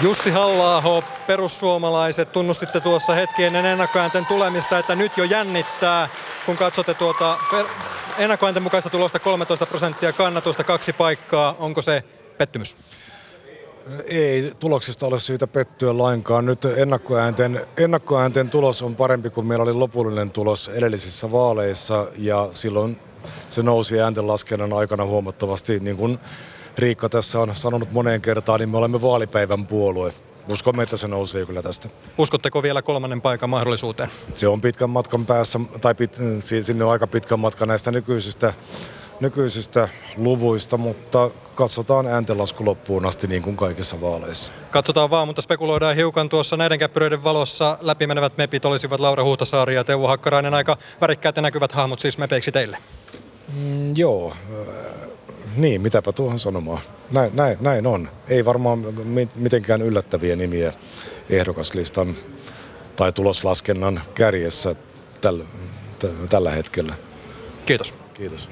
Jussi 0.01 0.31
halla 0.31 1.03
perussuomalaiset, 1.27 2.31
tunnustitte 2.31 2.79
tuossa 2.79 3.13
hetki 3.13 3.43
ennen 3.43 3.65
ennakkoäänten 3.65 4.25
tulemista, 4.25 4.79
että 4.79 4.95
nyt 4.95 5.17
jo 5.17 5.23
jännittää, 5.23 6.07
kun 6.45 6.57
katsotte 6.57 6.93
tuota 6.93 7.37
ennakkoäänten 8.17 8.63
mukaista 8.63 8.89
tulosta 8.89 9.19
13 9.19 9.65
prosenttia 9.65 10.13
kannatusta, 10.13 10.63
kaksi 10.63 10.93
paikkaa. 10.93 11.55
Onko 11.59 11.81
se 11.81 12.03
pettymys? 12.37 12.75
Ei 14.07 14.51
tuloksista 14.59 15.05
ole 15.05 15.19
syytä 15.19 15.47
pettyä 15.47 15.97
lainkaan. 15.97 16.45
Nyt 16.45 16.65
ennakkoäänten, 16.65 17.65
ennakkoäänten 17.77 18.49
tulos 18.49 18.81
on 18.81 18.95
parempi 18.95 19.29
kuin 19.29 19.47
meillä 19.47 19.63
oli 19.63 19.73
lopullinen 19.73 20.31
tulos 20.31 20.69
edellisissä 20.69 21.31
vaaleissa 21.31 22.07
ja 22.17 22.49
silloin 22.51 22.99
se 23.49 23.63
nousi 23.63 23.99
ääntenlaskennan 24.01 24.73
aikana 24.73 25.05
huomattavasti. 25.05 25.79
Niin 25.79 25.97
kuin 25.97 26.19
Riikka 26.77 27.09
tässä 27.09 27.39
on 27.39 27.55
sanonut 27.55 27.91
moneen 27.91 28.21
kertaan, 28.21 28.59
niin 28.59 28.69
me 28.69 28.77
olemme 28.77 29.01
vaalipäivän 29.01 29.67
puolue. 29.67 30.13
Uskomme, 30.51 30.83
että 30.83 30.97
se 30.97 31.07
nousee 31.07 31.45
kyllä 31.45 31.61
tästä. 31.61 31.89
Uskotteko 32.17 32.63
vielä 32.63 32.81
kolmannen 32.81 33.21
paikan 33.21 33.49
mahdollisuuteen? 33.49 34.09
Se 34.33 34.47
on 34.47 34.61
pitkän 34.61 34.89
matkan 34.89 35.25
päässä, 35.25 35.59
tai 35.81 35.95
pit, 35.95 36.17
sinne 36.61 36.83
on 36.83 36.91
aika 36.91 37.07
pitkä 37.07 37.37
matka 37.37 37.65
näistä 37.65 37.91
nykyisistä, 37.91 38.53
nykyisistä 39.19 39.89
luvuista, 40.17 40.77
mutta 40.77 41.29
katsotaan 41.55 42.07
ääntenlasku 42.07 42.65
loppuun 42.65 43.05
asti 43.05 43.27
niin 43.27 43.41
kuin 43.41 43.57
kaikissa 43.57 44.01
vaaleissa. 44.01 44.51
Katsotaan 44.71 45.09
vaan, 45.09 45.27
mutta 45.27 45.41
spekuloidaan 45.41 45.95
hiukan 45.95 46.29
tuossa 46.29 46.57
näiden 46.57 46.79
käppyröiden 46.79 47.23
valossa. 47.23 47.77
Läpimenevät 47.81 48.37
mepit 48.37 48.65
olisivat 48.65 48.99
Laura 48.99 49.23
Huhtasaari 49.23 49.75
ja 49.75 49.83
Teuvo 49.83 50.07
Hakkarainen. 50.07 50.53
Aika 50.53 50.77
värikkäät 51.01 51.35
ja 51.35 51.41
näkyvät 51.41 51.71
hahmot 51.71 51.99
siis 51.99 52.17
mepeiksi 52.17 52.51
teille. 52.51 52.77
Mm, 53.53 53.93
joo, 53.97 54.33
niin, 55.57 55.81
mitäpä 55.81 56.11
tuohon 56.11 56.39
sanomaan. 56.39 56.81
Näin, 57.11 57.35
näin, 57.35 57.57
näin 57.61 57.87
on. 57.87 58.09
Ei 58.27 58.45
varmaan 58.45 58.85
mitenkään 59.35 59.81
yllättäviä 59.81 60.35
nimiä 60.35 60.73
ehdokaslistan 61.29 62.15
tai 62.95 63.11
tuloslaskennan 63.11 64.01
kärjessä 64.15 64.75
tällä, 65.21 65.43
t- 65.99 66.29
tällä 66.29 66.51
hetkellä. 66.51 66.93
Kiitos. 67.65 67.93
Kiitos. 68.13 68.49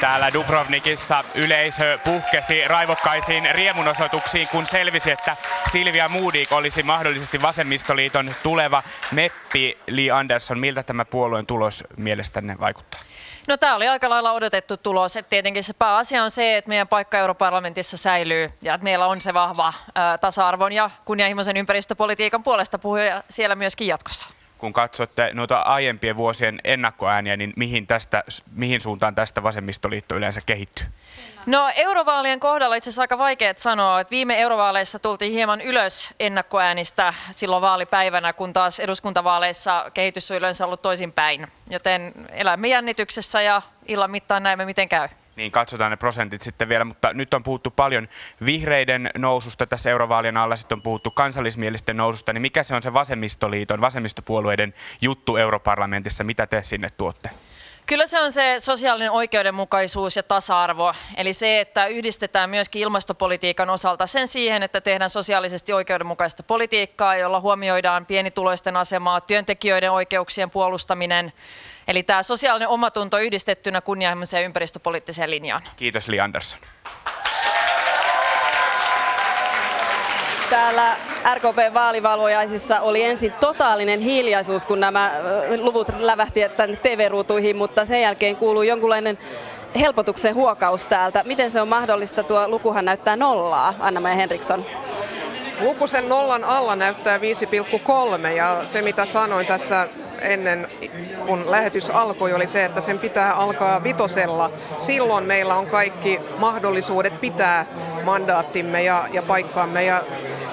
Täällä 0.00 0.32
Dubrovnikissa 0.32 1.24
yleisö 1.34 1.98
puhkesi 2.04 2.68
raivokkaisiin 2.68 3.48
riemunosoituksiin, 3.52 4.48
kun 4.48 4.66
selvisi, 4.66 5.10
että 5.10 5.36
Silvia 5.70 6.08
Moodik 6.08 6.52
olisi 6.52 6.82
mahdollisesti 6.82 7.42
vasemmistoliiton 7.42 8.34
tuleva 8.42 8.82
meppi 9.10 9.78
Lee 9.86 10.10
Anderson. 10.10 10.58
Miltä 10.58 10.82
tämä 10.82 11.04
puolueen 11.04 11.46
tulos 11.46 11.84
mielestänne 11.96 12.58
vaikuttaa? 12.60 13.00
No 13.48 13.56
tämä 13.56 13.76
oli 13.76 13.88
aika 13.88 14.10
lailla 14.10 14.32
odotettu 14.32 14.76
tulos. 14.76 15.16
Et 15.16 15.28
tietenkin 15.28 15.62
se 15.64 15.72
pääasia 15.74 16.22
on 16.22 16.30
se, 16.30 16.56
että 16.56 16.68
meidän 16.68 16.88
paikka 16.88 17.18
europarlamentissa 17.18 17.96
säilyy 17.96 18.50
ja 18.62 18.74
että 18.74 18.84
meillä 18.84 19.06
on 19.06 19.20
se 19.20 19.34
vahva 19.34 19.72
ää, 19.94 20.18
tasa-arvon 20.18 20.72
ja 20.72 20.90
kunnianhimoisen 21.04 21.56
ympäristöpolitiikan 21.56 22.42
puolesta 22.42 22.78
puhuja 22.78 23.22
siellä 23.28 23.54
myöskin 23.54 23.86
jatkossa 23.86 24.35
kun 24.58 24.72
katsotte 24.72 25.30
noita 25.32 25.60
aiempien 25.60 26.16
vuosien 26.16 26.60
ennakkoääniä, 26.64 27.36
niin 27.36 27.52
mihin, 27.56 27.86
tästä, 27.86 28.24
mihin 28.52 28.80
suuntaan 28.80 29.14
tästä 29.14 29.42
vasemmistoliitto 29.42 30.14
yleensä 30.14 30.40
kehittyy? 30.46 30.86
No 31.46 31.70
eurovaalien 31.76 32.40
kohdalla 32.40 32.74
itse 32.74 32.88
asiassa 32.90 33.02
aika 33.02 33.18
vaikea 33.18 33.54
sanoa, 33.56 34.00
että 34.00 34.10
viime 34.10 34.40
eurovaaleissa 34.40 34.98
tultiin 34.98 35.32
hieman 35.32 35.60
ylös 35.60 36.14
ennakkoäänistä 36.20 37.14
silloin 37.30 37.62
vaalipäivänä, 37.62 38.32
kun 38.32 38.52
taas 38.52 38.80
eduskuntavaaleissa 38.80 39.90
kehitys 39.94 40.30
on 40.30 40.36
yleensä 40.36 40.64
ollut 40.64 40.82
toisinpäin. 40.82 41.46
Joten 41.70 42.12
elämme 42.30 42.68
jännityksessä 42.68 43.42
ja 43.42 43.62
illan 43.88 44.10
mittaan 44.10 44.42
näemme 44.42 44.64
miten 44.64 44.88
käy 44.88 45.08
niin 45.36 45.52
katsotaan 45.52 45.90
ne 45.90 45.96
prosentit 45.96 46.42
sitten 46.42 46.68
vielä, 46.68 46.84
mutta 46.84 47.12
nyt 47.12 47.34
on 47.34 47.42
puhuttu 47.42 47.70
paljon 47.70 48.08
vihreiden 48.44 49.10
noususta 49.18 49.66
tässä 49.66 49.90
eurovaalien 49.90 50.36
alla, 50.36 50.56
sitten 50.56 50.76
on 50.76 50.82
puhuttu 50.82 51.10
kansallismielisten 51.10 51.96
noususta, 51.96 52.32
niin 52.32 52.42
mikä 52.42 52.62
se 52.62 52.74
on 52.74 52.82
se 52.82 52.92
vasemmistoliiton, 52.92 53.80
vasemmistopuolueiden 53.80 54.74
juttu 55.00 55.36
europarlamentissa, 55.36 56.24
mitä 56.24 56.46
te 56.46 56.62
sinne 56.62 56.88
tuotte? 56.96 57.30
Kyllä 57.86 58.06
se 58.06 58.20
on 58.20 58.32
se 58.32 58.54
sosiaalinen 58.58 59.10
oikeudenmukaisuus 59.10 60.16
ja 60.16 60.22
tasa-arvo, 60.22 60.94
eli 61.16 61.32
se, 61.32 61.60
että 61.60 61.86
yhdistetään 61.86 62.50
myöskin 62.50 62.82
ilmastopolitiikan 62.82 63.70
osalta 63.70 64.06
sen 64.06 64.28
siihen, 64.28 64.62
että 64.62 64.80
tehdään 64.80 65.10
sosiaalisesti 65.10 65.72
oikeudenmukaista 65.72 66.42
politiikkaa, 66.42 67.16
jolla 67.16 67.40
huomioidaan 67.40 68.06
pienituloisten 68.06 68.76
asemaa, 68.76 69.20
työntekijöiden 69.20 69.92
oikeuksien 69.92 70.50
puolustaminen, 70.50 71.32
Eli 71.88 72.02
tämä 72.02 72.22
sosiaalinen 72.22 72.68
omatunto 72.68 73.18
yhdistettynä 73.18 73.80
kunnianhimoiseen 73.80 74.44
ympäristöpoliittiseen 74.44 75.30
linjaan. 75.30 75.62
Kiitos 75.76 76.08
Li 76.08 76.20
Andersson. 76.20 76.60
Täällä 80.50 80.96
RKP-vaalivalvojaisissa 81.34 82.80
oli 82.80 83.02
ensin 83.02 83.32
totaalinen 83.32 84.00
hiljaisuus, 84.00 84.66
kun 84.66 84.80
nämä 84.80 85.12
luvut 85.58 85.88
lävähti 85.98 86.40
tänne 86.56 86.76
TV-ruutuihin, 86.76 87.56
mutta 87.56 87.84
sen 87.84 88.02
jälkeen 88.02 88.36
kuuluu 88.36 88.62
jonkunlainen 88.62 89.18
helpotuksen 89.80 90.34
huokaus 90.34 90.86
täältä. 90.86 91.22
Miten 91.24 91.50
se 91.50 91.60
on 91.60 91.68
mahdollista? 91.68 92.22
Tuo 92.22 92.48
lukuhan 92.48 92.84
näyttää 92.84 93.16
nollaa, 93.16 93.74
Anna-Maja 93.80 94.14
Henriksson. 94.14 94.66
Luku 95.60 95.86
sen 95.86 96.08
nollan 96.08 96.44
alla 96.44 96.76
näyttää 96.76 97.18
5,3 97.18 98.28
ja 98.28 98.60
se 98.64 98.82
mitä 98.82 99.04
sanoin 99.04 99.46
tässä 99.46 99.88
ennen 100.20 100.68
kun 101.26 101.50
lähetys 101.50 101.90
alkoi 101.90 102.32
oli 102.32 102.46
se, 102.46 102.64
että 102.64 102.80
sen 102.80 102.98
pitää 102.98 103.32
alkaa 103.32 103.82
vitosella. 103.82 104.50
Silloin 104.78 105.26
meillä 105.26 105.54
on 105.54 105.66
kaikki 105.66 106.20
mahdollisuudet 106.38 107.20
pitää 107.20 107.66
mandaattimme 108.04 108.82
ja, 108.82 109.08
ja 109.12 109.22
paikkaamme 109.22 109.84
ja 109.84 110.02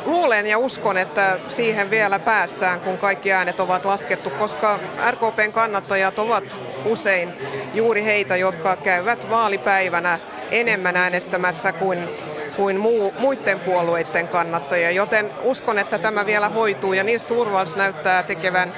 luulen 0.06 0.48
ja 0.48 0.58
uskon, 0.58 0.98
että 0.98 1.40
siihen 1.48 1.90
vielä 1.90 2.20
päästään, 2.20 2.80
kun 2.80 2.98
kaikki 2.98 3.32
äänet 3.32 3.60
ovat 3.60 3.86
laskettu, 3.86 4.30
koska 4.30 4.80
RKPn 5.12 5.52
kannattajat 5.54 6.20
ovat 6.20 6.58
usein 6.86 7.34
juuri 7.74 8.04
heitä, 8.04 8.36
jotka 8.36 8.76
käyvät 8.76 9.30
vaalipäivänä 9.30 10.20
enemmän 10.52 10.98
äänestämässä 10.98 11.74
kuin 11.74 12.10
kuin 12.56 12.80
muu, 12.80 13.14
muiden 13.20 13.60
puolueiden 13.60 14.28
kannattajia, 14.28 14.92
joten 14.92 15.32
uskon, 15.42 15.80
että 15.80 16.00
tämä 16.00 16.26
vielä 16.26 16.50
hoituu 16.50 16.94
ja 16.94 17.04
Nils 17.04 17.26
Turvals 17.26 17.76
näyttää 17.76 18.24
tekevän 18.24 18.72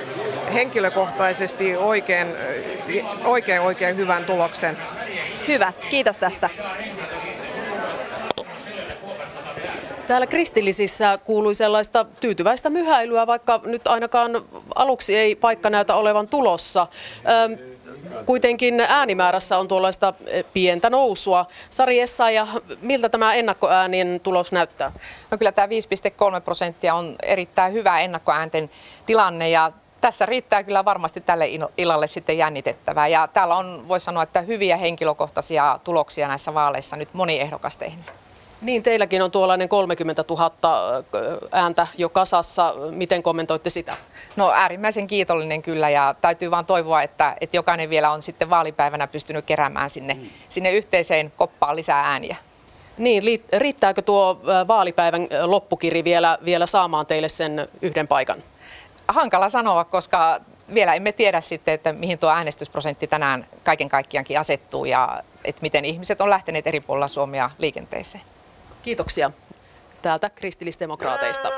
henkilökohtaisesti 0.53 1.75
oikein, 1.75 2.27
oikein, 3.23 3.61
oikein 3.61 3.97
hyvän 3.97 4.25
tuloksen. 4.25 4.77
Hyvä, 5.47 5.73
kiitos 5.89 6.17
tästä. 6.17 6.49
Täällä 10.07 10.27
kristillisissä 10.27 11.19
kuului 11.23 11.55
sellaista 11.55 12.05
tyytyväistä 12.19 12.69
myhäilyä, 12.69 13.27
vaikka 13.27 13.61
nyt 13.65 13.87
ainakaan 13.87 14.45
aluksi 14.75 15.17
ei 15.17 15.35
paikka 15.35 15.69
näytä 15.69 15.95
olevan 15.95 16.27
tulossa. 16.27 16.87
Kuitenkin 18.25 18.79
äänimäärässä 18.79 19.57
on 19.57 19.67
tuollaista 19.67 20.13
eh, 20.27 20.45
pientä 20.53 20.89
nousua. 20.89 21.45
Sari 21.69 21.97
ja 22.33 22.47
miltä 22.81 23.09
tämä 23.09 23.33
ennakkoäänien 23.33 24.19
tulos 24.23 24.51
näyttää? 24.51 24.91
No 25.31 25.37
kyllä 25.37 25.51
tämä 25.51 25.67
5,3 26.35 26.41
prosenttia 26.41 26.95
on 26.95 27.15
erittäin 27.23 27.73
hyvä 27.73 27.99
ennakkoäänten 27.99 28.69
tilanne 29.05 29.49
ja 29.49 29.71
tässä 30.01 30.25
riittää 30.25 30.63
kyllä 30.63 30.85
varmasti 30.85 31.21
tälle 31.21 31.49
illalle 31.77 32.07
sitten 32.07 32.37
jännitettävää. 32.37 33.07
Ja 33.07 33.27
täällä 33.27 33.55
on, 33.55 33.87
voi 33.87 33.99
sanoa, 33.99 34.23
että 34.23 34.41
hyviä 34.41 34.77
henkilökohtaisia 34.77 35.79
tuloksia 35.83 36.27
näissä 36.27 36.53
vaaleissa 36.53 36.95
nyt 36.95 37.09
moni 37.13 37.39
ehdokas 37.39 37.77
tehnyt. 37.77 38.24
Niin, 38.65 38.83
teilläkin 38.83 39.21
on 39.21 39.31
tuollainen 39.31 39.69
30 39.69 40.23
000 40.29 40.51
ääntä 41.51 41.87
jo 41.97 42.09
kasassa. 42.09 42.73
Miten 42.91 43.23
kommentoitte 43.23 43.69
sitä? 43.69 43.97
No 44.35 44.51
äärimmäisen 44.51 45.07
kiitollinen 45.07 45.61
kyllä 45.61 45.89
ja 45.89 46.15
täytyy 46.21 46.51
vaan 46.51 46.65
toivoa, 46.65 47.01
että, 47.01 47.35
että 47.41 47.57
jokainen 47.57 47.89
vielä 47.89 48.11
on 48.11 48.21
sitten 48.21 48.49
vaalipäivänä 48.49 49.07
pystynyt 49.07 49.45
keräämään 49.45 49.89
sinne, 49.89 50.13
mm. 50.13 50.29
sinne 50.49 50.71
yhteiseen 50.71 51.33
koppaan 51.37 51.75
lisää 51.75 52.01
ääniä. 52.01 52.35
Niin, 52.97 53.23
riittääkö 53.57 54.01
tuo 54.01 54.41
vaalipäivän 54.67 55.27
loppukiri 55.43 56.03
vielä, 56.03 56.37
vielä 56.45 56.65
saamaan 56.65 57.05
teille 57.05 57.29
sen 57.29 57.67
yhden 57.81 58.07
paikan? 58.07 58.43
Hankala 59.07 59.49
sanoa, 59.49 59.83
koska 59.83 60.41
vielä 60.73 60.93
emme 60.93 61.11
tiedä 61.11 61.41
sitten, 61.41 61.73
että 61.73 61.93
mihin 61.93 62.19
tuo 62.19 62.29
äänestysprosentti 62.29 63.07
tänään 63.07 63.47
kaiken 63.63 63.89
kaikkiaankin 63.89 64.39
asettuu 64.39 64.85
ja 64.85 65.23
että 65.43 65.61
miten 65.61 65.85
ihmiset 65.85 66.21
on 66.21 66.29
lähteneet 66.29 66.67
eri 66.67 66.79
puolilla 66.79 67.07
Suomea 67.07 67.51
liikenteeseen. 67.57 68.34
Kiitoksia 68.85 69.31
täältä 70.01 70.29
kristillisdemokraateista. 70.29 71.49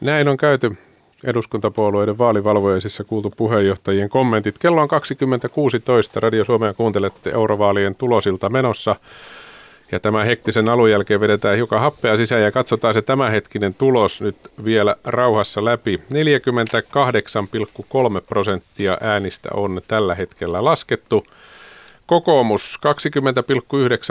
Näin 0.00 0.28
on 0.28 0.36
käyty 0.36 0.70
eduskuntapuolueiden 1.24 2.18
vaalivalvojaisissa 2.18 3.04
kuultu 3.04 3.32
puheenjohtajien 3.36 4.08
kommentit. 4.08 4.58
Kello 4.58 4.82
on 4.82 4.88
2016. 4.88 6.20
Radio 6.20 6.44
Suomea 6.44 6.74
kuuntelette 6.74 7.30
eurovaalien 7.30 7.94
tulosilta 7.94 8.50
menossa. 8.50 8.96
Ja 9.92 10.00
tämän 10.00 10.26
hektisen 10.26 10.68
alun 10.68 10.90
jälkeen 10.90 11.20
vedetään 11.20 11.56
hiukan 11.56 11.80
happea 11.80 12.16
sisään 12.16 12.42
ja 12.42 12.52
katsotaan 12.52 12.94
se 12.94 13.02
tämänhetkinen 13.02 13.74
tulos 13.74 14.20
nyt 14.20 14.36
vielä 14.64 14.96
rauhassa 15.04 15.64
läpi. 15.64 15.96
48,3 15.96 16.02
prosenttia 18.28 18.98
äänistä 19.00 19.48
on 19.54 19.82
tällä 19.88 20.14
hetkellä 20.14 20.64
laskettu. 20.64 21.24
Kokoomus 22.08 22.78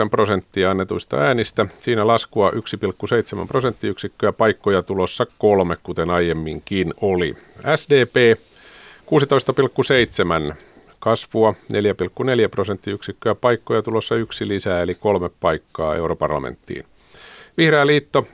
20,9 0.04 0.08
prosenttia 0.10 0.70
annetuista 0.70 1.16
äänistä. 1.16 1.66
Siinä 1.80 2.06
laskua 2.06 2.50
1,7 2.50 3.46
prosenttiyksikköä, 3.48 4.32
paikkoja 4.32 4.82
tulossa 4.82 5.26
kolme, 5.38 5.76
kuten 5.82 6.10
aiemminkin 6.10 6.94
oli. 7.00 7.36
SDP 7.76 8.38
16,7 10.50 10.54
kasvua 10.98 11.54
4,4 11.72 12.48
prosenttiyksikköä, 12.50 13.34
paikkoja 13.34 13.82
tulossa 13.82 14.14
yksi 14.14 14.48
lisää, 14.48 14.82
eli 14.82 14.94
kolme 14.94 15.30
paikkaa 15.40 15.96
europarlamenttiin. 15.96 16.84
Vihreä 17.56 17.86
liitto 17.86 18.26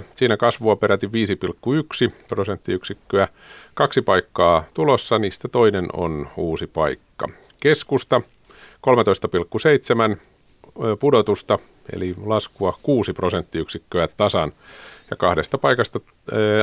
14,4, 0.00 0.04
siinä 0.14 0.36
kasvua 0.36 0.76
peräti 0.76 1.06
5,1 1.06 2.12
prosenttiyksikköä, 2.28 3.28
kaksi 3.74 4.02
paikkaa 4.02 4.64
tulossa, 4.74 5.18
niistä 5.18 5.48
toinen 5.48 5.86
on 5.92 6.28
uusi 6.36 6.66
paikka. 6.66 7.28
Keskusta 7.60 8.20
13,7 8.86 10.16
pudotusta, 11.00 11.58
eli 11.92 12.14
laskua 12.24 12.78
6 12.82 13.12
prosenttiyksikköä 13.12 14.08
tasan. 14.08 14.52
Ja 15.10 15.16
kahdesta 15.16 15.58
paikasta, 15.58 16.00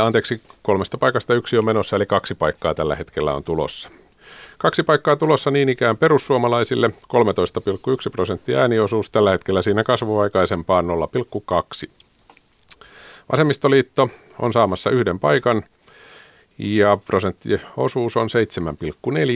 anteeksi, 0.03 0.41
kolmesta 0.61 0.97
paikasta 0.97 1.33
yksi 1.33 1.57
on 1.57 1.65
menossa, 1.65 1.95
eli 1.95 2.05
kaksi 2.05 2.35
paikkaa 2.35 2.73
tällä 2.73 2.95
hetkellä 2.95 3.33
on 3.33 3.43
tulossa. 3.43 3.89
Kaksi 4.57 4.83
paikkaa 4.83 5.15
tulossa 5.15 5.51
niin 5.51 5.69
ikään 5.69 5.97
perussuomalaisille, 5.97 6.87
13,1 6.87 6.93
prosenttia 8.11 8.59
ääniosuus, 8.59 9.09
tällä 9.09 9.31
hetkellä 9.31 9.61
siinä 9.61 9.83
kasvu 9.83 10.19
aikaisempaan 10.19 10.85
0,2. 10.85 11.89
Vasemmistoliitto 13.31 14.09
on 14.39 14.53
saamassa 14.53 14.89
yhden 14.89 15.19
paikan– 15.19 15.63
ja 16.57 16.97
prosenttiosuus 17.05 18.17
on 18.17 18.27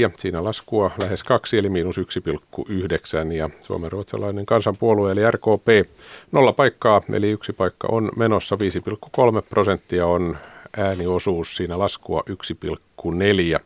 7,4. 0.07 0.11
Siinä 0.17 0.43
laskua 0.43 0.91
lähes 1.01 1.23
kaksi 1.23 1.57
eli 1.57 1.69
miinus 1.69 1.97
1,9 1.97 3.33
ja 3.33 3.49
Suomen 3.61 3.91
ruotsalainen 3.91 4.45
kansanpuolue 4.45 5.11
eli 5.11 5.31
RKP 5.31 5.91
nolla 6.31 6.53
paikkaa 6.53 7.01
eli 7.13 7.29
yksi 7.29 7.53
paikka 7.53 7.87
on 7.91 8.11
menossa 8.15 8.55
5,3 8.55 9.41
prosenttia 9.49 10.07
on 10.07 10.37
ääniosuus 10.77 11.55
siinä 11.55 11.79
laskua 11.79 12.23
1,4. 12.29 13.59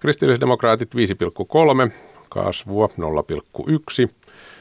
Kristillisdemokraatit 0.00 0.94
5,3 0.94 1.92
kasvua 2.28 2.88
0,1 4.06 4.08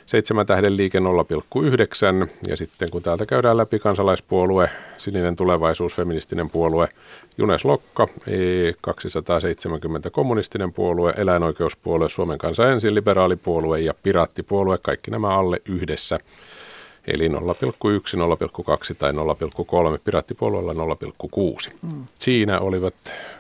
seitsemän 0.06 0.46
tähden 0.46 0.78
liike 0.78 1.00
0,9 1.00 2.28
ja 2.48 2.58
sitten 2.58 2.90
kun 2.92 3.02
täältä 3.02 3.26
käydään 3.26 3.58
läpi 3.58 3.80
kansalaispuolue, 3.80 4.70
sininen 4.98 5.36
tulevaisuus, 5.36 5.96
feministinen 5.96 6.50
puolue, 6.50 6.90
Junes 7.38 7.66
Lokka, 7.66 8.08
270 8.82 10.10
kommunistinen 10.10 10.74
puolue, 10.74 11.14
eläinoikeuspuolue, 11.18 12.10
Suomen 12.10 12.38
kansa 12.38 12.72
ensin, 12.72 12.96
liberaalipuolue 12.96 13.80
ja 13.80 13.94
piraattipuolue, 14.04 14.78
kaikki 14.84 15.12
nämä 15.12 15.38
alle 15.38 15.62
yhdessä. 15.66 16.20
Eli 17.08 17.28
0,1, 17.28 17.34
0,2 17.34 18.96
tai 18.98 19.12
0,3, 19.12 19.18
piraattipuolueella 20.06 20.74
0,6. 20.74 21.72
Mm. 21.82 22.06
Siinä 22.14 22.60
olivat 22.60 22.94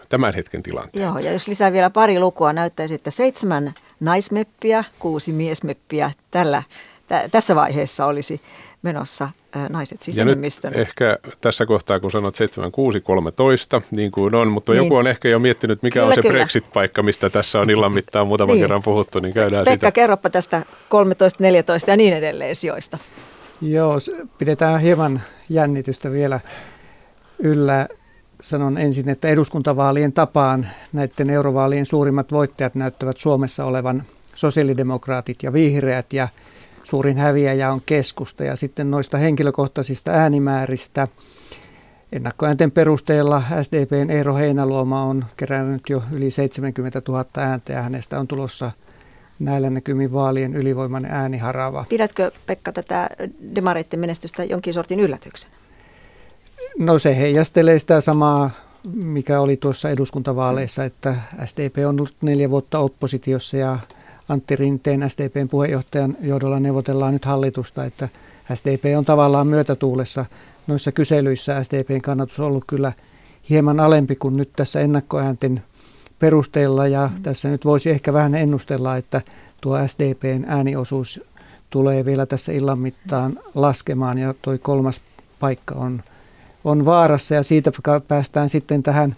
tämän 0.09 0.33
hetken 0.33 0.63
tilanteen. 0.63 1.05
Joo, 1.05 1.19
ja 1.19 1.31
jos 1.31 1.47
lisää 1.47 1.73
vielä 1.73 1.89
pari 1.89 2.19
lukua, 2.19 2.53
näyttäisi, 2.53 2.93
että 2.93 3.11
seitsemän 3.11 3.73
naismeppiä, 3.99 4.83
kuusi 4.99 5.31
miesmeppiä 5.31 6.11
tällä, 6.31 6.63
tä, 7.07 7.29
tässä 7.31 7.55
vaiheessa 7.55 8.05
olisi 8.05 8.41
menossa 8.81 9.29
ä, 9.55 9.69
naiset 9.69 9.99
nyt 10.07 10.75
ehkä 10.75 11.17
tässä 11.41 11.65
kohtaa, 11.65 11.99
kun 11.99 12.11
sanot 12.11 12.35
7, 12.35 12.71
6, 12.71 13.01
13, 13.01 13.81
niin 13.91 14.11
kuin 14.11 14.35
on, 14.35 14.47
mutta 14.47 14.71
niin. 14.71 14.83
joku 14.83 14.95
on 14.95 15.07
ehkä 15.07 15.29
jo 15.29 15.39
miettinyt, 15.39 15.83
mikä 15.83 15.99
kyllä, 15.99 16.07
on 16.07 16.15
se 16.15 16.21
kyllä. 16.21 16.33
Brexit-paikka, 16.33 17.03
mistä 17.03 17.29
tässä 17.29 17.59
on 17.59 17.69
illan 17.69 17.91
mittaan 17.91 18.27
muutaman 18.27 18.53
niin. 18.53 18.63
kerran 18.63 18.83
puhuttu, 18.83 19.19
niin 19.19 19.33
käydään 19.33 19.65
Pekka, 19.65 19.87
sitä. 19.87 19.91
kerropa 19.91 20.29
tästä 20.29 20.65
13, 20.89 21.43
14 21.43 21.91
ja 21.91 21.97
niin 21.97 22.13
edelleen 22.13 22.55
sijoista. 22.55 22.97
Joo, 23.61 23.97
pidetään 24.37 24.81
hieman 24.81 25.21
jännitystä 25.49 26.11
vielä 26.11 26.39
yllä 27.39 27.87
sanon 28.41 28.77
ensin, 28.77 29.09
että 29.09 29.27
eduskuntavaalien 29.27 30.13
tapaan 30.13 30.67
näiden 30.93 31.29
eurovaalien 31.29 31.85
suurimmat 31.85 32.31
voittajat 32.31 32.75
näyttävät 32.75 33.17
Suomessa 33.17 33.65
olevan 33.65 34.03
sosiaalidemokraatit 34.35 35.43
ja 35.43 35.53
vihreät 35.53 36.13
ja 36.13 36.27
suurin 36.83 37.17
häviäjä 37.17 37.71
on 37.71 37.81
keskusta. 37.85 38.43
Ja 38.43 38.55
sitten 38.55 38.91
noista 38.91 39.17
henkilökohtaisista 39.17 40.11
äänimääristä 40.11 41.07
ennakkoäänten 42.11 42.71
perusteella 42.71 43.43
SDPn 43.61 44.09
Eero 44.09 44.35
Heinaluoma 44.35 45.03
on 45.03 45.25
kerännyt 45.37 45.89
jo 45.89 46.03
yli 46.11 46.31
70 46.31 47.01
000 47.07 47.25
ääntä 47.37 47.73
ja 47.73 47.81
hänestä 47.81 48.19
on 48.19 48.27
tulossa 48.27 48.71
näillä 49.39 49.69
näkymin 49.69 50.13
vaalien 50.13 50.55
ylivoimainen 50.55 51.11
ääniharava. 51.11 51.85
Pidätkö 51.89 52.31
Pekka 52.45 52.71
tätä 52.71 53.09
demareiden 53.55 53.99
menestystä 53.99 54.43
jonkin 54.43 54.73
sortin 54.73 54.99
yllätyksenä? 54.99 55.53
No 56.79 56.99
se 56.99 57.17
heijastelee 57.17 57.79
sitä 57.79 58.01
samaa, 58.01 58.49
mikä 58.93 59.39
oli 59.39 59.57
tuossa 59.57 59.89
eduskuntavaaleissa, 59.89 60.83
että 60.83 61.15
SDP 61.45 61.77
on 61.87 61.99
ollut 61.99 62.15
neljä 62.21 62.49
vuotta 62.49 62.79
oppositiossa 62.79 63.57
ja 63.57 63.79
Antti 64.29 64.55
Rinteen 64.55 65.09
SDPn 65.09 65.49
puheenjohtajan 65.49 66.17
johdolla 66.21 66.59
neuvotellaan 66.59 67.13
nyt 67.13 67.25
hallitusta, 67.25 67.85
että 67.85 68.09
SDP 68.53 68.83
on 68.97 69.05
tavallaan 69.05 69.47
myötätuulessa 69.47 70.25
noissa 70.67 70.91
kyselyissä. 70.91 71.63
SDPn 71.63 72.01
kannatus 72.01 72.39
on 72.39 72.45
ollut 72.45 72.65
kyllä 72.67 72.93
hieman 73.49 73.79
alempi 73.79 74.15
kuin 74.15 74.37
nyt 74.37 74.49
tässä 74.55 74.79
ennakkoäänten 74.79 75.63
perusteella 76.25 76.87
ja 76.87 77.09
tässä 77.23 77.49
nyt 77.49 77.65
voisi 77.65 77.89
ehkä 77.89 78.13
vähän 78.13 78.35
ennustella, 78.35 78.97
että 78.97 79.21
tuo 79.61 79.87
SDPn 79.87 80.43
ääniosuus 80.47 81.21
tulee 81.69 82.05
vielä 82.05 82.25
tässä 82.25 82.51
illan 82.51 82.79
mittaan 82.79 83.39
laskemaan 83.55 84.17
ja 84.17 84.33
tuo 84.41 84.57
kolmas 84.61 85.01
paikka 85.39 85.75
on– 85.75 86.01
on 86.65 86.85
vaarassa 86.85 87.35
ja 87.35 87.43
siitä 87.43 87.71
päästään 88.07 88.49
sitten 88.49 88.83
tähän 88.83 89.15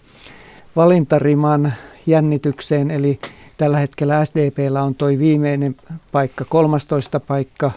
valintariman 0.76 1.72
jännitykseen, 2.06 2.90
eli 2.90 3.20
tällä 3.56 3.78
hetkellä 3.78 4.24
SDPllä 4.24 4.82
on 4.82 4.94
toi 4.94 5.18
viimeinen 5.18 5.76
paikka, 6.12 6.44
13 6.44 7.20
paikka, 7.20 7.70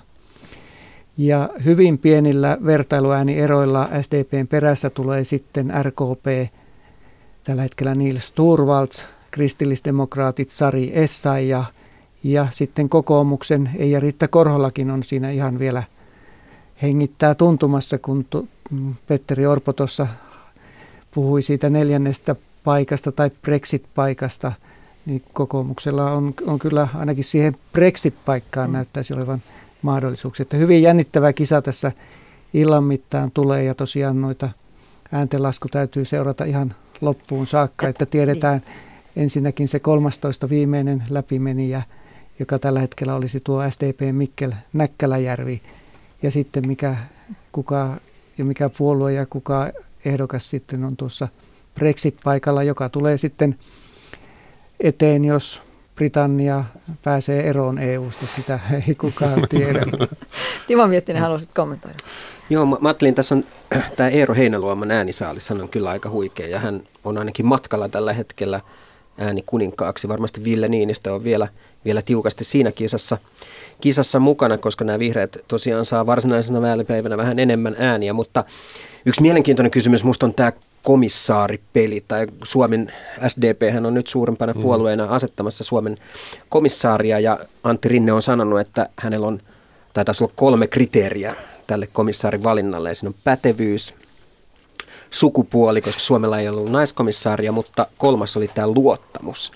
ja 1.17 1.49
hyvin 1.65 1.97
pienillä 1.97 2.57
vertailuäänieroilla 2.65 3.89
SDPn 4.01 4.47
perässä 4.47 4.89
tulee 4.89 5.23
sitten 5.23 5.73
RKP, 5.81 6.53
tällä 7.43 7.61
hetkellä 7.61 7.95
Niels 7.95 8.31
Turvalds, 8.31 9.05
kristillisdemokraatit 9.31 10.49
Sari 10.49 10.91
Essay 10.93 11.43
ja, 11.43 11.63
ja 12.23 12.47
sitten 12.51 12.89
kokoomuksen 12.89 13.69
Eija 13.77 13.99
Riitta 13.99 14.27
Korholakin 14.27 14.91
on 14.91 15.03
siinä 15.03 15.29
ihan 15.29 15.59
vielä 15.59 15.83
hengittää 16.81 17.35
tuntumassa, 17.35 17.97
kun 17.97 18.25
Petteri 19.07 19.45
Orpo 19.45 19.73
tuossa 19.73 20.07
puhui 21.11 21.41
siitä 21.41 21.69
neljännestä 21.69 22.35
paikasta 22.63 23.11
tai 23.11 23.31
Brexit-paikasta, 23.41 24.51
niin 25.05 25.23
kokoomuksella 25.33 26.11
on, 26.11 26.33
on 26.47 26.59
kyllä 26.59 26.87
ainakin 26.95 27.23
siihen 27.23 27.55
Brexit-paikkaan 27.73 28.69
mm. 28.69 28.73
näyttäisi 28.73 29.13
olevan 29.13 29.41
mahdollisuuksia. 29.81 30.41
Että 30.41 30.57
hyvin 30.57 30.81
jännittävä 30.81 31.33
kisa 31.33 31.61
tässä 31.61 31.91
illan 32.53 32.83
mittaan 32.83 33.31
tulee 33.31 33.63
ja 33.63 33.75
tosiaan 33.75 34.21
noita 34.21 34.49
ääntenlasku 35.11 35.67
täytyy 35.67 36.05
seurata 36.05 36.45
ihan 36.45 36.75
loppuun 37.01 37.47
saakka, 37.47 37.87
että 37.87 38.05
tiedetään 38.05 38.61
ensinnäkin 39.15 39.67
se 39.67 39.80
13 39.80 40.50
viimeinen 40.50 41.04
läpimenijä, 41.10 41.82
joka 42.39 42.60
tällä 42.60 42.80
hetkellä 42.80 43.15
olisi 43.15 43.39
tuo 43.39 43.71
SDP 43.71 44.00
Mikkel 44.12 44.52
Näkkäläjärvi 44.74 45.62
ja 46.24 46.32
sitten 46.32 46.67
mikä, 46.67 46.95
kuka 47.52 47.97
ja 48.38 48.45
mikä 48.45 48.69
puolue 48.69 49.13
ja 49.13 49.26
kuka 49.26 49.69
ehdokas 50.06 50.50
sitten 50.50 50.84
on 50.84 50.97
tuossa 50.97 51.28
Brexit-paikalla, 51.76 52.63
joka 52.63 52.89
tulee 52.89 53.17
sitten 53.17 53.56
eteen, 54.80 55.26
jos 55.26 55.62
Britannia 55.95 56.63
pääsee 57.04 57.50
eroon 57.50 57.80
EU-sta, 57.80 58.26
sitä 58.36 58.60
ei 58.88 58.95
kukaan 58.95 59.41
tiedä. 59.50 59.86
Timo 60.67 60.88
Miettinen, 60.88 61.21
haluaisit 61.21 61.50
kommentoida? 61.56 61.97
Joo, 62.50 62.65
mä 62.65 62.78
ajattelin, 62.84 63.15
tässä 63.15 63.36
on 63.36 63.43
tämä 63.97 64.10
Eero 64.10 64.34
Heinäluoman 64.34 64.91
äänisaalis, 64.91 65.52
on 65.52 65.69
kyllä 65.69 65.89
aika 65.89 66.10
huikea 66.10 66.47
ja 66.47 66.60
hän 66.60 66.82
on 67.04 67.17
ainakin 67.17 67.45
matkalla 67.45 67.89
tällä 67.89 68.13
hetkellä 68.13 68.62
ääni 69.17 69.43
kuninkaaksi. 69.45 70.08
Varmasti 70.08 70.43
Ville 70.43 70.67
Niinistö 70.67 71.13
on 71.13 71.24
vielä, 71.24 71.47
vielä 71.86 72.02
tiukasti 72.02 72.43
siinä 72.43 72.71
kisassa, 72.71 73.17
kisassa 73.82 74.19
mukana, 74.19 74.58
koska 74.58 74.86
nämä 74.86 75.00
vihreät 75.00 75.38
tosiaan 75.47 75.86
saa 75.86 76.06
varsinaisena 76.06 76.62
vaalipäivänä 76.62 77.17
vähän 77.17 77.39
enemmän 77.39 77.76
ääniä, 77.80 78.13
mutta 78.13 78.43
yksi 79.06 79.21
mielenkiintoinen 79.21 79.71
kysymys 79.71 80.04
musta 80.04 80.26
on 80.26 80.34
tämä 80.34 80.52
komissaaripeli, 80.84 82.04
tai 82.08 82.28
Suomen 82.43 82.93
SDP 83.28 83.74
hän 83.74 83.86
on 83.86 83.93
nyt 83.93 84.08
suurempana 84.08 84.54
mm. 84.54 84.62
puolueena 84.62 85.06
asettamassa 85.06 85.63
Suomen 85.63 85.97
komissaaria, 86.50 87.19
ja 87.19 87.39
Antti 87.63 87.89
Rinne 87.89 88.13
on 88.13 88.21
sanonut, 88.21 88.60
että 88.60 88.89
hänellä 88.97 89.28
on, 89.28 89.39
tai 89.93 90.06
taisi 90.06 90.24
olla 90.24 90.34
kolme 90.36 90.67
kriteeriä 90.67 91.36
tälle 91.67 91.88
komissaarin 91.93 92.43
valinnalle, 92.43 92.89
ja 92.89 92.95
siinä 92.95 93.10
on 93.10 93.21
pätevyys, 93.24 93.93
sukupuoli, 95.12 95.82
koska 95.82 96.00
Suomella 96.00 96.39
ei 96.39 96.50
ollut 96.50 96.71
naiskomissaaria, 96.71 97.52
mutta 97.52 97.88
kolmas 97.97 98.38
oli 98.38 98.47
tämä 98.47 98.67
luottamus. 98.67 99.52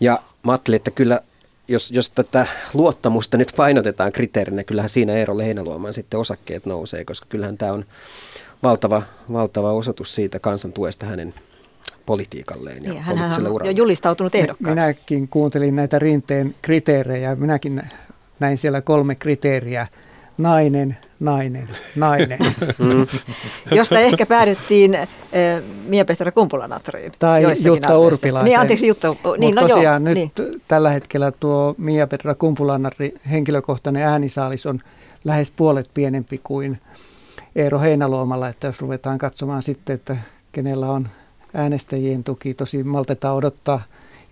Ja 0.00 0.22
mä 0.42 0.52
ajattelin, 0.52 0.76
että 0.76 0.90
kyllä 0.90 1.20
jos, 1.68 1.90
jos 1.90 2.10
tätä 2.10 2.46
luottamusta 2.74 3.36
nyt 3.36 3.52
painotetaan 3.56 4.12
kriteerinä, 4.12 4.64
kyllähän 4.64 4.88
siinä 4.88 5.12
Eero 5.12 5.38
Heinäluoman 5.38 5.94
sitten 5.94 6.20
osakkeet 6.20 6.66
nousee, 6.66 7.04
koska 7.04 7.26
kyllähän 7.28 7.58
tämä 7.58 7.72
on 7.72 7.84
valtava, 8.62 9.02
valtava 9.32 9.72
osoitus 9.72 10.14
siitä 10.14 10.38
kansan 10.38 10.72
tuesta 10.72 11.06
hänen 11.06 11.34
politiikalleen 12.06 12.84
ja 12.84 12.90
niin, 12.90 13.02
hän 13.02 13.18
on 13.46 13.60
jo 13.64 13.70
julistautunut 13.70 14.34
ehdokkaaksi. 14.34 14.80
Minäkin 14.80 15.28
kuuntelin 15.28 15.76
näitä 15.76 15.98
rinteen 15.98 16.54
kriteerejä. 16.62 17.36
Minäkin 17.36 17.82
näin 18.40 18.58
siellä 18.58 18.80
kolme 18.80 19.14
kriteeriä. 19.14 19.86
Nainen, 20.38 20.96
nainen, 21.20 21.68
nainen. 21.96 22.38
Mm. 22.78 23.06
Josta 23.76 23.98
ehkä 23.98 24.26
päädyttiin 24.26 24.94
äh, 24.94 25.08
Mia-Petra 25.86 26.32
Kumpulanatriin. 26.32 27.12
Tai 27.18 27.42
Jutta 27.64 27.98
Urpilaisen. 27.98 28.44
Niin, 28.44 28.58
anteeksi, 28.58 28.86
Jutta. 28.86 29.16
Niin, 29.38 29.54
no 29.54 29.68
tosiaan 29.68 30.06
joo, 30.06 30.14
nyt 30.14 30.14
niin. 30.14 30.62
tällä 30.68 30.90
hetkellä 30.90 31.32
tuo 31.32 31.74
Mia-Petra 31.78 32.34
Kumpulanatri 32.34 33.14
henkilökohtainen 33.30 34.02
äänisaalis 34.02 34.66
on 34.66 34.80
lähes 35.24 35.50
puolet 35.50 35.90
pienempi 35.94 36.40
kuin 36.44 36.80
Eero 37.56 37.80
Heinäluomalla, 37.80 38.48
että 38.48 38.66
jos 38.66 38.80
ruvetaan 38.80 39.18
katsomaan 39.18 39.62
sitten, 39.62 39.94
että 39.94 40.16
kenellä 40.52 40.86
on 40.86 41.08
äänestäjien 41.54 42.24
tuki, 42.24 42.54
tosi 42.54 42.82
maltetaan 42.82 43.36
odottaa 43.36 43.82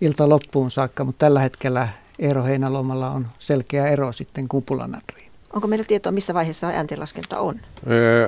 ilta 0.01 0.29
loppuun 0.29 0.71
saakka, 0.71 1.03
mutta 1.03 1.25
tällä 1.25 1.39
hetkellä 1.39 1.87
Eero 2.19 2.43
Heinäluomalla 2.43 3.11
on 3.11 3.27
selkeä 3.39 3.87
ero 3.87 4.11
sitten 4.11 4.47
Kumpulanatriin. 4.47 5.28
Onko 5.53 5.67
meillä 5.67 5.85
tietoa, 5.85 6.11
missä 6.11 6.33
vaiheessa 6.33 6.67
ääntenlaskenta 6.67 7.39
on? 7.39 7.59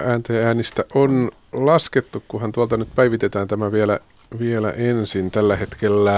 Äänten 0.05 0.45
äänistä 0.45 0.85
on 0.95 1.31
laskettu, 1.53 2.23
kunhan 2.27 2.51
tuolta 2.51 2.77
nyt 2.77 2.87
päivitetään 2.95 3.47
tämä 3.47 3.71
vielä, 3.71 3.99
vielä 4.39 4.71
ensin. 4.71 5.31
Tällä 5.31 5.55
hetkellä 5.55 6.11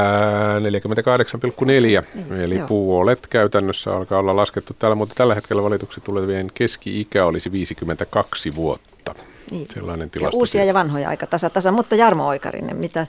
48,4, 0.60 1.66
niin, 1.66 2.42
eli 2.42 2.58
joo. 2.58 2.68
puolet 2.68 3.28
käytännössä 3.28 3.92
alkaa 3.92 4.20
olla 4.20 4.36
laskettu 4.36 4.74
täällä, 4.80 4.96
mutta 4.96 5.16
tällä 5.16 5.36
hetkellä 5.36 5.64
valituksi 5.64 6.02
tulevien 6.02 6.52
keski-ikä 6.54 7.26
olisi 7.26 7.52
52 7.52 8.56
vuotta. 8.56 9.16
Niin. 9.52 9.68
Sellainen 9.74 10.10
tilasto. 10.10 10.38
Ja 10.38 10.40
uusia 10.40 10.66
ja 10.66 10.74
vanhoja 10.74 11.10
aika 11.10 11.28
tasa, 11.28 11.50
tasa. 11.50 11.72
mutta 11.72 11.96
Jarmo 11.96 12.28
Oikarinen, 12.28 12.78
mitä 12.78 13.08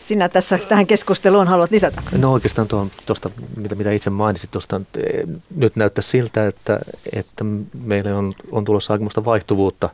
sinä 0.00 0.28
tässä 0.28 0.58
tähän 0.68 0.86
keskusteluun 0.86 1.48
haluat 1.48 1.70
lisätä? 1.70 2.02
No 2.18 2.32
oikeastaan 2.32 2.68
tuosta, 3.06 3.30
mitä, 3.56 3.74
mitä 3.74 3.92
itse 3.92 4.10
mainitsit, 4.10 4.50
tuosta, 4.50 4.80
eh, 4.96 5.24
nyt 5.56 5.76
näyttää 5.76 6.02
siltä, 6.02 6.46
että, 6.46 6.80
että 7.12 7.44
meille 7.84 8.14
on, 8.14 8.32
on 8.52 8.64
tulossa 8.64 8.92
aikamoista 8.92 9.24
vaihtuvuutta 9.24 9.88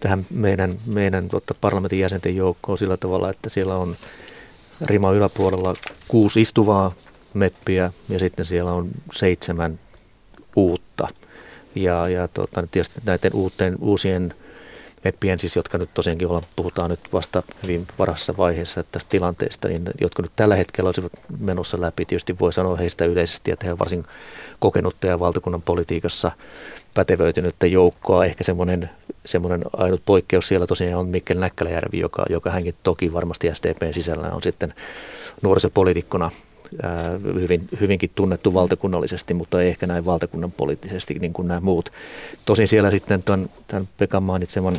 tähän 0.00 0.26
meidän, 0.30 0.78
meidän 0.86 1.28
tuota, 1.28 1.54
parlamentin 1.60 1.98
jäsenten 1.98 2.36
joukkoon 2.36 2.78
sillä 2.78 2.96
tavalla, 2.96 3.30
että 3.30 3.50
siellä 3.50 3.76
on 3.76 3.96
rima 4.80 5.12
yläpuolella 5.12 5.74
kuusi 6.08 6.40
istuvaa 6.40 6.92
meppiä 7.34 7.92
ja 8.08 8.18
sitten 8.18 8.46
siellä 8.46 8.72
on 8.72 8.88
seitsemän 9.12 9.78
uutta. 10.56 11.08
Ja, 11.74 12.08
ja 12.08 12.28
tuota, 12.28 12.64
tietysti 12.70 13.00
näiden 13.04 13.34
uuteen, 13.34 13.76
uusien 13.80 14.34
meppien 15.04 15.38
siis, 15.38 15.56
jotka 15.56 15.78
nyt 15.78 15.94
tosiaankin 15.94 16.28
olla, 16.28 16.42
puhutaan 16.56 16.90
nyt 16.90 17.00
vasta 17.12 17.42
hyvin 17.62 17.86
varassa 17.98 18.36
vaiheessa 18.36 18.82
tästä 18.92 19.10
tilanteesta, 19.10 19.68
niin 19.68 19.84
jotka 20.00 20.22
nyt 20.22 20.32
tällä 20.36 20.56
hetkellä 20.56 20.88
olisivat 20.88 21.12
menossa 21.38 21.80
läpi. 21.80 22.04
Tietysti 22.04 22.38
voi 22.38 22.52
sanoa 22.52 22.76
heistä 22.76 23.04
yleisesti, 23.04 23.50
että 23.50 23.66
he 23.66 23.72
ovat 23.72 23.80
varsin 23.80 24.04
kokenutta 24.58 25.06
ja 25.06 25.20
valtakunnan 25.20 25.62
politiikassa 25.62 26.32
pätevöitynyttä 26.94 27.66
joukkoa. 27.66 28.24
Ehkä 28.24 28.44
semmoinen, 28.44 28.90
semmoinen 29.26 29.62
ainut 29.76 30.02
poikkeus 30.04 30.48
siellä 30.48 30.66
tosiaan 30.66 31.00
on 31.00 31.08
Mikkel 31.08 31.38
Näkkäläjärvi, 31.38 31.98
joka, 31.98 32.24
joka 32.30 32.50
hänkin 32.50 32.74
toki 32.82 33.12
varmasti 33.12 33.50
SDPn 33.52 33.94
sisällä 33.94 34.30
on 34.32 34.42
sitten 34.42 34.74
nuorisopolitiikkona 35.42 36.30
hyvin, 37.24 37.68
hyvinkin 37.80 38.10
tunnettu 38.14 38.54
valtakunnallisesti, 38.54 39.34
mutta 39.34 39.62
ei 39.62 39.68
ehkä 39.68 39.86
näin 39.86 40.04
valtakunnan 40.04 40.52
poliittisesti 40.52 41.14
niin 41.14 41.32
kuin 41.32 41.48
nämä 41.48 41.60
muut. 41.60 41.92
Tosin 42.44 42.68
siellä 42.68 42.90
sitten 42.90 43.22
tämän, 43.22 43.50
tämän 43.68 43.88
Pekan 43.98 44.22
mainitseman 44.22 44.78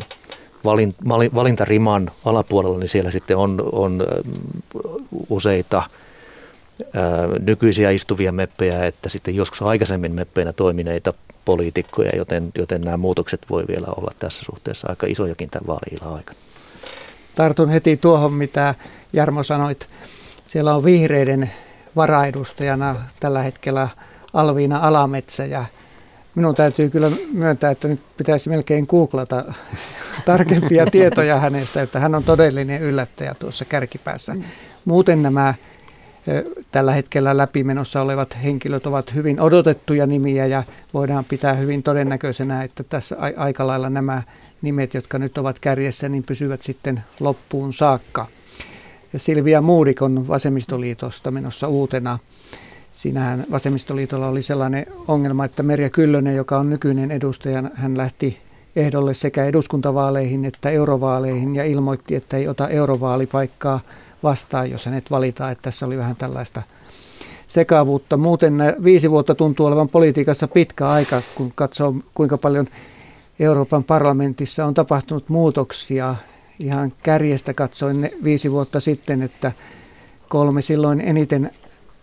valin, 0.65 0.95
valintariman 1.35 2.11
alapuolella, 2.25 2.79
niin 2.79 2.89
siellä 2.89 3.11
sitten 3.11 3.37
on, 3.37 3.63
on 3.71 4.05
useita 5.29 5.83
ää, 6.93 7.27
nykyisiä 7.39 7.91
istuvia 7.91 8.31
meppejä, 8.31 8.85
että 8.85 9.09
sitten 9.09 9.35
joskus 9.35 9.61
aikaisemmin 9.61 10.11
meppeinä 10.11 10.53
toimineita 10.53 11.13
poliitikkoja, 11.45 12.11
joten, 12.15 12.51
joten 12.57 12.81
nämä 12.81 12.97
muutokset 12.97 13.45
voi 13.49 13.63
vielä 13.67 13.87
olla 13.97 14.11
tässä 14.19 14.45
suhteessa 14.45 14.87
aika 14.89 15.07
isojakin 15.07 15.49
tämän 15.49 15.67
vaali 15.67 16.15
aikana. 16.15 16.39
Tartun 17.35 17.69
heti 17.69 17.97
tuohon, 17.97 18.33
mitä 18.33 18.75
Jarmo 19.13 19.43
sanoit. 19.43 19.87
Siellä 20.47 20.75
on 20.75 20.83
vihreiden 20.83 21.51
varaedustajana 21.95 22.95
tällä 23.19 23.41
hetkellä 23.41 23.87
Alviina 24.33 24.77
Alametsä 24.77 25.45
ja 25.45 25.65
minun 26.35 26.55
täytyy 26.55 26.89
kyllä 26.89 27.11
myöntää, 27.33 27.71
että 27.71 27.87
nyt 27.87 27.99
pitäisi 28.17 28.49
melkein 28.49 28.85
googlata 28.89 29.43
tarkempia 30.25 30.85
tietoja 30.85 31.39
hänestä, 31.39 31.81
että 31.81 31.99
hän 31.99 32.15
on 32.15 32.23
todellinen 32.23 32.81
yllättäjä 32.81 33.33
tuossa 33.33 33.65
kärkipäässä. 33.65 34.35
Muuten 34.85 35.23
nämä 35.23 35.53
tällä 36.71 36.91
hetkellä 36.91 37.37
läpimenossa 37.37 38.01
olevat 38.01 38.37
henkilöt 38.43 38.85
ovat 38.85 39.13
hyvin 39.13 39.39
odotettuja 39.39 40.07
nimiä 40.07 40.45
ja 40.45 40.63
voidaan 40.93 41.25
pitää 41.25 41.53
hyvin 41.53 41.83
todennäköisenä, 41.83 42.63
että 42.63 42.83
tässä 42.83 43.15
aika 43.37 43.67
lailla 43.67 43.89
nämä 43.89 44.21
nimet, 44.61 44.93
jotka 44.93 45.19
nyt 45.19 45.37
ovat 45.37 45.59
kärjessä, 45.59 46.09
niin 46.09 46.23
pysyvät 46.23 46.63
sitten 46.63 47.03
loppuun 47.19 47.73
saakka. 47.73 48.27
Silvia 49.17 49.61
Muudik 49.61 50.01
on 50.01 50.27
vasemmistoliitosta 50.27 51.31
menossa 51.31 51.67
uutena. 51.67 52.19
Siinähän 52.93 53.45
vasemmistoliitolla 53.51 54.27
oli 54.27 54.43
sellainen 54.43 54.85
ongelma, 55.07 55.45
että 55.45 55.63
Merja 55.63 55.89
Kyllönen, 55.89 56.35
joka 56.35 56.57
on 56.57 56.69
nykyinen 56.69 57.11
edustaja, 57.11 57.63
hän 57.73 57.97
lähti 57.97 58.37
ehdolle 58.75 59.13
sekä 59.13 59.45
eduskuntavaaleihin 59.45 60.45
että 60.45 60.69
eurovaaleihin 60.69 61.55
ja 61.55 61.63
ilmoitti, 61.63 62.15
että 62.15 62.37
ei 62.37 62.47
ota 62.47 62.69
eurovaalipaikkaa 62.69 63.79
vastaan, 64.23 64.71
jos 64.71 64.85
hänet 64.85 65.11
valitaan. 65.11 65.51
Että 65.51 65.61
tässä 65.61 65.85
oli 65.85 65.97
vähän 65.97 66.15
tällaista 66.15 66.61
sekavuutta. 67.47 68.17
Muuten 68.17 68.53
viisi 68.83 69.11
vuotta 69.11 69.35
tuntuu 69.35 69.65
olevan 69.65 69.89
politiikassa 69.89 70.47
pitkä 70.47 70.89
aika, 70.89 71.21
kun 71.35 71.51
katsoo 71.55 71.95
kuinka 72.13 72.37
paljon 72.37 72.67
Euroopan 73.39 73.83
parlamentissa 73.83 74.65
on 74.65 74.73
tapahtunut 74.73 75.29
muutoksia 75.29 76.15
ihan 76.59 76.93
kärjestä 77.03 77.53
katsoin 77.53 78.01
ne 78.01 78.11
viisi 78.23 78.51
vuotta 78.51 78.79
sitten, 78.79 79.21
että 79.21 79.51
kolme 80.29 80.61
silloin 80.61 81.01
eniten 81.01 81.51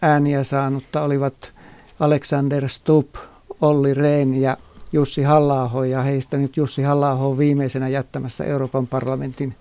ääniä 0.02 0.44
saanutta 0.44 1.02
olivat 1.02 1.52
Alexander 2.00 2.68
Stubb, 2.68 3.14
Olli 3.60 3.94
Rehn 3.94 4.34
ja 4.34 4.56
Jussi 4.92 5.22
halla 5.22 5.86
ja 5.86 6.02
heistä 6.02 6.36
nyt 6.36 6.56
Jussi 6.56 6.82
halla 6.82 7.12
on 7.12 7.38
viimeisenä 7.38 7.88
jättämässä 7.88 8.44
Euroopan 8.44 8.86
parlamentin 8.86 9.54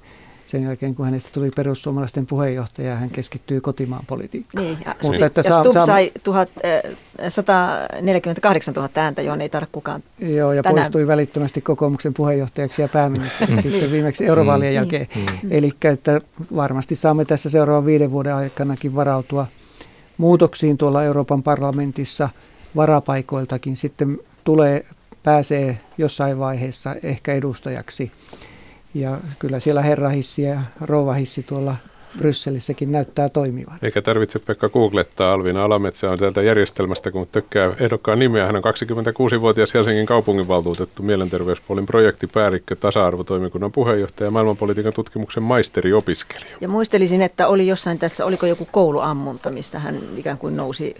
sen 0.50 0.64
jälkeen, 0.64 0.96
kun 0.96 1.06
hänestä 1.06 1.30
tuli 1.34 1.50
perussuomalaisten 1.56 2.26
puheenjohtaja, 2.26 2.96
hän 2.96 3.10
keskittyy 3.10 3.62
kotimaan 3.62 4.04
politiikkaan. 4.08 4.66
Niin, 4.66 4.78
ja, 4.86 4.96
Mutta 5.04 5.26
että 5.26 5.40
ja 5.40 5.44
saa, 5.44 5.64
Stubb 5.64 5.74
saa, 5.74 5.86
sai 5.86 6.12
1000, 6.24 6.50
148 7.30 8.74
000 8.74 8.90
ääntä, 8.96 9.22
johon 9.22 9.42
ei 9.42 9.50
tarvitse 9.50 9.72
kukaan 9.72 10.04
Joo, 10.20 10.54
ja 10.54 10.64
tänään. 10.64 10.76
poistui 10.76 11.08
välittömästi 11.08 11.62
kokoomuksen 11.62 12.14
puheenjohtajaksi 12.14 12.82
ja 12.82 12.88
pääministeriksi 12.88 13.70
sitten 13.70 13.92
viimeksi 13.92 14.26
eurovaalien 14.26 14.72
mm. 14.72 14.76
jälkeen. 14.76 15.08
Mm. 15.16 15.52
Eli 15.52 15.72
että 15.84 16.22
varmasti 16.56 16.96
saamme 16.96 17.26
tässä 17.26 17.50
seuraavan 17.50 17.86
viiden 17.86 18.12
vuoden 18.12 18.36
aikanakin 18.36 18.96
varautua 18.96 19.48
muutoksiin 20.18 20.78
tuolla 20.78 21.04
Euroopan 21.04 21.44
parlamentissa 21.44 22.30
varapaikoiltakin. 22.76 23.78
Sitten 23.78 24.20
tulee, 24.44 24.86
pääsee 25.24 25.80
jossain 25.98 26.40
vaiheessa 26.40 26.96
ehkä 27.04 27.34
edustajaksi 27.34 28.12
ja 28.94 29.18
kyllä 29.40 29.60
siellä 29.60 29.82
herrahissi 29.82 30.42
ja 30.42 30.62
rouvahissi 30.82 31.44
tuolla 31.44 31.76
Brysselissäkin 32.18 32.92
näyttää 32.92 33.30
toimivan. 33.30 33.80
Eikä 33.82 34.02
tarvitse 34.02 34.40
Pekka 34.40 34.70
googlettaa. 34.70 35.34
Alvina 35.34 35.64
Alametsä 35.64 36.12
on 36.12 36.20
täältä 36.20 36.42
järjestelmästä, 36.42 37.12
kun 37.12 37.28
tökkää 37.32 37.74
ehdokkaan 37.80 38.20
nimeä. 38.20 38.46
Hän 38.46 38.56
on 38.56 38.64
26-vuotias 38.64 39.74
Helsingin 39.74 40.06
kaupunginvaltuutettu, 40.06 41.04
mielenterveyspuolin 41.04 41.86
projektipäällikkö, 41.86 42.76
tasa-arvotoimikunnan 42.76 43.72
puheenjohtaja 43.72 44.28
ja 44.28 44.32
maailmanpolitiikan 44.32 44.94
tutkimuksen 44.94 45.44
maisteriopiskelija. 45.44 46.58
Ja 46.62 46.68
muistelisin, 46.68 47.22
että 47.22 47.48
oli 47.48 47.68
jossain 47.68 48.00
tässä, 48.00 48.26
oliko 48.26 48.46
joku 48.46 48.68
kouluammunta, 48.72 49.50
missä 49.50 49.80
hän 49.80 50.00
ikään 50.18 50.38
kuin 50.38 50.58
nousi 50.58 50.96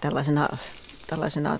tällaisena, 0.00 0.48
tällaisena 1.06 1.58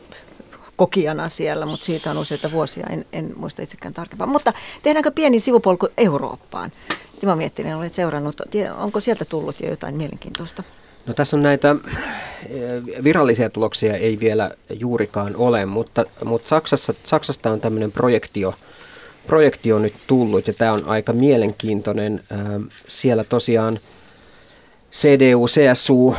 kokijana 0.76 1.28
siellä, 1.28 1.66
mutta 1.66 1.86
siitä 1.86 2.10
on 2.10 2.18
useita 2.18 2.50
vuosia, 2.52 2.86
en, 2.90 3.06
en 3.12 3.32
muista 3.36 3.62
itsekään 3.62 3.94
tarkempaa. 3.94 4.26
Mutta 4.26 4.52
tehdäänkö 4.82 5.10
pieni 5.10 5.40
sivupolku 5.40 5.88
Eurooppaan? 5.96 6.72
Timo 7.20 7.36
Miettinen, 7.36 7.76
olet 7.76 7.94
seurannut, 7.94 8.40
onko 8.76 9.00
sieltä 9.00 9.24
tullut 9.24 9.60
jo 9.60 9.70
jotain 9.70 9.96
mielenkiintoista? 9.96 10.62
No 11.06 11.14
tässä 11.14 11.36
on 11.36 11.42
näitä 11.42 11.76
eh, 12.48 13.04
virallisia 13.04 13.50
tuloksia 13.50 13.96
ei 13.96 14.20
vielä 14.20 14.50
juurikaan 14.78 15.36
ole, 15.36 15.66
mutta, 15.66 16.04
mutta 16.24 16.48
Saksassa, 16.48 16.94
Saksasta 17.04 17.50
on 17.50 17.60
tämmöinen 17.60 17.92
projektio, 17.92 18.54
projektio 19.26 19.78
nyt 19.78 19.94
tullut 20.06 20.46
ja 20.46 20.52
tämä 20.52 20.72
on 20.72 20.84
aika 20.86 21.12
mielenkiintoinen. 21.12 22.22
Eh, 22.30 22.38
siellä 22.86 23.24
tosiaan 23.24 23.78
CDU, 24.92 25.46
CSU, 25.46 26.16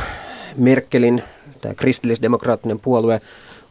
Merkelin, 0.56 1.22
tämä 1.60 1.74
kristillisdemokraattinen 1.74 2.80
puolue, 2.80 3.20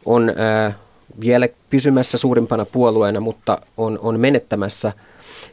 on 0.06 0.32
ää, 0.36 0.72
vielä 1.20 1.48
pysymässä 1.70 2.18
suurimpana 2.18 2.64
puolueena, 2.64 3.20
mutta 3.20 3.58
on, 3.76 3.98
on 4.02 4.20
menettämässä 4.20 4.92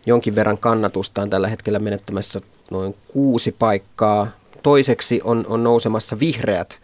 jonkin 0.05 0.35
verran 0.35 0.57
kannatustaan 0.57 1.29
tällä 1.29 1.47
hetkellä 1.47 1.79
menettämässä 1.79 2.41
noin 2.71 2.95
kuusi 3.07 3.51
paikkaa. 3.51 4.27
Toiseksi 4.63 5.21
on, 5.23 5.45
on 5.49 5.63
nousemassa 5.63 6.19
vihreät 6.19 6.79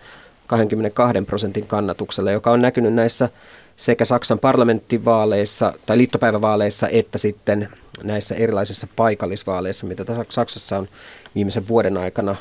22 0.47 1.21
prosentin 1.21 1.67
kannatuksella, 1.67 2.31
joka 2.31 2.51
on 2.51 2.61
näkynyt 2.61 2.93
näissä 2.93 3.29
sekä 3.77 4.05
Saksan 4.05 4.39
parlamenttivaaleissa 4.39 5.73
tai 5.85 5.97
liittopäivävaaleissa 5.97 6.87
että 6.87 7.17
sitten 7.17 7.69
näissä 8.03 8.35
erilaisissa 8.35 8.87
paikallisvaaleissa, 8.95 9.87
mitä 9.87 10.05
Saksassa 10.29 10.77
on 10.77 10.87
viimeisen 11.35 11.67
vuoden 11.67 11.97
aikana 11.97 12.35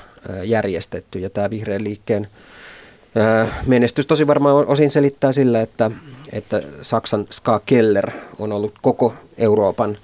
järjestetty. 0.44 1.18
Ja 1.18 1.30
tämä 1.30 1.50
vihreän 1.50 1.84
liikkeen 1.84 2.28
Menestys 3.66 4.06
tosi 4.06 4.26
varmaan 4.26 4.66
osin 4.66 4.90
selittää 4.90 5.32
sillä, 5.32 5.60
että, 5.60 5.90
että 6.32 6.62
Saksan 6.82 7.26
Ska 7.30 7.60
Keller 7.66 8.10
on 8.38 8.52
ollut 8.52 8.74
koko 8.82 9.14
Euroopan 9.38 9.98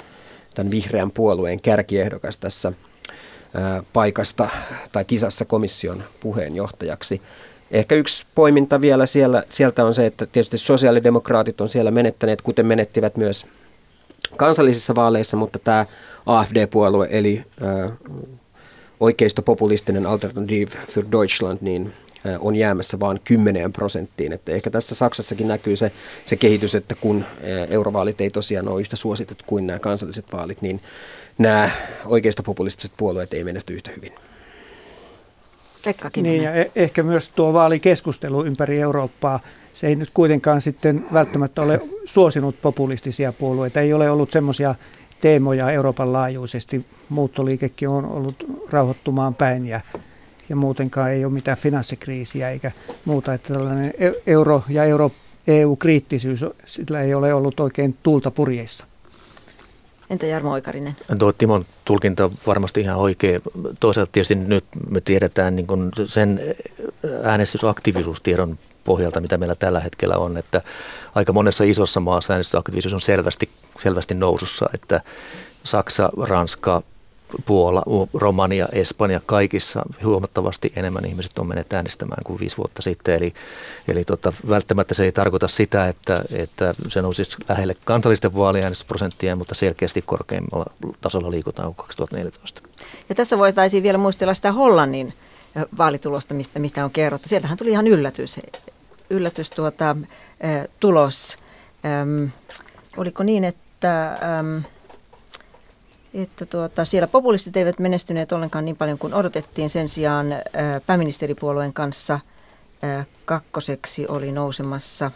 tämän 0.55 0.71
vihreän 0.71 1.11
puolueen 1.11 1.61
kärkiehdokas 1.61 2.37
tässä 2.37 2.73
paikasta 3.93 4.49
tai 4.93 5.05
kisassa 5.05 5.45
komission 5.45 6.03
puheenjohtajaksi. 6.21 7.23
Ehkä 7.71 7.95
yksi 7.95 8.27
poiminta 8.35 8.81
vielä 8.81 9.07
siellä, 9.07 9.43
sieltä 9.49 9.85
on 9.85 9.95
se, 9.95 10.07
että 10.07 10.27
tietysti 10.27 10.59
sosiaalidemokraatit 10.59 11.61
on 11.61 11.69
siellä 11.69 11.91
menettäneet, 11.91 12.43
kuten 12.43 12.67
menettivät 12.67 13.17
myös 13.17 13.47
kansallisissa 14.37 14.95
vaaleissa, 14.95 15.37
mutta 15.37 15.59
tämä 15.59 15.87
AFD-puolue 16.27 17.09
eli 17.11 17.45
äh, 17.63 17.93
oikeistopopulistinen 19.01 20.07
Alternative 20.07 20.71
für 20.71 21.05
Deutschland, 21.13 21.59
niin 21.61 21.93
on 22.39 22.57
jäämässä 22.57 23.01
vain 23.01 23.21
10 23.25 23.73
prosenttiin. 23.73 24.33
Että 24.33 24.53
ehkä 24.53 24.71
tässä 24.71 24.95
Saksassakin 24.95 25.49
näkyy 25.49 25.77
se, 25.77 25.93
se 26.25 26.37
kehitys, 26.37 26.75
että 26.75 26.95
kun 27.01 27.25
eurovaalit 27.71 28.21
ei 28.21 28.31
tosiaan 28.31 28.69
ole 28.69 28.81
yhtä 28.81 28.97
suositet 28.97 29.43
kuin 29.47 29.67
nämä 29.67 29.79
kansalliset 29.79 30.27
vaalit, 30.33 30.63
niin 30.63 30.81
nämä 31.39 31.71
oikeistopopulistiset 32.05 32.93
puolueet 32.97 33.35
ei 33.35 33.45
menesty 33.45 33.75
yhtä 33.75 33.91
hyvin. 33.97 34.13
Niin, 36.23 36.43
ja 36.43 36.55
e- 36.55 36.71
ehkä 36.77 37.03
myös 37.03 37.29
tuo 37.29 37.53
vaalikeskustelu 37.53 38.45
ympäri 38.45 38.81
Eurooppaa, 38.81 39.41
se 39.75 39.87
ei 39.87 39.97
nyt 39.97 40.11
kuitenkaan 40.15 40.61
sitten 40.61 41.05
välttämättä 41.13 41.63
ole 41.63 41.81
suosinut 42.05 42.57
populistisia 42.63 43.33
puolueita. 43.33 43.81
Ei 43.81 43.93
ole 43.93 44.11
ollut 44.11 44.33
semmoisia 44.33 44.75
teemoja 45.21 45.71
Euroopan 45.71 46.13
laajuisesti. 46.13 46.87
Muuttoliikekin 47.09 47.89
on 47.89 48.05
ollut 48.05 48.45
rauhoittumaan 48.71 49.35
päin 49.35 49.67
ja 49.67 49.81
ja 50.49 50.57
muutenkaan 50.57 51.11
ei 51.11 51.25
ole 51.25 51.33
mitään 51.33 51.57
finanssikriisiä 51.57 52.51
eikä 52.51 52.71
muuta. 53.05 53.35
Että 53.35 53.55
tällainen 53.55 53.93
e- 53.99 54.13
euro- 54.27 54.65
ja 54.69 54.85
euro, 54.85 55.11
EU-kriittisyys, 55.47 56.45
sillä 56.67 57.01
ei 57.01 57.15
ole 57.15 57.35
ollut 57.35 57.61
oikein 57.61 57.97
tuulta 58.03 58.31
purjeissa. 58.31 58.87
Entä 60.11 60.27
Jarmo 60.27 60.53
Oikarinen? 60.53 60.97
Tuo 61.19 61.33
Timon 61.33 61.67
tulkinta 61.85 62.25
on 62.25 62.33
varmasti 62.47 62.81
ihan 62.81 62.97
oikea. 62.97 63.41
Toisaalta 63.81 64.13
tietysti 64.13 64.35
nyt 64.35 64.65
me 64.91 65.01
tiedetään 65.01 65.57
niin 65.57 65.67
kuin 65.67 65.91
sen 66.07 66.41
äänestysaktiivisuustiedon 67.23 68.59
pohjalta, 68.85 69.21
mitä 69.21 69.39
meillä 69.39 69.55
tällä 69.55 69.81
hetkellä 69.81 70.17
on, 70.17 70.37
että 70.37 70.63
aika 71.15 71.33
monessa 71.33 71.65
isossa 71.65 72.01
maassa 72.01 72.33
äänestysaktiivisuus 72.33 72.95
on 72.95 73.01
selvästi, 73.01 73.49
selvästi 73.83 74.15
nousussa, 74.15 74.67
että 74.75 75.01
Saksa, 75.65 76.11
Ranska, 76.23 76.83
Puola, 77.47 77.83
Romania, 78.15 78.69
Espanja, 78.73 79.21
kaikissa 79.27 79.83
huomattavasti 80.05 80.73
enemmän 80.77 81.05
ihmiset 81.05 81.39
on 81.39 81.49
menneet 81.49 81.73
äänestämään 81.73 82.25
kuin 82.25 82.41
viisi 82.41 82.57
vuotta 82.57 82.83
sitten. 82.83 83.15
Eli, 83.15 83.35
eli 83.89 84.05
tota, 84.05 84.33
välttämättä 84.49 84.95
se 84.95 85.05
ei 85.05 85.13
tarkoita 85.13 85.49
sitä, 85.49 85.89
että, 85.89 86.25
että 86.35 86.75
se 86.89 87.03
nousisi 87.03 87.37
lähelle 87.49 87.77
kansallisten 87.85 88.35
vaaliäänestysprosenttia, 88.35 89.37
mutta 89.37 89.55
selkeästi 89.55 90.03
korkeimmalla 90.03 90.67
tasolla 91.01 91.31
liikutaan 91.31 91.67
kuin 91.67 91.87
2014. 91.87 92.63
Ja 93.09 93.15
tässä 93.15 93.39
voitaisiin 93.39 93.83
vielä 93.83 93.99
muistella 93.99 94.35
sitä 94.35 94.53
Hollannin 94.53 95.15
vaalitulosta, 95.79 96.35
mistä, 96.35 96.59
mistä 96.59 96.85
on 96.85 96.91
kerrottu. 96.91 97.29
Sieltähän 97.29 97.59
tuli 97.59 97.71
ihan 97.71 97.87
yllätys, 97.87 98.41
yllätys 99.11 99.51
tuota, 99.51 99.97
tulos. 100.81 101.37
Öm, 102.03 102.31
oliko 102.97 103.23
niin, 103.23 103.45
että... 103.45 104.19
Öm, 104.39 104.63
että 106.15 106.47
tuota, 106.47 106.85
siellä 106.85 107.07
populistit 107.07 107.57
eivät 107.57 107.79
menestyneet 107.79 108.33
ollenkaan 108.33 108.65
niin 108.65 108.77
paljon 108.77 108.99
kuin 108.99 109.15
odotettiin. 109.15 109.71
Sen 109.71 109.89
sijaan 109.89 110.33
ää, 110.33 110.43
pääministeripuolueen 110.87 111.73
kanssa 111.73 112.21
ää, 112.83 113.05
kakkoseksi 113.25 114.07
oli 114.09 114.33
nousemassa 114.33 115.11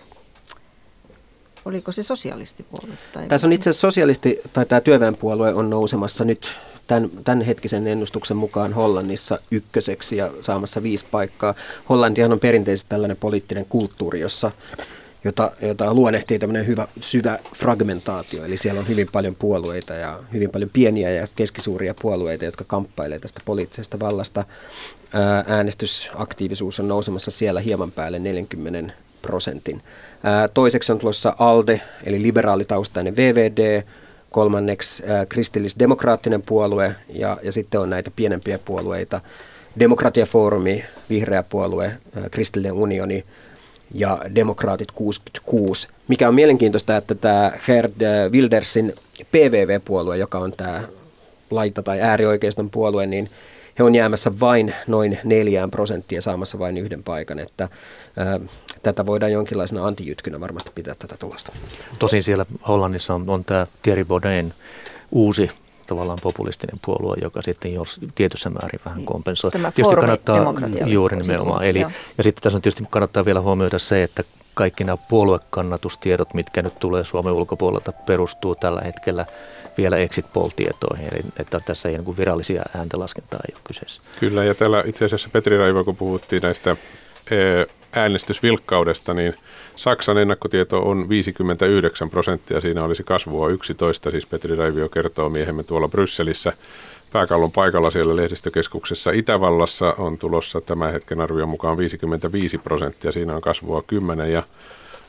Oliko 1.64 1.92
se 1.92 2.02
sosialistipuolue? 2.02 2.94
Tai 3.12 3.28
Tässä 3.28 3.46
on 3.46 3.52
itse 3.52 3.70
asiassa 3.70 3.86
sosialisti, 3.86 4.40
tai 4.52 4.66
tämä 4.66 4.80
työväenpuolue 4.80 5.54
on 5.54 5.70
nousemassa 5.70 6.24
nyt 6.24 6.48
tämän, 6.86 7.10
tämän 7.24 7.40
hetkisen 7.40 7.86
ennustuksen 7.86 8.36
mukaan 8.36 8.72
Hollannissa 8.72 9.38
ykköseksi 9.50 10.16
ja 10.16 10.30
saamassa 10.40 10.82
viisi 10.82 11.04
paikkaa. 11.10 11.54
Hollantihan 11.88 12.32
on 12.32 12.40
perinteisesti 12.40 12.88
tällainen 12.88 13.16
poliittinen 13.16 13.66
kulttuuri, 13.68 14.20
jossa 14.20 14.50
jota, 15.24 15.50
jota 15.62 15.94
luonnehtii 15.94 16.38
tämmöinen 16.38 16.66
hyvä 16.66 16.88
syvä 17.00 17.38
fragmentaatio. 17.54 18.44
Eli 18.44 18.56
siellä 18.56 18.80
on 18.80 18.88
hyvin 18.88 19.08
paljon 19.12 19.34
puolueita 19.34 19.94
ja 19.94 20.20
hyvin 20.32 20.50
paljon 20.50 20.70
pieniä 20.72 21.10
ja 21.10 21.28
keskisuuria 21.36 21.94
puolueita, 22.02 22.44
jotka 22.44 22.64
kamppailevat 22.64 23.22
tästä 23.22 23.40
poliittisesta 23.44 24.00
vallasta. 24.00 24.44
Äänestysaktiivisuus 25.46 26.80
on 26.80 26.88
nousemassa 26.88 27.30
siellä 27.30 27.60
hieman 27.60 27.92
päälle 27.92 28.18
40 28.18 28.94
prosentin. 29.22 29.82
Toiseksi 30.54 30.92
on 30.92 30.98
tulossa 30.98 31.36
ALDE, 31.38 31.80
eli 32.04 32.22
liberaalitaustainen 32.22 33.16
VVD, 33.16 33.82
kolmanneksi 34.30 35.02
kristillisdemokraattinen 35.28 36.42
puolue 36.42 36.94
ja, 37.08 37.38
ja 37.42 37.52
sitten 37.52 37.80
on 37.80 37.90
näitä 37.90 38.10
pienempiä 38.16 38.58
puolueita, 38.58 39.20
Demokratiafoorumi, 39.78 40.84
Vihreä 41.10 41.42
puolue, 41.42 41.92
Kristillinen 42.30 42.72
unioni, 42.72 43.24
ja 43.94 44.18
demokraatit 44.34 44.90
66. 44.90 45.88
Mikä 46.08 46.28
on 46.28 46.34
mielenkiintoista, 46.34 46.96
että 46.96 47.14
tämä 47.14 47.52
Gerd 47.66 47.92
Wildersin 48.30 48.94
PVV-puolue, 49.30 50.16
joka 50.16 50.38
on 50.38 50.52
tämä 50.52 50.82
laita- 51.50 51.82
tai 51.82 52.00
äärioikeiston 52.00 52.70
puolue, 52.70 53.06
niin 53.06 53.30
he 53.78 53.84
on 53.84 53.94
jäämässä 53.94 54.40
vain 54.40 54.74
noin 54.86 55.18
neljään 55.24 55.70
prosenttia 55.70 56.20
saamassa 56.20 56.58
vain 56.58 56.78
yhden 56.78 57.02
paikan, 57.02 57.38
että 57.38 57.68
ää, 58.16 58.40
tätä 58.82 59.06
voidaan 59.06 59.32
jonkinlaisena 59.32 59.86
antijytkynä 59.86 60.40
varmasti 60.40 60.70
pitää 60.74 60.94
tätä 60.98 61.16
tulosta. 61.18 61.52
Tosin 61.98 62.22
siellä 62.22 62.46
Hollannissa 62.68 63.14
on, 63.14 63.24
on 63.26 63.44
tämä 63.44 63.66
Thierry 63.82 64.04
Baudet 64.04 64.46
uusi 65.12 65.50
tavallaan 65.88 66.18
populistinen 66.22 66.76
puolue, 66.84 67.16
joka 67.22 67.42
sitten 67.42 67.74
jos 67.74 68.00
tietyssä 68.14 68.50
määrin 68.50 68.80
vähän 68.84 69.04
kompensoi. 69.04 69.50
Tämä 69.50 69.72
tietysti 69.72 69.96
kannattaa 69.96 70.54
juuri 70.86 71.16
nimenomaan. 71.16 71.64
Eli, 71.64 71.80
ja 72.18 72.24
sitten 72.24 72.42
tässä 72.42 72.56
on 72.58 72.62
tietysti 72.62 72.84
kannattaa 72.90 73.24
vielä 73.24 73.40
huomioida 73.40 73.78
se, 73.78 74.02
että 74.02 74.24
kaikki 74.54 74.84
nämä 74.84 74.96
puoluekannatustiedot, 74.96 76.34
mitkä 76.34 76.62
nyt 76.62 76.78
tulee 76.80 77.04
Suomen 77.04 77.32
ulkopuolelta, 77.32 77.92
perustuu 77.92 78.54
tällä 78.54 78.80
hetkellä 78.84 79.26
vielä 79.78 79.96
exit 79.96 80.32
poll-tietoihin, 80.32 81.08
eli 81.12 81.24
että 81.38 81.60
tässä 81.60 81.88
ei 81.88 81.98
niin 81.98 82.16
virallisia 82.16 82.62
ääntelaskentaa 82.76 83.40
ei 83.48 83.54
ole 83.54 83.62
kyseessä. 83.64 84.02
Kyllä, 84.20 84.44
ja 84.44 84.54
täällä 84.54 84.84
itse 84.86 85.04
asiassa 85.04 85.28
Petri 85.32 85.58
Raivo, 85.58 85.84
kun 85.84 85.96
puhuttiin 85.96 86.42
näistä 86.42 86.76
äänestysvilkkaudesta, 87.92 89.14
niin 89.14 89.34
Saksan 89.78 90.18
ennakkotieto 90.18 90.82
on 90.82 91.08
59 91.08 92.10
prosenttia, 92.10 92.60
siinä 92.60 92.84
olisi 92.84 93.04
kasvua 93.04 93.48
11, 93.48 94.10
siis 94.10 94.26
Petri 94.26 94.56
Raivio 94.56 94.88
kertoo 94.88 95.28
miehemme 95.28 95.62
tuolla 95.62 95.88
Brysselissä 95.88 96.52
pääkallon 97.12 97.52
paikalla 97.52 97.90
siellä 97.90 98.16
lehdistökeskuksessa. 98.16 99.10
Itävallassa 99.10 99.94
on 99.98 100.18
tulossa 100.18 100.60
tämän 100.60 100.92
hetken 100.92 101.20
arvion 101.20 101.48
mukaan 101.48 101.76
55 101.76 102.58
prosenttia, 102.58 103.12
siinä 103.12 103.34
on 103.34 103.40
kasvua 103.40 103.82
10 103.82 104.32
ja 104.32 104.42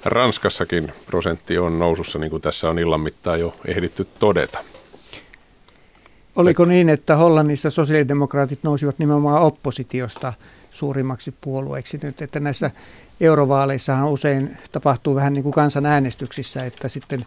Ranskassakin 0.05 0.93
prosentti 1.05 1.57
on 1.57 1.79
nousussa, 1.79 2.19
niin 2.19 2.31
kuin 2.31 2.41
tässä 2.41 2.69
on 2.69 2.79
illan 2.79 3.01
mittaan 3.01 3.39
jo 3.39 3.53
ehditty 3.65 4.07
todeta. 4.19 4.59
Oliko 6.35 6.65
niin, 6.65 6.89
että 6.89 7.15
Hollannissa 7.15 7.69
sosiaalidemokraatit 7.69 8.59
nousivat 8.63 8.99
nimenomaan 8.99 9.41
oppositiosta 9.41 10.33
suurimmaksi 10.71 11.33
puolueeksi 11.41 11.99
nyt, 12.03 12.21
että 12.21 12.39
näissä 12.39 12.71
eurovaaleissahan 13.21 14.09
usein 14.09 14.57
tapahtuu 14.71 15.15
vähän 15.15 15.33
niin 15.33 15.43
kuin 15.43 15.53
kansanäänestyksissä, 15.53 16.65
että 16.65 16.89
sitten 16.89 17.25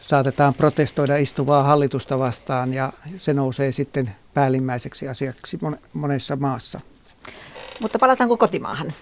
saatetaan 0.00 0.54
protestoida 0.54 1.16
istuvaa 1.16 1.62
hallitusta 1.62 2.18
vastaan 2.18 2.74
ja 2.74 2.92
se 3.16 3.34
nousee 3.34 3.72
sitten 3.72 4.10
päällimmäiseksi 4.34 5.08
asiaksi 5.08 5.58
monessa 5.92 6.36
maassa. 6.36 6.80
Mutta 7.80 7.98
palataanko 7.98 8.36
kotimaahan? 8.36 8.92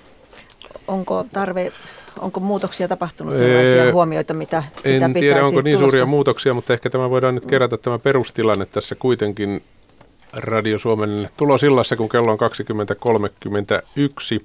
Onko 0.89 1.27
tarve 1.33 1.73
Onko 2.19 2.41
muutoksia 2.41 2.89
tapahtunut, 2.89 3.37
sellaisia 3.37 3.85
ee, 3.85 3.91
huomioita, 3.91 4.35
mitä, 4.35 4.63
mitä 4.85 5.07
En 5.07 5.15
tiedä, 5.15 5.43
onko 5.45 5.61
niin 5.61 5.79
suuria 5.79 6.07
muutoksia, 6.07 6.55
mutta 6.55 6.73
ehkä 6.73 6.91
tämä 6.91 7.11
voidaan 7.11 7.35
nyt 7.35 7.47
kerätä 7.47 7.77
tämä 7.77 7.99
perustilanne 7.99 8.67
tässä 8.67 8.95
kuitenkin 8.95 9.63
Radio 10.33 10.79
Suomen 10.79 11.29
tulosillassa, 11.37 11.97
kun 11.97 12.09
kello 12.09 12.33
on 12.33 12.39
20.31 14.39 14.45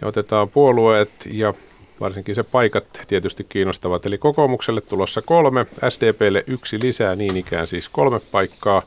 ja 0.00 0.08
otetaan 0.08 0.48
puolueet 0.48 1.10
ja 1.30 1.54
varsinkin 2.00 2.34
se 2.34 2.42
paikat 2.42 2.84
tietysti 3.08 3.46
kiinnostavat. 3.48 4.06
Eli 4.06 4.18
kokoomukselle 4.18 4.80
tulossa 4.80 5.22
kolme, 5.22 5.66
SDPlle 5.88 6.44
yksi 6.46 6.78
lisää, 6.82 7.16
niin 7.16 7.36
ikään 7.36 7.66
siis 7.66 7.88
kolme 7.88 8.20
paikkaa. 8.20 8.82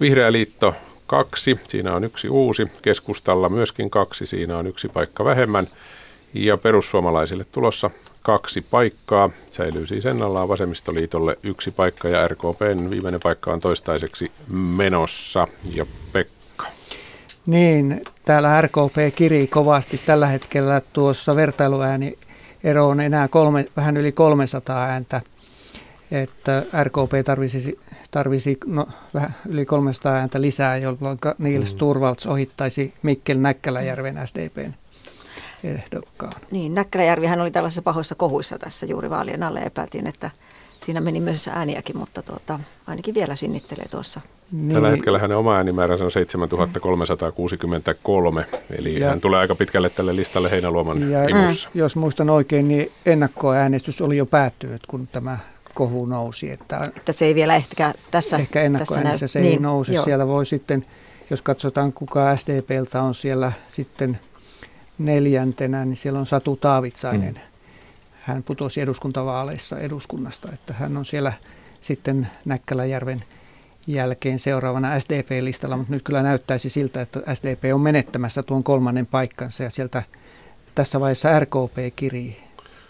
Vihreä 0.00 0.32
liitto 0.32 0.74
kaksi, 1.06 1.60
siinä 1.68 1.94
on 1.94 2.04
yksi 2.04 2.28
uusi. 2.28 2.66
Keskustalla 2.82 3.48
myöskin 3.48 3.90
kaksi, 3.90 4.26
siinä 4.26 4.58
on 4.58 4.66
yksi 4.66 4.88
paikka 4.88 5.24
vähemmän. 5.24 5.68
Ja 6.34 6.56
perussuomalaisille 6.56 7.44
tulossa 7.44 7.90
kaksi 8.22 8.60
paikkaa. 8.70 9.30
Säilyy 9.50 9.86
siis 9.86 10.06
ennallaan 10.06 10.48
vasemmistoliitolle 10.48 11.38
yksi 11.42 11.70
paikka 11.70 12.08
ja 12.08 12.28
RKPn 12.28 12.90
viimeinen 12.90 13.20
paikka 13.22 13.52
on 13.52 13.60
toistaiseksi 13.60 14.32
menossa. 14.48 15.48
Ja 15.74 15.86
Pekka. 16.12 16.66
Niin, 17.46 18.02
täällä 18.24 18.60
RKP 18.60 19.14
kirii 19.14 19.46
kovasti 19.46 20.00
tällä 20.06 20.26
hetkellä 20.26 20.82
tuossa 20.92 21.36
vertailuääni 21.36 22.18
ero 22.64 22.88
on 22.88 23.00
enää 23.00 23.28
kolme, 23.28 23.66
vähän 23.76 23.96
yli 23.96 24.12
300 24.12 24.84
ääntä, 24.84 25.20
että 26.10 26.62
RKP 26.82 27.12
tarvisi, 27.24 27.78
tarvisi 28.10 28.58
no, 28.66 28.86
vähän 29.14 29.34
yli 29.48 29.66
300 29.66 30.14
ääntä 30.14 30.40
lisää, 30.40 30.76
jolloin 30.76 31.18
Niels 31.38 31.72
mm. 31.72 31.78
Turvalds 31.78 32.26
ohittaisi 32.26 32.94
Mikkel 33.02 33.38
Näkkäläjärven 33.38 34.20
SDPn 34.26 34.72
ehdokkaan. 35.64 36.32
Niin, 36.50 36.74
Näkkäläjärvihän 36.74 37.40
oli 37.40 37.50
tällaisessa 37.50 37.82
pahoissa 37.82 38.14
kohuissa 38.14 38.58
tässä 38.58 38.86
juuri 38.86 39.10
vaalien 39.10 39.42
alle. 39.42 39.60
Epäiltiin, 39.60 40.06
että 40.06 40.30
siinä 40.86 41.00
meni 41.00 41.20
myös 41.20 41.48
ääniäkin, 41.48 41.98
mutta 41.98 42.22
tuota, 42.22 42.60
ainakin 42.86 43.14
vielä 43.14 43.36
sinnittelee 43.36 43.88
tuossa. 43.90 44.20
Niin. 44.52 44.72
Tällä 44.72 44.90
hetkellä 44.90 45.18
hänen 45.18 45.36
oma 45.36 45.56
äänimääränsä 45.56 46.04
on 46.04 46.10
7363, 46.10 48.46
eli 48.70 49.00
ja, 49.00 49.08
hän 49.08 49.20
tulee 49.20 49.40
aika 49.40 49.54
pitkälle 49.54 49.90
tälle 49.90 50.16
listalle 50.16 50.50
Heinäluoman 50.50 51.10
ja, 51.10 51.28
imussa. 51.28 51.68
Jos 51.74 51.96
muistan 51.96 52.30
oikein, 52.30 52.68
niin 52.68 52.90
ennakkoäänestys 53.06 54.00
oli 54.00 54.16
jo 54.16 54.26
päättynyt, 54.26 54.86
kun 54.86 55.06
tämä 55.06 55.38
kohu 55.74 56.06
nousi. 56.06 56.50
Että, 56.50 56.90
että 56.96 57.12
se 57.12 57.24
ei 57.24 57.34
vielä 57.34 57.56
ehkä 57.56 57.94
tässä 58.10 58.36
Ehkä 58.36 58.62
ennakkoäänestys 58.62 59.32
se 59.32 59.38
ei 59.38 59.44
niin, 59.44 59.62
nouse. 59.62 59.92
Joo. 59.92 60.04
Siellä 60.04 60.26
voi 60.26 60.46
sitten, 60.46 60.86
jos 61.30 61.42
katsotaan 61.42 61.92
kuka 61.92 62.36
SDPltä 62.36 63.02
on 63.02 63.14
siellä 63.14 63.52
sitten– 63.68 64.18
neljäntenä, 64.98 65.84
niin 65.84 65.96
siellä 65.96 66.18
on 66.18 66.26
Satu 66.26 66.56
Taavitsainen. 66.56 67.34
Mm. 67.34 67.40
Hän 68.20 68.42
putosi 68.42 68.80
eduskuntavaaleissa 68.80 69.78
eduskunnasta, 69.78 70.48
että 70.52 70.72
hän 70.72 70.96
on 70.96 71.04
siellä 71.04 71.32
sitten 71.80 72.28
Näkkäläjärven 72.44 73.24
jälkeen 73.86 74.38
seuraavana 74.38 75.00
SDP-listalla, 75.00 75.76
mutta 75.76 75.92
nyt 75.92 76.02
kyllä 76.02 76.22
näyttäisi 76.22 76.70
siltä, 76.70 77.00
että 77.00 77.34
SDP 77.34 77.64
on 77.74 77.80
menettämässä 77.80 78.42
tuon 78.42 78.64
kolmannen 78.64 79.06
paikkansa 79.06 79.62
ja 79.62 79.70
sieltä 79.70 80.02
tässä 80.74 81.00
vaiheessa 81.00 81.40
RKP 81.40 81.96
kirii, 81.96 82.36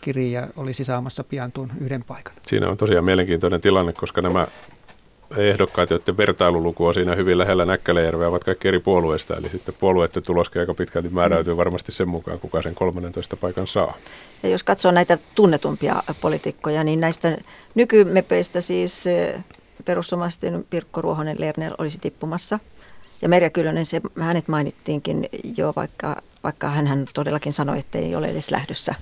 kirii 0.00 0.32
ja 0.32 0.48
olisi 0.56 0.84
saamassa 0.84 1.24
pian 1.24 1.52
tuon 1.52 1.72
yhden 1.80 2.04
paikan. 2.04 2.34
Siinä 2.46 2.68
on 2.68 2.76
tosiaan 2.76 3.04
mielenkiintoinen 3.04 3.60
tilanne, 3.60 3.92
koska 3.92 4.22
nämä 4.22 4.46
ehdokkaat, 5.36 5.90
joiden 5.90 6.16
vertailuluku 6.16 6.86
on 6.86 6.94
siinä 6.94 7.14
hyvin 7.14 7.38
lähellä 7.38 7.64
Näkkäläjärveä, 7.64 8.28
ovat 8.28 8.44
kaikki 8.44 8.68
eri 8.68 8.78
puolueista. 8.78 9.36
Eli 9.36 9.48
sitten 9.48 9.74
puolueiden 9.80 10.22
tuloskin 10.22 10.60
aika 10.60 10.74
pitkälti 10.74 11.08
määräytyy 11.08 11.56
varmasti 11.56 11.92
sen 11.92 12.08
mukaan, 12.08 12.38
kuka 12.38 12.62
sen 12.62 12.74
13 12.74 13.36
paikan 13.36 13.66
saa. 13.66 13.96
Ja 14.42 14.48
jos 14.48 14.62
katsoo 14.62 14.92
näitä 14.92 15.18
tunnetumpia 15.34 16.02
poliitikkoja, 16.20 16.84
niin 16.84 17.00
näistä 17.00 17.38
nykymepeistä 17.74 18.60
siis 18.60 19.06
eh, 19.06 19.44
perussuomalaisten 19.84 20.64
Pirkko 20.70 21.02
Ruohonen 21.02 21.40
Lerner 21.40 21.72
olisi 21.78 21.98
tippumassa. 21.98 22.58
Ja 23.22 23.28
Merja 23.28 23.50
Kyllönen, 23.50 23.86
se, 23.86 24.00
hänet 24.20 24.48
mainittiinkin 24.48 25.28
jo, 25.56 25.72
vaikka, 25.76 26.16
vaikka 26.42 26.68
hän 26.70 27.06
todellakin 27.14 27.52
sanoi, 27.52 27.78
että 27.78 27.98
ei 27.98 28.14
ole 28.14 28.26
edes 28.26 28.50
lähdössä. 28.50 28.94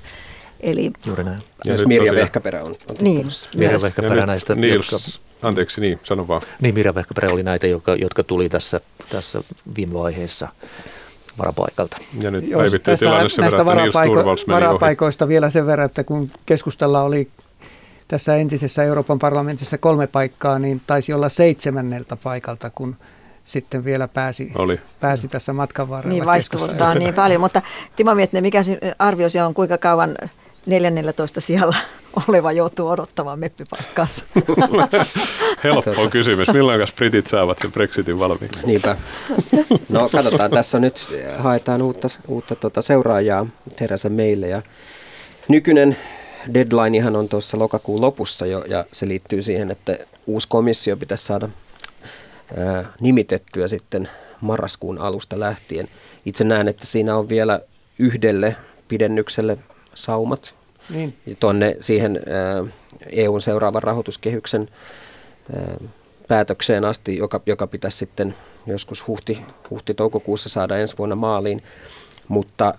Eli, 0.61 0.91
Juuri 1.07 1.25
näin. 1.25 1.39
Ja 1.65 1.69
myös 1.73 1.87
Mirja 1.87 2.15
Vehkäperä 2.15 2.63
on, 2.63 2.75
on 2.89 2.97
Niin, 3.01 3.27
Mirja 3.55 3.79
Vehkäperä 3.83 4.27
näistä, 4.27 4.55
Nils, 4.55 4.93
jotka, 4.93 5.21
Anteeksi, 5.49 5.81
niin, 5.81 6.01
sano 6.03 6.29
vaan. 6.29 6.43
Niin, 6.61 6.75
Mirja 6.75 6.95
Vehkäperä 6.95 7.29
oli 7.33 7.43
näitä, 7.43 7.67
jotka, 7.67 7.95
jotka 7.95 8.25
tuli 8.25 8.49
tässä, 8.49 8.81
tässä 9.11 9.43
viime 9.77 9.95
vaiheessa 9.95 10.49
varapaikalta. 11.39 11.97
Ja 12.23 12.31
nyt 12.31 12.49
Jos 12.49 12.73
tässä 12.83 13.11
näistä 13.11 13.67
verran, 13.67 13.89
varapaiko- 13.89 14.49
varapaikoista 14.49 15.25
ohi. 15.25 15.29
vielä 15.29 15.51
sen 15.51 15.67
verran, 15.67 15.87
että 15.87 16.05
kun 16.05 16.31
keskustella 16.47 17.03
oli 17.03 17.29
tässä 18.09 18.37
entisessä 18.37 18.85
Euroopan 18.85 19.19
parlamentissa 19.19 19.79
kolme 19.79 20.07
paikkaa, 20.07 20.59
niin 20.59 20.81
taisi 20.87 21.13
olla 21.13 21.29
seitsemänneltä 21.29 22.17
paikalta, 22.17 22.71
kun 22.75 22.97
sitten 23.45 23.85
vielä 23.85 24.09
pääsi, 24.09 24.53
Oli. 24.55 24.81
pääsi 25.01 25.29
tässä 25.29 25.53
matkan 25.53 25.89
varrella 25.89 26.15
Niin 26.15 26.27
vaihtuvuutta 26.27 26.89
on 26.89 26.99
niin 26.99 27.15
paljon, 27.15 27.41
mutta 27.41 27.63
Timo 27.97 28.15
Miettinen, 28.15 28.43
mikä 28.43 28.63
arviosi 28.99 29.41
on, 29.41 29.55
kuinka 29.55 29.79
kauan 29.79 30.17
14 30.67 31.41
sijalla 31.41 31.77
oleva 32.29 32.53
joutuu 32.53 32.89
odottamaan 32.89 33.39
meppipaikkaansa? 33.39 34.25
Helppo 35.65 36.09
kysymys. 36.11 36.49
Milloin 36.53 36.81
britit 36.97 37.27
saavat 37.27 37.59
sen 37.59 37.73
Brexitin 37.73 38.19
valmiiksi? 38.19 38.67
Niinpä. 38.67 38.97
No 39.89 40.09
katsotaan, 40.09 40.51
tässä 40.51 40.79
nyt 40.79 41.07
haetaan 41.39 41.83
uutta, 41.83 42.09
uutta 42.29 42.55
tuota 42.55 42.83
seuraajaa 42.83 43.47
Teresa 43.77 44.09
meille 44.09 44.49
ja 44.49 44.63
nykyinen 45.49 45.97
deadlinehan 46.55 47.17
on 47.17 47.29
tuossa 47.29 47.59
lokakuun 47.59 48.01
lopussa 48.01 48.47
jo 48.47 48.65
ja 48.65 48.85
se 48.93 49.09
liittyy 49.09 49.43
siihen, 49.43 49.71
että 49.71 49.99
uusi 50.27 50.49
komissio 50.49 50.97
pitäisi 50.97 51.25
saada 51.25 51.49
ää, 52.57 52.85
nimitettyä 53.01 53.69
sitten 53.69 54.09
marraskuun 54.41 54.99
alusta 54.99 55.41
lähtien. 55.41 55.89
Itse 56.27 56.45
näen, 56.45 56.69
että 56.69 56.87
siinä 56.87 57.17
on 57.17 57.29
vielä 57.29 57.61
yhdelle 57.99 58.57
pidennykselle 58.89 59.59
saumat 59.95 60.55
niin. 60.91 61.17
tuonne 61.41 61.77
siihen 61.81 62.21
EUn 63.11 63.41
seuraavan 63.41 63.83
rahoituskehyksen 63.83 64.69
päätökseen 66.29 66.85
asti, 66.85 67.17
joka, 67.17 67.41
joka 67.47 67.67
pitäisi 67.67 67.97
sitten 67.99 68.35
joskus 68.67 69.07
huhti, 69.07 69.43
huhti-toukokuussa 69.71 70.49
saada 70.49 70.79
ensi 70.79 70.99
vuonna 70.99 71.17
maaliin. 71.17 71.63
Mutta 72.29 72.75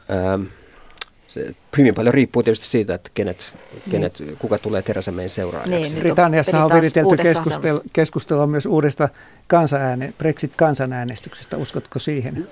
se 1.28 1.55
hyvin 1.78 1.93
paljon 1.93 2.14
riippuu 2.14 2.43
tietysti 2.43 2.66
siitä, 2.66 2.93
että 2.93 3.09
kenet, 3.14 3.53
kenet, 3.91 4.20
niin. 4.20 4.38
kuka 4.38 4.57
tulee 4.57 4.82
Teräsämeen 4.82 5.30
seuraajaksi. 5.30 5.72
Niin, 5.72 5.95
Britanniassa 5.95 6.66
on 6.66 6.74
viritelty 6.74 7.18
keskustelua, 7.18 7.82
keskustelua 7.93 8.47
myös 8.47 8.66
uudesta 8.66 9.09
kansanääne, 9.47 10.14
Brexit-kansanäänestyksestä. 10.18 11.57
Uskotko 11.57 11.99
siihen? 11.99 12.47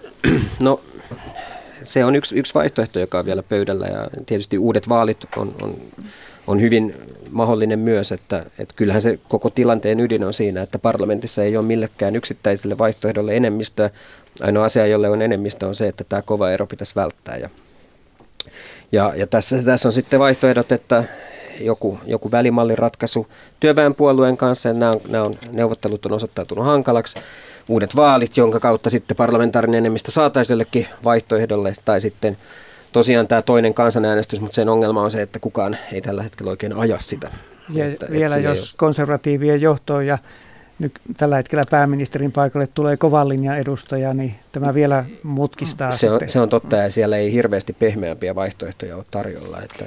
No 0.61 0.81
se 1.83 2.05
on 2.05 2.15
yksi, 2.15 2.35
yksi 2.35 2.53
vaihtoehto, 2.53 2.99
joka 2.99 3.19
on 3.19 3.25
vielä 3.25 3.43
pöydällä 3.43 3.87
ja 3.87 4.07
tietysti 4.25 4.57
uudet 4.57 4.89
vaalit 4.89 5.17
on, 5.37 5.55
on, 5.61 5.75
on 6.47 6.61
hyvin 6.61 6.95
mahdollinen 7.29 7.79
myös, 7.79 8.11
että, 8.11 8.45
että 8.59 8.73
kyllähän 8.75 9.01
se 9.01 9.19
koko 9.29 9.49
tilanteen 9.49 9.99
ydin 9.99 10.23
on 10.23 10.33
siinä, 10.33 10.61
että 10.61 10.79
parlamentissa 10.79 11.43
ei 11.43 11.57
ole 11.57 11.65
millekään 11.65 12.15
yksittäiselle 12.15 12.77
vaihtoehdolle 12.77 13.35
enemmistöä. 13.35 13.89
Ainoa 14.41 14.65
asia, 14.65 14.87
jolle 14.87 15.09
on 15.09 15.21
enemmistö, 15.21 15.67
on 15.67 15.75
se, 15.75 15.87
että 15.87 16.03
tämä 16.03 16.21
kova 16.21 16.51
ero 16.51 16.65
pitäisi 16.67 16.95
välttää. 16.95 17.37
Ja, 17.37 17.49
ja, 18.91 19.13
ja 19.15 19.27
tässä, 19.27 19.63
tässä 19.63 19.87
on 19.87 19.93
sitten 19.93 20.19
vaihtoehdot, 20.19 20.71
että 20.71 21.03
joku, 21.59 21.99
joku 22.05 22.31
välimalliratkaisu 22.31 23.27
työväenpuolueen 23.59 24.37
kanssa, 24.37 24.69
ja 24.69 24.73
nämä, 24.73 24.91
on, 24.91 25.01
nämä 25.07 25.23
on, 25.23 25.33
neuvottelut 25.51 26.05
on 26.05 26.11
osoittautunut 26.11 26.65
hankalaksi 26.65 27.19
uudet 27.67 27.95
vaalit, 27.95 28.37
jonka 28.37 28.59
kautta 28.59 28.89
sitten 28.89 29.17
parlamentaarinen 29.17 29.77
enemmistö 29.77 30.11
saataisiin 30.11 30.55
jollekin 30.55 30.87
vaihtoehdolle, 31.03 31.75
tai 31.85 32.01
sitten 32.01 32.37
tosiaan 32.91 33.27
tämä 33.27 33.41
toinen 33.41 33.73
kansanäänestys, 33.73 34.41
mutta 34.41 34.55
sen 34.55 34.69
ongelma 34.69 35.01
on 35.01 35.11
se, 35.11 35.21
että 35.21 35.39
kukaan 35.39 35.77
ei 35.93 36.01
tällä 36.01 36.23
hetkellä 36.23 36.49
oikein 36.49 36.73
aja 36.73 36.99
sitä. 36.99 37.31
Ja 37.73 37.85
että, 37.85 38.07
vielä 38.11 38.35
että 38.35 38.49
jos 38.49 38.73
konservatiivien 38.73 39.61
johtoon 39.61 40.07
ja 40.07 40.17
nyt 40.79 40.99
tällä 41.17 41.35
hetkellä 41.35 41.63
pääministerin 41.69 42.31
paikalle 42.31 42.67
tulee 42.67 42.97
kovan 42.97 43.29
linjan 43.29 43.57
edustaja, 43.57 44.13
niin 44.13 44.35
tämä 44.51 44.73
vielä 44.73 45.05
mutkistaa. 45.23 45.91
Se 45.91 46.11
on, 46.11 46.19
se 46.27 46.39
on 46.39 46.49
totta 46.49 46.75
ja 46.75 46.91
siellä 46.91 47.17
ei 47.17 47.33
hirveästi 47.33 47.73
pehmeämpiä 47.73 48.35
vaihtoehtoja 48.35 48.95
ole 48.95 49.05
tarjolla. 49.11 49.61
Että 49.61 49.85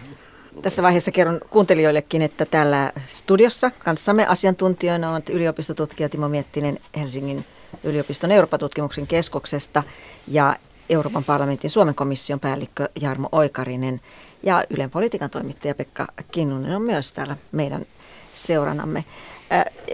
tässä 0.63 0.83
vaiheessa 0.83 1.11
kerron 1.11 1.41
kuuntelijoillekin, 1.51 2.23
että 2.23 2.47
täällä 2.47 2.93
studiossa 3.09 3.71
kanssamme 3.79 4.27
asiantuntijoina 4.27 5.11
ovat 5.11 5.31
yliopistotutkija 5.31 6.09
Timo 6.09 6.29
Miettinen 6.29 6.79
Helsingin 6.97 7.45
yliopiston 7.85 8.33
Eurooppa-tutkimuksen 8.33 9.07
keskuksesta 9.07 9.83
ja 10.29 10.57
Euroopan 10.91 11.25
parlamentin 11.25 11.71
Suomen 11.71 11.95
komission 11.95 12.41
päällikkö 12.41 12.89
Jarmo 13.01 13.29
Oikarinen 13.33 14.01
ja 14.43 14.65
Ylen 14.71 14.91
politiikan 14.91 15.31
toimittaja 15.31 15.75
Pekka 15.75 16.07
Kinnunen 16.33 16.77
on 16.77 16.83
myös 16.83 17.13
täällä 17.13 17.37
meidän 17.53 17.87
seuranamme. 18.35 19.05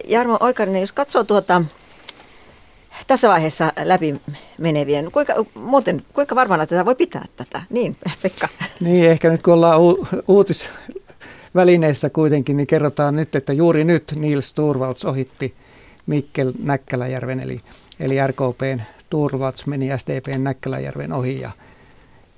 Jarmo 0.05 0.37
Oikarinen, 0.41 0.81
jos 0.81 0.93
katsoo 0.93 1.25
tuota 1.25 1.63
tässä 3.07 3.29
vaiheessa 3.29 3.73
läpi 3.85 4.21
menevien, 4.59 5.13
kuinka, 5.13 5.35
muuten, 5.55 6.05
kuinka 6.13 6.35
varmana 6.35 6.67
tätä 6.67 6.85
voi 6.85 6.95
pitää 6.95 7.25
tätä? 7.37 7.63
Niin, 7.71 7.97
Pekka. 8.23 8.49
Niin, 8.81 9.11
ehkä 9.11 9.31
nyt 9.31 9.43
kun 9.43 9.55
ollaan 9.55 9.81
u- 9.81 10.07
uutisvälineissä 10.29 12.11
kuitenkin, 12.11 12.57
niin 12.57 12.67
kerrotaan 12.67 13.17
nyt, 13.17 13.35
että 13.35 13.53
juuri 13.53 13.85
nyt 13.85 14.13
Niels 14.17 14.53
Turvalds 14.53 15.05
ohitti– 15.05 15.55
Mikkel 16.09 16.53
Näkkäläjärven, 16.63 17.41
eli, 17.41 17.61
eli 18.01 18.27
RKPn 18.27 18.81
Turvats 19.11 19.67
meni 19.67 19.89
SDPn 19.99 20.45
Näkkäläjärven 20.45 21.13
ohi 21.13 21.41
ja, 21.41 21.51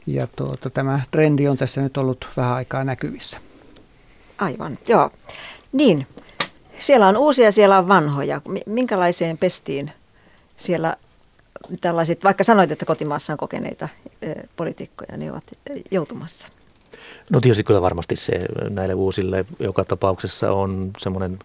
ja 0.06 0.26
tuota, 0.26 0.70
tämä 0.70 1.00
trendi 1.10 1.48
on 1.48 1.56
tässä 1.56 1.80
nyt 1.80 1.96
ollut 1.96 2.28
vähän 2.36 2.54
aikaa 2.54 2.84
näkyvissä. 2.84 3.40
Aivan, 4.38 4.78
joo. 4.88 5.10
Niin, 5.72 6.06
siellä 6.80 7.08
on 7.08 7.16
uusia, 7.16 7.50
siellä 7.50 7.78
on 7.78 7.88
vanhoja. 7.88 8.40
Minkälaiseen 8.66 9.38
pestiin 9.38 9.92
siellä 10.60 10.96
tällaiset, 11.80 12.24
vaikka 12.24 12.44
sanoit, 12.44 12.70
että 12.70 12.84
kotimaassa 12.84 13.32
on 13.32 13.36
kokeneita 13.36 13.88
poliitikkoja, 14.56 15.16
niin 15.16 15.32
ovat 15.32 15.44
joutumassa? 15.90 16.48
No 17.32 17.40
tietysti 17.40 17.64
kyllä 17.64 17.82
varmasti 17.82 18.16
se 18.16 18.40
näille 18.68 18.94
uusille 18.94 19.44
joka 19.58 19.84
tapauksessa 19.84 20.52
on 20.52 20.90
semmoinen 20.98 21.38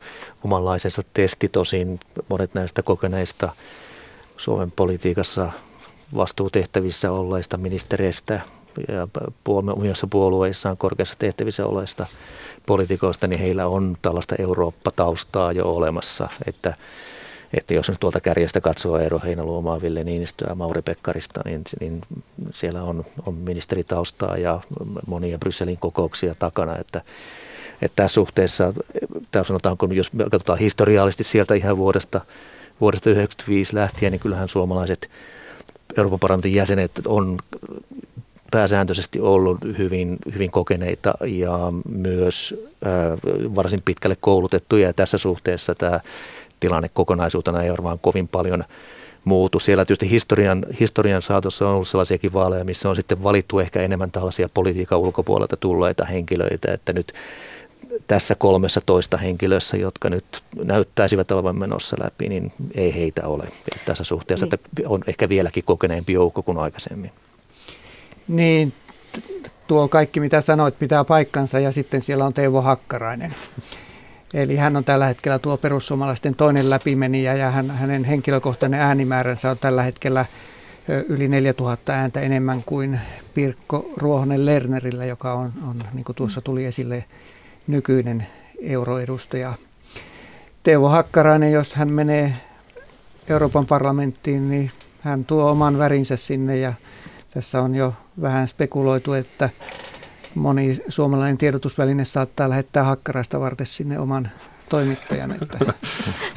omanlaisensa 0.43 1.01
testi. 1.13 1.49
Tosin 1.49 1.99
monet 2.29 2.53
näistä 2.53 2.83
kokeneista 2.83 3.49
Suomen 4.37 4.71
politiikassa 4.71 5.51
vastuutehtävissä 6.15 7.11
olleista 7.11 7.57
ministereistä 7.57 8.39
ja 8.87 9.07
omissa 9.73 10.07
puolueissaan 10.07 10.77
korkeassa 10.77 11.15
tehtävissä 11.19 11.65
olleista 11.65 12.05
poliitikoista, 12.65 13.27
niin 13.27 13.39
heillä 13.39 13.67
on 13.67 13.97
tällaista 14.01 14.35
Eurooppa-taustaa 14.39 15.51
jo 15.51 15.75
olemassa, 15.75 16.29
että 16.47 16.73
että 17.57 17.73
jos 17.73 17.89
nyt 17.89 17.99
tuolta 17.99 18.19
kärjestä 18.19 18.61
katsoo 18.61 18.97
Eero 18.97 19.21
Heinäluomaa, 19.25 19.81
Ville 19.81 20.03
Niinistöä, 20.03 20.55
Mauri 20.55 20.81
Pekkarista, 20.81 21.41
niin, 21.45 21.61
niin 21.79 22.01
siellä 22.51 22.83
on, 22.83 23.05
on 23.25 23.35
ministeritaustaa 23.35 24.37
ja 24.37 24.61
monia 25.07 25.37
Brysselin 25.37 25.77
kokouksia 25.77 26.35
takana, 26.35 26.77
että, 26.77 27.01
että 27.81 27.95
tässä 27.95 28.15
suhteessa, 28.15 28.73
tämä 29.31 29.43
sanotaanko, 29.43 29.87
jos 29.91 30.11
katsotaan 30.31 30.59
historiallisesti 30.59 31.23
sieltä 31.23 31.55
ihan 31.55 31.77
vuodesta, 31.77 32.21
vuodesta 32.81 33.03
1995 33.03 33.75
lähtien, 33.75 34.11
niin 34.11 34.19
kyllähän 34.19 34.49
suomalaiset 34.49 35.09
Euroopan 35.97 36.19
parlamentin 36.19 36.53
jäsenet 36.53 36.91
on 37.05 37.39
pääsääntöisesti 38.51 39.19
ollut 39.19 39.57
hyvin, 39.77 40.17
hyvin 40.33 40.51
kokeneita 40.51 41.13
ja 41.25 41.59
myös 41.89 42.55
äh, 42.85 43.55
varsin 43.55 43.81
pitkälle 43.85 44.17
koulutettuja. 44.21 44.87
Ja 44.87 44.93
tässä 44.93 45.17
suhteessa 45.17 45.75
tämä 45.75 45.99
tilanne 46.59 46.89
kokonaisuutena 46.93 47.63
ei 47.63 47.71
varmaan 47.71 47.99
kovin 47.99 48.27
paljon 48.27 48.63
muutu. 49.25 49.59
Siellä 49.59 49.85
tietysti 49.85 50.09
historian, 50.09 50.65
historian 50.79 51.21
saatossa 51.21 51.67
on 51.67 51.73
ollut 51.75 51.87
sellaisiakin 51.87 52.33
vaaleja, 52.33 52.63
missä 52.63 52.89
on 52.89 52.95
sitten 52.95 53.23
valittu 53.23 53.59
ehkä 53.59 53.81
enemmän 53.81 54.11
tällaisia 54.11 54.49
politiikan 54.49 54.99
ulkopuolelta 54.99 55.57
tulleita 55.57 56.05
henkilöitä, 56.05 56.73
että 56.73 56.93
nyt 56.93 57.13
tässä 58.07 58.35
kolmessa 58.35 58.81
toista 58.85 59.17
henkilössä, 59.17 59.77
jotka 59.77 60.09
nyt 60.09 60.25
näyttäisivät 60.63 61.31
olevan 61.31 61.59
menossa 61.59 61.97
läpi, 62.03 62.29
niin 62.29 62.51
ei 62.75 62.95
heitä 62.95 63.27
ole. 63.27 63.43
Eli 63.43 63.81
tässä 63.85 64.03
suhteessa 64.03 64.45
niin. 64.45 64.53
että 64.53 64.69
on 64.85 65.03
ehkä 65.07 65.29
vieläkin 65.29 65.63
kokeneempi 65.65 66.13
joukko 66.13 66.43
kuin 66.43 66.57
aikaisemmin. 66.57 67.11
Niin, 68.27 68.73
tuo 69.67 69.87
kaikki 69.87 70.19
mitä 70.19 70.41
sanoit 70.41 70.79
pitää 70.79 71.03
paikkansa 71.03 71.59
ja 71.59 71.71
sitten 71.71 72.01
siellä 72.01 72.25
on 72.25 72.33
Teuvo 72.33 72.61
Hakkarainen. 72.61 73.35
Eli 74.35 74.55
hän 74.55 74.75
on 74.75 74.83
tällä 74.83 75.05
hetkellä 75.05 75.39
tuo 75.39 75.57
perussuomalaisten 75.57 76.35
toinen 76.35 76.69
läpimeniä 76.69 77.33
ja 77.33 77.51
hän, 77.51 77.71
hänen 77.71 78.03
henkilökohtainen 78.03 78.79
äänimääränsä 78.79 79.51
on 79.51 79.57
tällä 79.57 79.83
hetkellä 79.83 80.25
yli 81.09 81.27
4000 81.27 81.93
ääntä 81.93 82.19
enemmän 82.19 82.63
kuin 82.65 82.99
Pirkko 83.33 83.89
Ruohonen 83.97 84.45
Lernerillä, 84.45 85.05
joka 85.05 85.33
on, 85.33 85.53
on 85.69 85.83
niin 85.93 86.03
kuin 86.03 86.15
tuossa 86.15 86.41
tuli 86.41 86.65
esille, 86.65 87.05
nykyinen 87.67 88.27
euroedustaja. 88.61 89.53
Teuvo 90.63 90.89
Hakkarainen, 90.89 91.51
jos 91.51 91.75
hän 91.75 91.89
menee 91.89 92.33
Euroopan 93.29 93.65
parlamenttiin, 93.65 94.49
niin 94.49 94.71
hän 95.01 95.25
tuo 95.25 95.51
oman 95.51 95.77
värinsä 95.77 96.15
sinne 96.15 96.57
ja 96.57 96.73
tässä 97.29 97.61
on 97.61 97.75
jo 97.75 97.93
vähän 98.21 98.47
spekuloitu, 98.47 99.13
että 99.13 99.49
moni 100.35 100.81
suomalainen 100.89 101.37
tiedotusväline 101.37 102.05
saattaa 102.05 102.49
lähettää 102.49 102.83
hakkarasta 102.83 103.39
varten 103.39 103.67
sinne 103.67 103.99
oman 103.99 104.31
toimittajan. 104.69 105.31
Että 105.31 105.57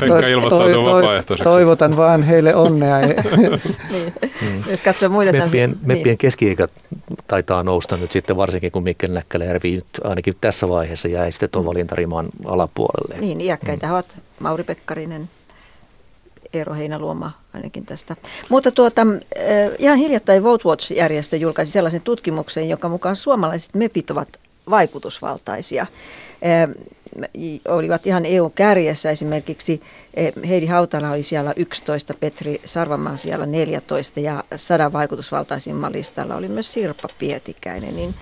Pekka 0.01 0.19
ilmoittautuu 0.19 0.85
vapaaehtoiseksi. 0.85 1.45
Toivotan 1.45 1.97
vaan 1.97 2.23
heille 2.23 2.55
onnea. 2.55 2.99
niin. 3.91 4.13
Jos 4.71 4.83
katsoo 4.83 5.09
muita 5.09 5.33
meppien, 5.33 5.71
tämän, 5.71 5.87
meppien 5.87 6.05
niin. 6.05 6.19
keski 6.19 6.57
taitaa 7.29 7.63
nousta 7.63 7.97
nyt 7.97 8.13
sitten 8.13 8.37
varsinkin, 8.37 8.73
kun 8.73 8.83
Mikkel 8.83 9.13
Näkkäläjärvi 9.13 9.75
nyt 9.75 9.87
ainakin 10.05 10.35
tässä 10.41 10.69
vaiheessa 10.69 11.09
jäi 11.09 11.33
sitten 11.33 11.51
tuon 11.51 11.65
valintarimaan 11.65 12.29
alapuolelle. 12.45 13.21
Niin, 13.21 13.41
iäkkäitä 13.41 13.87
hmm. 13.87 13.95
ovat 13.95 14.07
Mauri 14.41 14.65
Pekkarinen, 14.65 15.31
Eero 16.53 16.75
Heinäluoma 16.75 17.33
ainakin 17.59 17.87
tästä. 17.87 18.17
Mutta 18.49 18.73
tuota, 18.73 19.03
eh, 19.37 19.71
ihan 19.79 19.99
hiljattain 19.99 20.43
VoteWatch-järjestö 20.43 21.37
julkaisi 21.37 21.73
sellaisen 21.73 22.01
tutkimuksen, 22.01 22.69
joka 22.69 22.89
mukaan 22.89 23.17
suomalaiset 23.17 23.75
mepit 23.75 24.11
ovat 24.11 24.29
vaikutusvaltaisia. 24.71 25.87
Eh, 26.43 26.69
olivat 27.69 28.07
ihan 28.07 28.27
EU-kärjessä 28.27 29.11
esimerkiksi 29.11 29.83
eh, 30.15 30.33
Heidi 30.49 30.67
Hautala 30.67 31.11
oli 31.11 31.23
siellä 31.23 31.53
11, 31.57 32.15
Petri 32.15 32.61
Sarvamaa 32.65 33.17
siellä 33.17 33.47
14 33.47 34.21
ja 34.21 34.45
sadan 34.57 34.93
vaikutusvaltaisimman 34.93 35.93
listalla 35.93 36.37
oli 36.37 36.49
myös 36.49 36.73
Sirpa 36.73 37.09
Pietikäinen. 37.19 37.97
Niin 37.97 38.15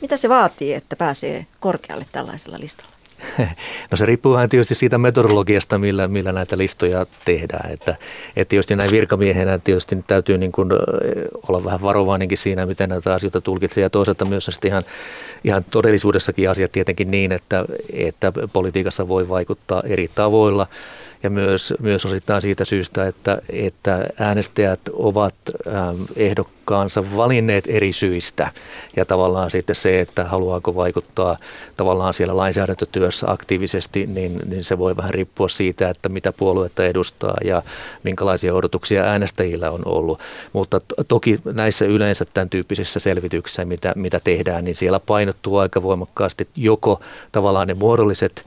mitä 0.00 0.16
se 0.16 0.28
vaatii, 0.28 0.74
että 0.74 0.96
pääsee 0.96 1.46
korkealle 1.60 2.06
tällaisella 2.12 2.60
listalla? 2.60 2.99
No 3.90 3.96
se 3.96 4.06
riippuu 4.06 4.32
vähän 4.32 4.48
tietysti 4.48 4.74
siitä 4.74 4.98
metodologiasta, 4.98 5.78
millä, 5.78 6.08
millä 6.08 6.32
näitä 6.32 6.58
listoja 6.58 7.06
tehdään. 7.24 7.72
Että, 7.72 7.96
että 8.36 8.50
tietysti 8.50 8.76
näin 8.76 8.90
virkamiehenä 8.90 9.58
tietysti 9.58 10.04
täytyy 10.06 10.38
niin 10.38 10.52
kuin 10.52 10.70
olla 11.48 11.64
vähän 11.64 11.82
varovainenkin 11.82 12.38
siinä, 12.38 12.66
miten 12.66 12.88
näitä 12.88 13.14
asioita 13.14 13.40
tulkitsee. 13.40 13.82
Ja 13.82 13.90
toisaalta 13.90 14.24
myös 14.24 14.44
sitten 14.44 14.68
ihan, 14.68 14.84
ihan 15.44 15.64
todellisuudessakin 15.70 16.50
asiat 16.50 16.72
tietenkin 16.72 17.10
niin, 17.10 17.32
että, 17.32 17.64
että 17.92 18.32
politiikassa 18.52 19.08
voi 19.08 19.28
vaikuttaa 19.28 19.82
eri 19.86 20.10
tavoilla. 20.14 20.66
Ja 21.22 21.30
myös, 21.30 21.74
myös 21.80 22.04
osittain 22.04 22.42
siitä 22.42 22.64
syystä, 22.64 23.06
että, 23.06 23.42
että 23.52 24.06
äänestäjät 24.18 24.80
ovat 24.92 25.34
ähm, 25.66 26.02
ehdokkaansa 26.16 27.16
valinneet 27.16 27.64
eri 27.68 27.92
syistä 27.92 28.52
ja 28.96 29.04
tavallaan 29.04 29.50
sitten 29.50 29.76
se, 29.76 30.00
että 30.00 30.24
haluaako 30.24 30.74
vaikuttaa 30.74 31.36
tavallaan 31.76 32.14
siellä 32.14 32.36
lainsäädäntötyössä 32.36 33.30
aktiivisesti, 33.30 34.06
niin, 34.06 34.40
niin 34.46 34.64
se 34.64 34.78
voi 34.78 34.96
vähän 34.96 35.14
riippua 35.14 35.48
siitä, 35.48 35.88
että 35.88 36.08
mitä 36.08 36.32
puoluetta 36.32 36.84
edustaa 36.84 37.36
ja 37.44 37.62
minkälaisia 38.02 38.54
odotuksia 38.54 39.04
äänestäjillä 39.04 39.70
on 39.70 39.82
ollut. 39.84 40.20
Mutta 40.52 40.80
toki 41.08 41.40
näissä 41.44 41.84
yleensä 41.84 42.24
tämän 42.24 42.50
tyyppisissä 42.50 43.00
selvityksissä, 43.00 43.64
mitä, 43.64 43.92
mitä 43.96 44.20
tehdään, 44.20 44.64
niin 44.64 44.76
siellä 44.76 45.00
painottuu 45.00 45.56
aika 45.56 45.82
voimakkaasti 45.82 46.48
joko 46.56 47.00
tavallaan 47.32 47.68
ne 47.68 47.74
muodolliset 47.74 48.44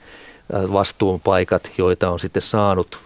vastuunpaikat, 0.52 1.72
joita 1.78 2.10
on 2.10 2.20
sitten 2.20 2.42
saanut 2.42 3.00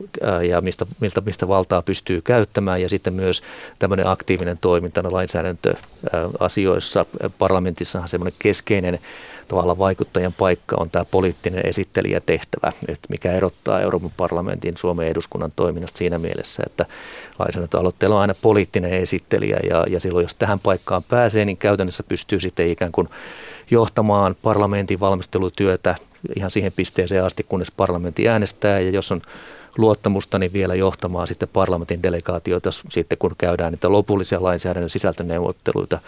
ja 0.49 0.61
mistä, 0.61 0.85
mistä, 0.99 1.21
mistä 1.21 1.47
valtaa 1.47 1.81
pystyy 1.81 2.21
käyttämään 2.21 2.81
ja 2.81 2.89
sitten 2.89 3.13
myös 3.13 3.41
tämmöinen 3.79 4.07
aktiivinen 4.07 4.57
toiminta 4.57 5.03
lainsäädäntöasioissa. 5.11 7.05
Parlamentissahan 7.37 8.09
semmoinen 8.09 8.37
keskeinen 8.39 8.99
tavallaan 9.47 9.77
vaikuttajan 9.77 10.33
paikka 10.33 10.75
on 10.79 10.89
tämä 10.89 11.05
poliittinen 11.05 11.67
esittelijätehtävä, 11.67 12.71
että 12.87 13.07
mikä 13.09 13.31
erottaa 13.31 13.81
Euroopan 13.81 14.11
parlamentin 14.17 14.77
Suomen 14.77 15.07
eduskunnan 15.07 15.51
toiminnasta 15.55 15.97
siinä 15.97 16.19
mielessä, 16.19 16.63
että 16.65 16.85
lainsäädäntöaloitteella 17.39 18.15
on 18.15 18.21
aina 18.21 18.35
poliittinen 18.41 18.91
esittelijä 18.91 19.59
ja, 19.69 19.85
ja 19.89 19.99
silloin 19.99 20.23
jos 20.23 20.35
tähän 20.35 20.59
paikkaan 20.59 21.03
pääsee, 21.03 21.45
niin 21.45 21.57
käytännössä 21.57 22.03
pystyy 22.03 22.39
sitten 22.39 22.69
ikään 22.69 22.91
kuin 22.91 23.09
johtamaan 23.71 24.35
parlamentin 24.41 24.99
valmistelutyötä 24.99 25.95
ihan 26.35 26.51
siihen 26.51 26.71
pisteeseen 26.71 27.23
asti, 27.23 27.45
kunnes 27.49 27.71
parlamentti 27.71 28.29
äänestää. 28.29 28.79
Ja 28.79 28.89
jos 28.89 29.11
on 29.11 29.21
luottamusta, 29.77 30.39
niin 30.39 30.53
vielä 30.53 30.75
johtamaan 30.75 31.27
sitten 31.27 31.49
parlamentin 31.53 32.03
delegaatioita 32.03 32.69
sitten, 32.71 33.17
kun 33.17 33.35
käydään 33.37 33.71
niitä 33.71 33.91
lopullisia 33.91 34.43
lainsäädännön 34.43 34.89
sisältöneuvotteluita 34.89 35.99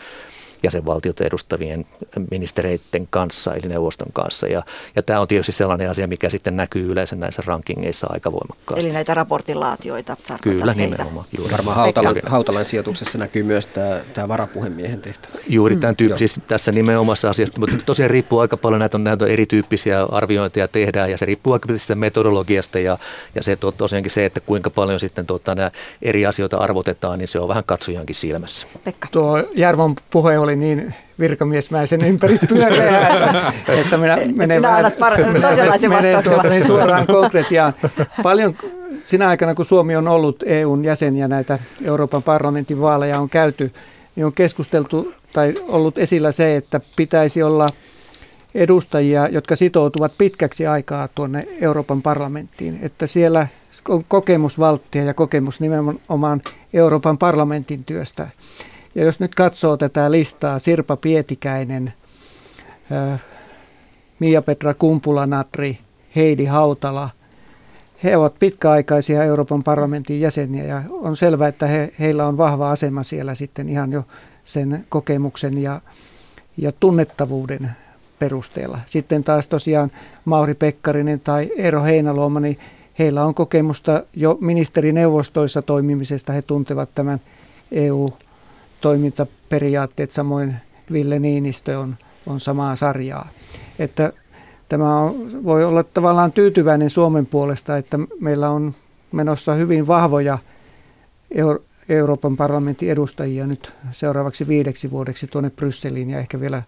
jäsenvaltiota 0.64 1.24
edustavien 1.24 1.86
ministereiden 2.32 3.07
kanssa, 3.10 3.53
eli 3.53 3.68
neuvoston 3.68 4.07
kanssa. 4.14 4.47
Ja, 4.47 4.64
ja 4.95 5.03
tämä 5.03 5.20
on 5.20 5.28
tietysti 5.28 5.51
sellainen 5.51 5.89
asia, 5.89 6.07
mikä 6.07 6.30
sitten 6.30 6.55
näkyy 6.55 6.91
yleensä 6.91 7.16
näissä 7.16 7.41
rankingeissa 7.45 8.07
aika 8.10 8.32
voimakkaasti. 8.32 8.88
Eli 8.88 8.93
näitä 8.93 9.14
raportinlaatioita. 9.14 10.18
Kyllä, 10.41 10.74
heitä. 10.74 10.95
nimenomaan. 10.95 11.26
Juuri. 11.38 11.51
Varmaan 11.51 11.76
Hautalan, 11.78 12.16
Hautalan 12.26 12.66
sijoituksessa 12.66 13.18
näkyy 13.18 13.43
myös 13.43 13.66
tämä, 13.66 13.99
tämä 14.14 14.28
varapuhemiehen 14.28 15.01
tehtävä. 15.01 15.34
Juuri 15.47 15.76
tämän 15.76 15.95
tyyppi, 15.95 16.18
siis 16.18 16.39
tässä 16.47 16.72
nimenomaisessa 16.72 17.30
asiassa, 17.30 17.60
mutta 17.60 17.76
tosiaan 17.86 18.12
riippuu 18.12 18.39
aika 18.39 18.57
paljon, 18.57 18.80
näitä 18.80 18.97
on, 18.97 19.03
näitä 19.03 19.26
on 19.26 19.32
erityyppisiä 19.32 20.03
arviointeja 20.03 20.68
tehdään, 20.68 21.12
ja 21.12 21.18
se 21.18 21.26
riippuu 21.26 21.53
aika 21.53 21.68
paljon 21.68 21.80
sitä 21.80 21.95
metodologiasta, 21.95 22.80
ja, 22.80 22.97
ja 23.36 23.43
se 23.43 23.57
tosiaankin 23.78 24.12
se, 24.12 24.26
että 24.26 24.39
kuinka 24.39 24.70
paljon 24.70 24.99
sitten 24.99 25.26
tuota, 25.26 25.55
nämä 25.55 25.72
eri 26.01 26.26
asioita 26.26 26.57
arvotetaan, 26.57 27.20
niin 27.20 27.28
se 27.28 27.39
on 27.39 27.47
vähän 27.47 27.64
katsojankin 27.64 28.16
silmässä. 28.16 28.68
Pekka. 28.84 29.07
Tuo 29.12 29.43
Järvon 29.55 29.95
puhe 30.12 30.39
oli 30.39 30.49
niin 30.56 30.93
virkamiesmäisen 31.20 32.06
ympäri 32.06 32.39
pyöreä, 32.50 33.08
että, 33.08 33.54
että 33.68 33.97
minä 33.97 34.18
menen 34.36 34.62
vähän 34.62 34.91
menen 35.89 36.24
tuota, 36.24 36.50
niin 36.50 36.66
suoraan 36.66 37.08
konkretiaan. 37.08 37.74
Paljon 38.24 38.56
sinä 39.06 39.28
aikana, 39.28 39.56
kun 39.56 39.66
Suomi 39.66 39.95
on 39.95 40.08
ollut 40.08 40.43
EUn 40.45 40.84
jäsen 40.84 41.18
ja 41.18 41.28
näitä 41.28 41.60
Euroopan 41.84 42.24
parlamentin 42.24 42.82
vaaleja 42.82 43.20
on 43.20 43.30
käyty, 43.30 43.72
niin 44.16 44.26
on 44.26 44.34
keskusteltu 44.34 45.14
tai 45.34 45.54
ollut 45.68 45.97
esillä 45.97 46.32
se, 46.32 46.56
että 46.56 46.82
pitäisi 46.95 47.43
olla 47.43 47.70
edustajia, 48.56 49.28
jotka 49.28 49.56
sitoutuvat 49.56 50.12
pitkäksi 50.18 50.68
aikaa 50.68 51.08
tuonne 51.08 51.47
Euroopan 51.62 52.02
parlamenttiin, 52.02 52.80
että 52.82 53.08
siellä 53.08 53.47
on 53.89 54.06
kokemusvalttia 54.08 55.04
ja 55.04 55.14
kokemus 55.14 55.62
nimenomaan 55.62 56.41
Euroopan 56.74 57.18
parlamentin 57.18 57.84
työstä. 57.84 58.28
Ja 58.96 59.04
jos 59.04 59.20
nyt 59.20 59.36
katsoo 59.36 59.78
tätä 59.78 60.12
listaa, 60.12 60.60
Sirpa 60.60 60.98
Pietikäinen, 60.98 61.94
Mia-Petra 64.20 64.74
Kumpulanatri, 64.74 65.80
Heidi 66.16 66.46
Hautala, 66.46 67.10
he 68.04 68.18
ovat 68.18 68.40
pitkäaikaisia 68.40 69.24
Euroopan 69.24 69.64
parlamentin 69.64 70.22
jäseniä 70.22 70.64
ja 70.64 70.82
on 70.92 71.18
selvää, 71.18 71.48
että 71.48 71.68
he, 71.68 71.94
heillä 72.00 72.28
on 72.28 72.38
vahva 72.38 72.72
asema 72.72 73.04
siellä 73.04 73.36
sitten 73.36 73.70
ihan 73.70 73.92
jo 73.92 74.04
sen 74.46 74.86
kokemuksen 74.90 75.58
ja, 75.58 75.82
ja 76.58 76.72
tunnettavuuden 76.72 77.72
perusteella. 78.20 78.80
Sitten 78.86 79.24
taas 79.24 79.48
tosiaan 79.48 79.92
Mauri 80.26 80.54
Pekkarinen 80.54 81.20
tai 81.20 81.50
Eero 81.58 81.84
Heinaluoma, 81.84 82.40
niin 82.40 82.60
heillä 83.00 83.26
on 83.26 83.34
kokemusta 83.34 84.04
jo 84.16 84.38
ministerineuvostoissa 84.42 85.62
toimimisesta. 85.62 86.34
He 86.34 86.42
tuntevat 86.42 86.90
tämän 86.96 87.22
EU- 87.72 88.14
toimintaperiaatteet, 88.82 90.11
samoin 90.11 90.55
Ville 90.91 91.19
Niinistö 91.19 91.80
on, 91.80 91.95
on 92.25 92.39
samaa 92.39 92.75
sarjaa. 92.75 93.30
Että 93.80 94.13
tämä 94.69 94.99
on, 94.99 95.43
voi 95.43 95.63
olla 95.63 95.84
tavallaan 95.84 96.32
tyytyväinen 96.32 96.89
Suomen 96.89 97.25
puolesta, 97.25 97.77
että 97.77 97.99
meillä 98.19 98.49
on 98.49 98.75
menossa 99.11 99.53
hyvin 99.53 99.88
vahvoja 99.88 100.38
Euro- 101.32 101.63
Euroopan 101.89 102.38
parlamentin 102.38 102.89
edustajia 102.89 103.47
nyt 103.47 103.73
seuraavaksi 103.91 104.47
viideksi 104.47 104.91
vuodeksi 104.91 105.27
tuonne 105.27 105.49
Brysseliin 105.49 106.09
ja 106.09 106.19
ehkä 106.19 106.39
vielä 106.39 106.63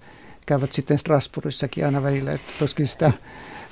käyvät 0.46 0.74
sitten 0.74 0.98
Strasbourgissakin 0.98 1.86
aina 1.86 2.04
välillä, 2.04 2.32
että 2.32 2.54
toskin 2.60 2.88
sitä 2.88 3.12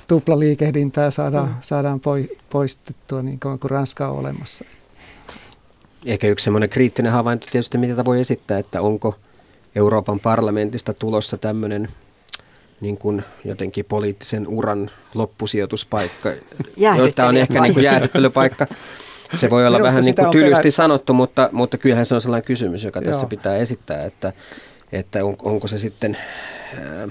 tuplaliikehdintää 0.07 1.11
saadaan, 1.11 1.57
saadaan 1.61 2.01
poistettua 2.49 3.21
niin 3.21 3.39
kuin 3.39 3.59
Ranska 3.63 4.09
on 4.09 4.17
olemassa. 4.19 4.65
Ehkä 6.05 6.27
yksi 6.27 6.43
semmoinen 6.43 6.69
kriittinen 6.69 7.11
havainto 7.11 7.47
tietysti, 7.51 7.77
mitä 7.77 8.05
voi 8.05 8.19
esittää, 8.19 8.59
että 8.59 8.81
onko 8.81 9.15
Euroopan 9.75 10.19
parlamentista 10.19 10.93
tulossa 10.93 11.37
tämmöinen 11.37 11.87
niin 12.81 12.97
kuin 12.97 13.23
jotenkin 13.45 13.85
poliittisen 13.85 14.47
uran 14.47 14.91
loppusijoituspaikka, 15.13 16.29
joita 16.97 17.27
on 17.27 17.37
ehkä 17.37 17.61
niin 17.61 17.73
kuin 17.73 17.83
jäähdyttelypaikka. 17.83 18.67
Se 19.33 19.49
voi 19.49 19.67
olla 19.67 19.77
Minusta 19.77 19.91
vähän 19.91 20.05
niin 20.05 20.15
kuin 20.15 20.31
tylysti 20.31 20.61
perä... 20.61 20.71
sanottu, 20.71 21.13
mutta, 21.13 21.49
mutta 21.51 21.77
kyllähän 21.77 22.05
se 22.05 22.15
on 22.15 22.21
sellainen 22.21 22.47
kysymys, 22.47 22.83
joka 22.83 23.01
tässä 23.01 23.21
Joo. 23.21 23.29
pitää 23.29 23.57
esittää, 23.57 24.03
että, 24.03 24.33
että 24.91 25.25
on, 25.25 25.35
onko 25.41 25.67
se 25.67 25.77
sitten... 25.77 26.17
Äh, 26.77 27.09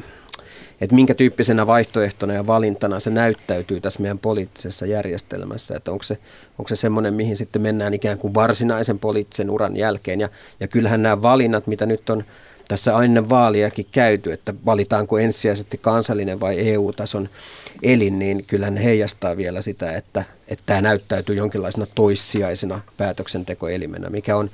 että 0.80 0.94
minkä 0.94 1.14
tyyppisenä 1.14 1.66
vaihtoehtona 1.66 2.34
ja 2.34 2.46
valintana 2.46 3.00
se 3.00 3.10
näyttäytyy 3.10 3.80
tässä 3.80 4.00
meidän 4.00 4.18
poliittisessa 4.18 4.86
järjestelmässä, 4.86 5.76
että 5.76 5.92
onko 5.92 6.02
se, 6.02 6.18
onko 6.58 6.68
se 6.68 6.76
semmoinen, 6.76 7.14
mihin 7.14 7.36
sitten 7.36 7.62
mennään 7.62 7.94
ikään 7.94 8.18
kuin 8.18 8.34
varsinaisen 8.34 8.98
poliittisen 8.98 9.50
uran 9.50 9.76
jälkeen. 9.76 10.20
Ja, 10.20 10.28
ja 10.60 10.68
kyllähän 10.68 11.02
nämä 11.02 11.22
valinnat, 11.22 11.66
mitä 11.66 11.86
nyt 11.86 12.10
on 12.10 12.24
tässä 12.68 13.04
ennen 13.04 13.28
vaaliakin 13.28 13.86
käyty, 13.92 14.32
että 14.32 14.54
valitaanko 14.66 15.18
ensisijaisesti 15.18 15.78
kansallinen 15.78 16.40
vai 16.40 16.70
EU-tason 16.70 17.28
elin, 17.82 18.18
niin 18.18 18.44
kyllähän 18.44 18.76
heijastaa 18.76 19.36
vielä 19.36 19.62
sitä, 19.62 19.92
että, 19.92 20.24
että 20.48 20.62
tämä 20.66 20.80
näyttäytyy 20.80 21.36
jonkinlaisena 21.36 21.86
toissijaisena 21.94 22.80
päätöksentekoelimenä, 22.96 24.10
mikä 24.10 24.36
on, 24.36 24.50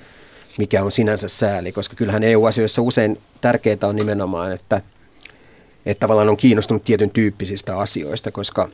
mikä 0.58 0.82
on 0.82 0.92
sinänsä 0.92 1.28
sääli, 1.28 1.72
koska 1.72 1.96
kyllähän 1.96 2.22
EU-asioissa 2.22 2.82
usein 2.82 3.18
tärkeää 3.40 3.78
on 3.82 3.96
nimenomaan, 3.96 4.52
että– 4.52 4.80
että 5.86 6.00
tavallaan 6.00 6.28
on 6.28 6.36
kiinnostunut 6.36 6.84
tietyn 6.84 7.10
tyyppisistä 7.10 7.78
asioista, 7.78 8.30
koska 8.30 8.68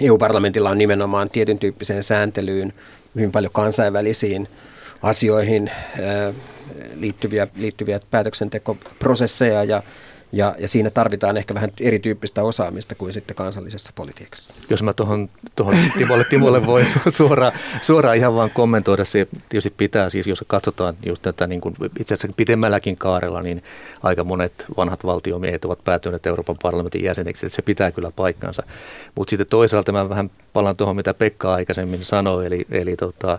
EU-parlamentilla 0.00 0.70
on 0.70 0.78
nimenomaan 0.78 1.30
tietyn 1.30 1.58
tyyppiseen 1.58 2.02
sääntelyyn, 2.02 2.72
hyvin 3.14 3.32
paljon 3.32 3.52
kansainvälisiin 3.52 4.48
asioihin 5.02 5.70
liittyviä, 6.94 7.48
liittyviä 7.56 8.00
päätöksentekoprosesseja 8.10 9.64
ja 9.64 9.82
ja, 10.32 10.54
ja 10.58 10.68
siinä 10.68 10.90
tarvitaan 10.90 11.36
ehkä 11.36 11.54
vähän 11.54 11.70
erityyppistä 11.80 12.42
osaamista 12.42 12.94
kuin 12.94 13.12
sitten 13.12 13.36
kansallisessa 13.36 13.92
politiikassa. 13.94 14.54
Jos 14.70 14.82
mä 14.82 14.92
tuohon, 14.92 15.28
Timolle, 15.98 16.24
Timolle 16.30 16.66
voi 16.66 16.82
suoraan, 17.10 17.52
suoraan 17.82 18.16
ihan 18.16 18.34
vaan 18.34 18.50
kommentoida, 18.50 19.04
se 19.04 19.26
tietysti 19.48 19.74
pitää, 19.76 20.10
siis 20.10 20.26
jos 20.26 20.44
katsotaan 20.46 20.94
just 21.06 21.22
tätä 21.22 21.46
niin 21.46 21.60
kuin 21.60 21.74
itse 22.00 22.14
asiassa 22.14 22.34
pitemmälläkin 22.36 22.96
kaarella, 22.96 23.42
niin 23.42 23.62
aika 24.02 24.24
monet 24.24 24.64
vanhat 24.76 25.04
valtiomiehet 25.04 25.64
ovat 25.64 25.84
päätyneet 25.84 26.26
Euroopan 26.26 26.56
parlamentin 26.62 27.04
jäseniksi, 27.04 27.46
että 27.46 27.56
se 27.56 27.62
pitää 27.62 27.90
kyllä 27.90 28.10
paikkansa. 28.16 28.62
Mutta 29.14 29.30
sitten 29.30 29.46
toisaalta 29.46 29.92
mä 29.92 30.08
vähän 30.08 30.30
palaan 30.52 30.76
tuohon, 30.76 30.96
mitä 30.96 31.14
Pekka 31.14 31.54
aikaisemmin 31.54 32.04
sanoi, 32.04 32.46
eli, 32.46 32.66
eli 32.70 32.96
tota, 32.96 33.38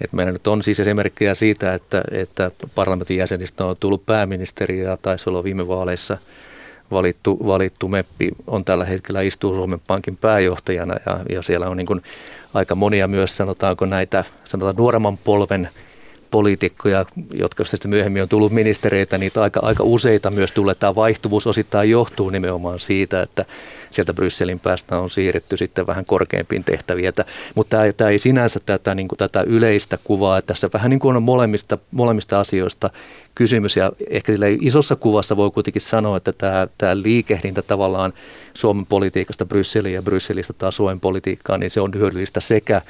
et 0.00 0.12
meillä 0.12 0.32
nyt 0.32 0.46
on 0.46 0.62
siis 0.62 0.80
esimerkkejä 0.80 1.34
siitä, 1.34 1.74
että, 1.74 2.02
että 2.10 2.50
parlamentin 2.74 3.16
jäsenistä 3.16 3.64
on 3.64 3.76
tullut 3.80 4.06
pääministeri 4.06 4.80
ja 4.80 4.96
taisi 4.96 5.30
olla 5.30 5.44
viime 5.44 5.68
vaaleissa 5.68 6.18
valittu, 6.90 7.38
valittu 7.46 7.88
MEPPI. 7.88 8.30
On 8.46 8.64
tällä 8.64 8.84
hetkellä 8.84 9.20
istuu 9.20 9.54
Suomen 9.54 9.80
Pankin 9.86 10.16
pääjohtajana 10.16 10.94
ja, 11.06 11.20
ja 11.28 11.42
siellä 11.42 11.66
on 11.66 11.76
niin 11.76 11.86
kuin 11.86 12.02
aika 12.54 12.74
monia 12.74 13.08
myös 13.08 13.36
sanotaanko 13.36 13.86
näitä 13.86 14.24
sanotaan 14.44 14.76
nuoremman 14.76 15.18
polven 15.18 15.68
poliitikkoja, 16.30 17.06
jotka 17.34 17.64
sitten 17.64 17.90
myöhemmin 17.90 18.22
on 18.22 18.28
tullut 18.28 18.52
ministereitä, 18.52 19.18
niitä 19.18 19.42
aika, 19.42 19.60
aika 19.62 19.82
useita 19.82 20.30
myös 20.30 20.52
tulee. 20.52 20.74
Tämä 20.74 20.94
vaihtuvuus 20.94 21.46
osittain 21.46 21.90
johtuu 21.90 22.30
nimenomaan 22.30 22.80
siitä, 22.80 23.22
että 23.22 23.44
sieltä 23.90 24.14
Brysselin 24.14 24.60
päästä 24.60 24.98
on 24.98 25.10
siirretty 25.10 25.56
sitten 25.56 25.86
vähän 25.86 26.04
korkeampiin 26.04 26.64
tehtäviin. 26.64 27.12
Mutta 27.54 27.76
tämä, 27.76 27.92
tämä 27.92 28.10
ei 28.10 28.18
sinänsä 28.18 28.60
tätä, 28.66 28.94
niin 28.94 29.08
kuin 29.08 29.18
tätä 29.18 29.42
yleistä 29.42 29.98
kuvaa, 30.04 30.38
että 30.38 30.46
tässä 30.46 30.70
vähän 30.72 30.90
niin 30.90 31.00
kuin 31.00 31.16
on 31.16 31.22
molemmista, 31.22 31.78
molemmista 31.90 32.40
asioista 32.40 32.90
kysymys. 33.34 33.76
Ja 33.76 33.92
ehkä 34.10 34.32
sillä 34.32 34.46
isossa 34.60 34.96
kuvassa 34.96 35.36
voi 35.36 35.50
kuitenkin 35.50 35.82
sanoa, 35.82 36.16
että 36.16 36.32
tämä, 36.32 36.68
tämä 36.78 37.02
liikehdintä 37.02 37.62
tavallaan 37.62 38.12
Suomen 38.54 38.86
politiikasta 38.86 39.46
Brysseliin 39.46 39.94
ja 39.94 40.02
Brysselistä 40.02 40.52
taas 40.52 40.76
Suomen 40.76 41.00
politiikkaan, 41.00 41.60
niin 41.60 41.70
se 41.70 41.80
on 41.80 41.94
hyödyllistä 41.94 42.40
sekä 42.40 42.82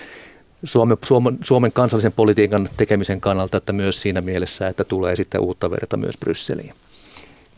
Suomen, 0.64 0.96
Suomen, 1.04 1.38
Suomen 1.42 1.72
kansallisen 1.72 2.12
politiikan 2.12 2.68
tekemisen 2.76 3.20
kannalta, 3.20 3.56
että 3.56 3.72
myös 3.72 4.00
siinä 4.00 4.20
mielessä, 4.20 4.68
että 4.68 4.84
tulee 4.84 5.16
sitten 5.16 5.40
uutta 5.40 5.70
verta 5.70 5.96
myös 5.96 6.18
Brysseliin. 6.18 6.72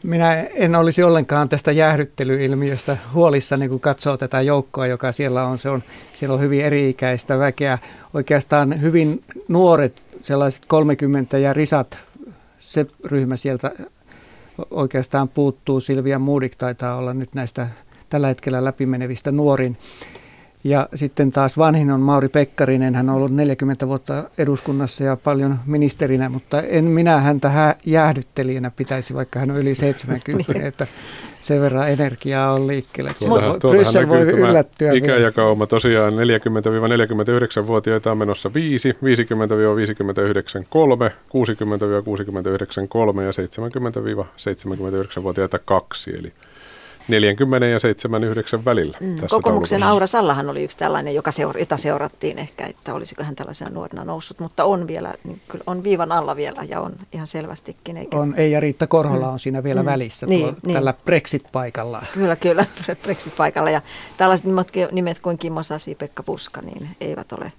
Minä 0.02 0.42
en 0.42 0.74
olisi 0.74 1.02
ollenkaan 1.02 1.48
tästä 1.48 1.72
jäähdyttelyilmiöstä 1.72 2.96
huolissani, 3.14 3.68
kun 3.68 3.80
katsoo 3.80 4.16
tätä 4.16 4.40
joukkoa, 4.40 4.86
joka 4.86 5.12
siellä 5.12 5.44
on. 5.44 5.58
Se 5.58 5.70
on 5.70 5.82
siellä 6.14 6.34
on 6.34 6.40
hyvin 6.40 6.64
eri-ikäistä 6.64 7.38
väkeä. 7.38 7.78
Oikeastaan 8.14 8.80
hyvin 8.80 9.22
nuoret, 9.48 10.02
sellaiset 10.20 10.64
30 10.66 11.38
ja 11.38 11.52
risat, 11.52 11.98
se 12.60 12.86
ryhmä 13.04 13.36
sieltä 13.36 13.70
oikeastaan 14.70 15.28
puuttuu. 15.28 15.80
Silvia 15.80 16.18
Moodik 16.18 16.56
taitaa 16.56 16.96
olla 16.96 17.14
nyt 17.14 17.34
näistä 17.34 17.68
tällä 18.08 18.28
hetkellä 18.28 18.64
läpimenevistä 18.64 19.32
nuorin. 19.32 19.76
Ja 20.64 20.88
sitten 20.94 21.32
taas 21.32 21.58
vanhin 21.58 21.90
on 21.90 22.00
Mauri 22.00 22.28
Pekkarinen. 22.28 22.94
Hän 22.94 23.10
on 23.10 23.16
ollut 23.16 23.32
40 23.32 23.88
vuotta 23.88 24.24
eduskunnassa 24.38 25.04
ja 25.04 25.16
paljon 25.16 25.58
ministerinä, 25.66 26.28
mutta 26.28 26.62
en 26.62 26.84
minä 26.84 27.18
häntä 27.18 27.76
jäähdyttelijänä 27.86 28.70
pitäisi, 28.70 29.14
vaikka 29.14 29.38
hän 29.38 29.50
on 29.50 29.56
yli 29.56 29.74
70, 29.84 30.52
niin. 30.52 30.66
että 30.66 30.86
sen 31.40 31.60
verran 31.60 31.90
energiaa 31.90 32.52
on 32.52 32.66
liikkeelle. 32.66 33.14
Tuolta, 33.18 33.68
Bryssel 33.68 34.08
voi 34.08 34.20
yllättyä. 34.20 34.92
Ikäjakauma 34.92 35.66
tosiaan 35.66 36.12
40-49-vuotiaita 36.12 38.10
on 38.10 38.18
menossa 38.18 38.54
5, 38.54 38.92
50-59 38.92 38.96
3, 40.68 41.08
60-69 41.08 41.12
3 42.88 43.24
ja 43.24 43.30
70-79-vuotiaita 43.30 45.58
2. 45.58 46.10
Eli 46.18 46.32
40 47.10 47.66
ja 47.66 47.78
79 47.78 48.64
välillä. 48.64 48.96
Mm, 49.00 49.14
tässä 49.14 49.28
kokoomuksen 49.28 49.82
Aura 49.82 50.06
Sallahan 50.06 50.50
oli 50.50 50.64
yksi 50.64 50.76
tällainen, 50.76 51.14
joka 51.14 51.30
seura, 51.30 51.60
jota 51.60 51.76
seurattiin 51.76 52.38
ehkä, 52.38 52.66
että 52.66 52.94
olisiko 52.94 53.24
hän 53.24 53.36
tällaisena 53.36 53.70
nuorena 53.70 54.04
noussut, 54.04 54.38
mutta 54.38 54.64
on 54.64 54.86
vielä, 54.86 55.14
niin 55.24 55.40
kyllä 55.48 55.64
on 55.66 55.84
viivan 55.84 56.12
alla 56.12 56.36
vielä 56.36 56.62
ja 56.68 56.80
on 56.80 56.92
ihan 57.12 57.26
selvästikin. 57.26 57.96
Eikä... 57.96 58.16
On, 58.16 58.34
ei 58.36 58.50
ja 58.50 58.60
Riitta 58.60 58.86
Korhola 58.86 59.26
mm. 59.26 59.32
on 59.32 59.38
siinä 59.38 59.62
vielä 59.62 59.82
mm. 59.82 59.86
välissä 59.86 60.26
niin, 60.26 60.42
tuo, 60.42 60.54
niin. 60.66 60.74
tällä 60.74 60.94
Brexit-paikalla. 61.04 62.02
Kyllä, 62.14 62.36
kyllä, 62.36 62.66
Brexit-paikalla 63.02 63.70
ja 63.70 63.80
tällaiset 64.16 64.46
nimet 64.92 65.18
kuin 65.18 65.38
Kimmo 65.38 65.62
Sasi, 65.62 65.94
Pekka 65.94 66.22
Puska, 66.22 66.60
niin 66.62 66.88
eivät 67.00 67.32
ole 67.32 67.52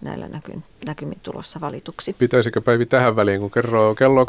näillä 0.00 0.28
näkyn, 0.28 0.64
näkymin 0.86 1.18
tulossa 1.22 1.60
valituksi. 1.60 2.12
Pitäisikö 2.18 2.60
Päivi 2.60 2.86
tähän 2.86 3.16
väliin, 3.16 3.40
kun 3.40 3.50
kerro 3.50 3.94
kello 3.94 4.24
20.46 4.24 4.28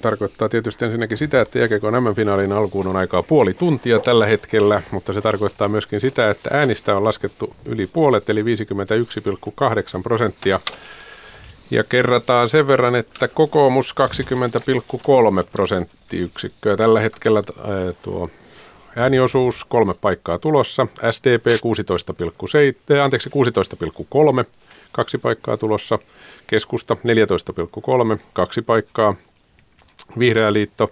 tarkoittaa 0.00 0.48
tietysti 0.48 0.84
ensinnäkin 0.84 1.18
sitä, 1.18 1.40
että 1.40 1.58
jääkiekon 1.58 2.02
M-finaalin 2.02 2.52
alkuun 2.52 2.86
on 2.86 2.96
aikaa 2.96 3.22
puoli 3.22 3.54
tuntia 3.54 3.98
tällä 3.98 4.26
hetkellä, 4.26 4.82
mutta 4.90 5.12
se 5.12 5.20
tarkoittaa 5.20 5.68
myöskin 5.68 6.00
sitä, 6.00 6.30
että 6.30 6.50
äänistä 6.52 6.96
on 6.96 7.04
laskettu 7.04 7.56
yli 7.64 7.86
puolet, 7.86 8.30
eli 8.30 8.42
51,8 8.42 8.46
prosenttia. 10.02 10.60
Ja 11.70 11.84
kerrataan 11.84 12.48
sen 12.48 12.66
verran, 12.66 12.94
että 12.94 13.28
kokoomus 13.28 13.94
20,3 15.40 15.46
prosenttiyksikköä. 15.52 16.76
Tällä 16.76 17.00
hetkellä 17.00 17.42
tuo 18.02 18.30
Ääniosuus 18.96 19.64
kolme 19.64 19.94
paikkaa 19.94 20.38
tulossa. 20.38 20.86
SDP 21.10 21.46
16,7, 22.96 23.00
anteeksi 23.00 23.30
16,3, 24.40 24.44
kaksi 24.92 25.18
paikkaa 25.18 25.56
tulossa. 25.56 25.98
Keskusta 26.46 26.96
14,3, 28.14 28.20
kaksi 28.32 28.62
paikkaa. 28.62 29.14
Vihreä 30.18 30.52
liitto 30.52 30.90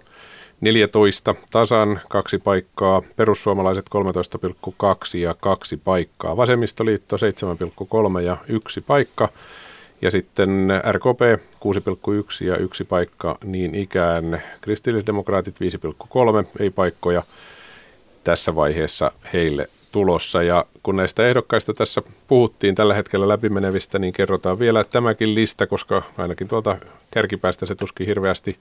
14 0.61 1.35
tasan, 1.51 1.99
kaksi 2.09 2.37
paikkaa. 2.37 3.01
Perussuomalaiset 3.15 3.85
13,2 3.95 5.17
ja 5.17 5.35
kaksi 5.39 5.77
paikkaa. 5.77 6.37
Vasemmistoliitto 6.37 7.15
7,3 8.15 8.21
ja 8.21 8.37
yksi 8.47 8.81
paikka. 8.81 9.29
Ja 10.01 10.11
sitten 10.11 10.67
RKP 10.91 11.41
6,1 12.41 12.45
ja 12.45 12.57
yksi 12.57 12.83
paikka 12.83 13.37
niin 13.43 13.75
ikään. 13.75 14.41
Kristillisdemokraatit 14.61 15.55
5,3, 15.59 16.47
ei 16.59 16.69
paikkoja 16.69 17.23
tässä 18.23 18.55
vaiheessa 18.55 19.11
heille 19.33 19.67
tulossa. 19.91 20.43
Ja 20.43 20.65
kun 20.83 20.95
näistä 20.95 21.27
ehdokkaista 21.27 21.73
tässä 21.73 22.01
puhuttiin 22.27 22.75
tällä 22.75 22.93
hetkellä 22.93 23.27
läpimenevistä, 23.27 23.99
niin 23.99 24.13
kerrotaan 24.13 24.59
vielä 24.59 24.83
tämäkin 24.83 25.35
lista, 25.35 25.67
koska 25.67 26.01
ainakin 26.17 26.47
tuolta 26.47 26.77
kärkipäästä 27.11 27.65
se 27.65 27.75
tuskin 27.75 28.07
hirveästi 28.07 28.57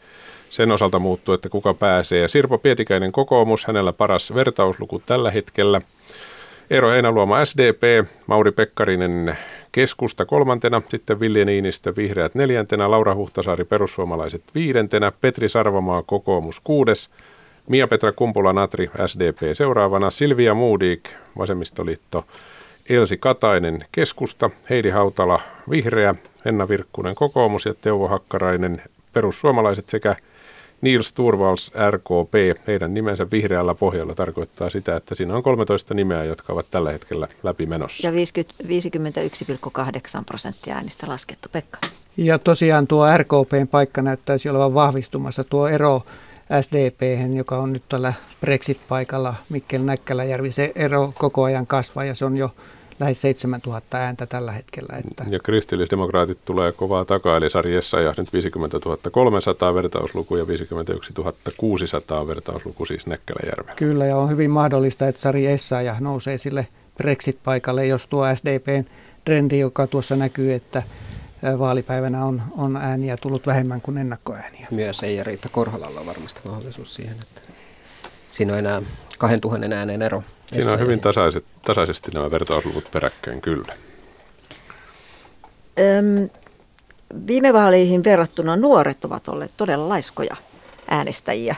sen 0.51 0.73
osalta 0.73 0.99
muuttuu, 0.99 1.35
että 1.35 1.49
kuka 1.49 1.75
pääsee. 1.75 2.29
Sirpo 2.29 2.59
Pietikäinen 2.59 3.13
kokoomus, 3.13 3.67
hänellä 3.67 3.93
paras 3.93 4.35
vertausluku 4.35 5.03
tällä 5.07 5.31
hetkellä. 5.31 5.81
Eero 6.71 6.93
Einaluoma 6.93 7.45
SDP, 7.45 8.09
Mauri 8.27 8.53
Pekkarinen 8.53 9.39
keskusta 9.73 10.25
kolmantena, 10.25 10.83
sitten 10.89 11.21
Vilja 11.21 11.45
Niinistö 11.45 11.97
vihreät 11.97 12.35
neljäntenä, 12.35 12.91
Laura 12.91 13.15
Huhtasaari 13.15 13.65
perussuomalaiset 13.65 14.43
viidentenä, 14.55 15.13
Petri 15.21 15.49
Sarvamaa 15.49 16.03
kokoomus 16.03 16.61
kuudes, 16.65 17.11
Mia-Petra 17.69 18.13
Kumpula-Natri 18.13 18.91
SDP 19.07 19.39
seuraavana, 19.53 20.11
Silvia 20.11 20.55
Moodik, 20.55 21.11
Vasemmistoliitto, 21.39 22.25
Elsi 22.89 23.17
Katainen 23.17 23.79
Keskusta, 23.93 24.51
Heidi 24.71 24.91
Hautala 24.91 25.41
Vihreä, 25.71 26.15
Henna 26.45 26.69
Virkkunen 26.69 27.15
Kokoomus 27.15 27.67
ja 27.67 27.75
Teuvo 27.81 28.09
Hakkarainen 28.09 28.83
Perussuomalaiset 29.13 29.89
sekä 29.89 30.17
Niels 30.81 31.13
Turvals 31.13 31.73
RKP. 31.91 32.35
Heidän 32.67 32.95
nimensä 32.95 33.27
vihreällä 33.33 33.75
pohjalla 33.75 34.15
tarkoittaa 34.15 34.71
sitä, 34.71 34.97
että 34.97 35.15
siinä 35.15 35.37
on 35.37 35.43
13 35.43 35.95
nimeä, 35.95 36.25
jotka 36.25 36.53
ovat 36.53 36.67
tällä 36.71 36.93
hetkellä 36.93 37.29
läpi 37.43 37.67
menossa. 37.67 38.09
Ja 38.09 38.13
51,8 38.13 38.17
prosenttia 40.27 40.75
äänistä 40.75 41.07
laskettu. 41.09 41.49
Pekka. 41.53 41.79
Ja 42.17 42.39
tosiaan 42.39 42.87
tuo 42.87 43.07
RKPn 43.17 43.69
paikka 43.71 44.03
näyttäisi 44.03 44.49
olevan 44.49 44.75
vahvistumassa. 44.75 45.45
Tuo 45.45 45.69
ero 45.69 46.03
SDP, 46.61 47.03
joka 47.37 47.59
on 47.59 47.73
nyt 47.73 47.83
tällä 47.89 48.13
Brexit-paikalla 48.41 49.35
Mikkel 49.49 49.83
Näkkäläjärvi. 49.83 50.53
Se 50.53 50.73
ero 50.75 51.13
koko 51.19 51.43
ajan 51.43 51.67
kasvaa 51.67 52.05
ja 52.05 52.15
se 52.15 52.25
on 52.25 52.37
jo 52.37 52.51
lähes 53.01 53.21
7000 53.21 53.99
ääntä 53.99 54.27
tällä 54.27 54.53
hetkellä. 54.53 54.97
Että. 54.97 55.25
Ja 55.29 55.39
kristillisdemokraatit 55.39 56.45
tulee 56.45 56.73
kovaa 56.73 57.05
takaa, 57.05 57.37
eli 57.37 57.51
Sari 57.51 57.75
ja 57.75 58.15
nyt 58.17 58.33
50 58.33 58.79
300 59.11 59.75
vertausluku 59.75 60.37
ja 60.37 60.47
51 60.47 61.15
600 61.57 62.27
vertausluku 62.27 62.87
siis 62.87 63.07
Näkkäläjärvellä. 63.07 63.75
Kyllä, 63.77 64.07
ja 64.07 64.17
on 64.17 64.31
hyvin 64.31 64.51
mahdollista, 64.51 65.09
että 65.09 65.21
Sari 65.21 65.45
ja 65.85 65.97
nousee 66.01 66.39
sille 66.39 66.67
Brexit-paikalle, 66.97 67.87
jos 67.87 68.07
tuo 68.07 68.25
SDPn 68.35 68.85
trendi, 69.25 69.59
joka 69.59 69.87
tuossa 69.87 70.17
näkyy, 70.17 70.55
että 70.55 70.83
vaalipäivänä 71.59 72.25
on, 72.25 72.43
on 72.57 72.77
ääniä 72.77 73.17
tullut 73.17 73.47
vähemmän 73.47 73.81
kuin 73.81 73.99
ennakkoääniä. 73.99 74.67
Myös 74.71 75.03
ei 75.03 75.25
Riitta 75.25 75.49
Korholalla 75.49 76.01
on 76.01 76.07
varmasti 76.07 76.41
mahdollisuus 76.49 76.95
siihen, 76.95 77.17
että 77.23 77.41
siinä 78.31 78.53
on 78.53 78.59
enää 78.59 78.83
2000 79.19 79.77
äänen 79.77 80.03
ero. 80.03 80.23
Siinä 80.53 80.73
on 80.73 80.81
hyvin 80.81 81.01
tasaiset, 81.01 81.45
tasaisesti 81.65 82.11
nämä 82.11 82.31
vertausluvut 82.31 82.91
peräkkäin, 82.91 83.41
kyllä. 83.41 83.73
Öm, 85.79 86.29
viime 87.27 87.53
vaaleihin 87.53 88.05
verrattuna 88.05 88.57
nuoret 88.57 89.05
ovat 89.05 89.29
olleet 89.29 89.51
todella 89.57 89.89
laiskoja 89.89 90.37
äänestäjiä 90.91 91.57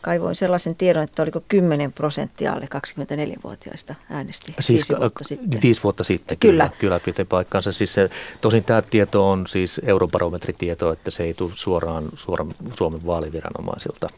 kaivoin 0.00 0.34
sellaisen 0.34 0.76
tiedon, 0.76 1.02
että 1.02 1.22
oliko 1.22 1.42
10 1.48 1.92
prosenttia 1.92 2.52
alle 2.52 2.66
24-vuotiaista 2.74 3.94
äänesti 4.10 4.54
siis 4.60 4.88
viisi 4.88 5.00
vuotta 5.00 5.24
sitten. 5.24 5.62
Viisi 5.62 5.82
vuotta 5.82 6.04
sitten, 6.04 6.38
kyllä. 6.38 6.64
Kyllä, 6.64 6.78
kyllä 6.78 7.00
pitää 7.00 7.24
paikkansa. 7.24 7.72
Siis 7.72 7.94
se, 7.94 8.10
tosin 8.40 8.64
tämä 8.64 8.82
tieto 8.82 9.30
on 9.30 9.46
siis 9.46 9.80
eurobarometritieto, 9.84 10.92
että 10.92 11.10
se 11.10 11.22
ei 11.22 11.34
tule 11.34 11.52
suoraan, 11.54 12.04
suoraan 12.14 12.54
Suomen 12.78 13.06
vaaliviranomaisilta. 13.06 14.08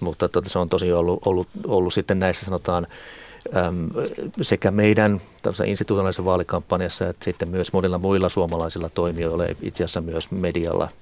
Mutta 0.00 0.28
tota, 0.28 0.50
se 0.50 0.58
on 0.58 0.68
tosi 0.68 0.92
ollut, 0.92 1.26
ollut, 1.26 1.48
ollut 1.66 1.94
sitten 1.94 2.18
näissä 2.18 2.44
sanotaan 2.44 2.86
äm, 3.56 3.90
sekä 4.42 4.70
meidän 4.70 5.20
institutionaalisessa 5.66 6.24
vaalikampanjassa 6.24 7.08
että 7.08 7.24
sitten 7.24 7.48
myös 7.48 7.72
monilla 7.72 7.98
muilla 7.98 8.28
suomalaisilla 8.28 8.88
toimijoilla, 8.88 9.44
itse 9.62 9.84
asiassa 9.84 10.00
myös 10.00 10.30
medialla– 10.30 10.88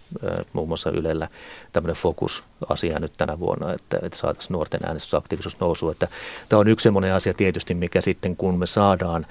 muun 0.53 0.69
muassa 0.69 0.91
Ylellä 0.91 1.29
tämmöinen 1.73 1.97
fokusasia 1.97 2.99
nyt 2.99 3.13
tänä 3.19 3.39
vuonna, 3.39 3.73
että, 3.73 3.99
että 4.03 4.19
saataisiin 4.19 4.53
nuorten 4.53 4.81
äänestysaktiivisuus 4.85 5.61
nousu. 5.61 5.91
Että 5.91 6.09
tämä 6.49 6.61
on 6.61 6.69
yksi 6.69 6.83
sellainen 6.83 7.15
asia 7.15 7.35
tietysti, 7.35 7.75
mikä 7.75 8.01
sitten 8.01 8.37
kun 8.37 8.59
me 8.59 8.67
saadaan 8.67 9.27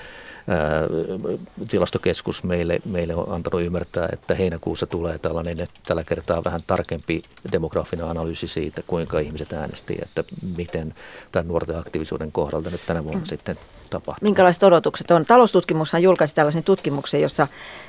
tilastokeskus 1.70 2.44
meille, 2.44 2.80
meille 2.86 3.16
on 3.16 3.32
antanut 3.32 3.62
ymmärtää, 3.62 4.10
että 4.14 4.36
heinäkuussa 4.36 4.86
tulee 4.86 5.18
tällainen 5.18 5.68
tällä 5.86 6.04
kertaa 6.04 6.44
vähän 6.44 6.62
tarkempi 6.68 7.24
demografinen 7.52 8.06
analyysi 8.06 8.48
siitä, 8.48 8.82
kuinka 8.88 9.20
ihmiset 9.20 9.54
äänesti, 9.54 9.98
että 10.02 10.24
miten 10.58 10.96
tämän 11.32 11.48
nuorten 11.48 11.80
aktiivisuuden 11.80 12.32
kohdalta 12.32 12.70
nyt 12.70 12.82
tänä 12.86 13.04
vuonna 13.04 13.20
mm. 13.20 13.26
sitten 13.26 13.58
tapahtuu. 13.90 14.26
Minkälaiset 14.26 14.64
odotukset 14.64 15.12
on? 15.12 15.26
Taloustutkimushan 15.26 16.04
julkaisi 16.04 16.36
tällaisen 16.36 16.64
tutkimuksen, 16.64 17.22
jossa, 17.22 17.48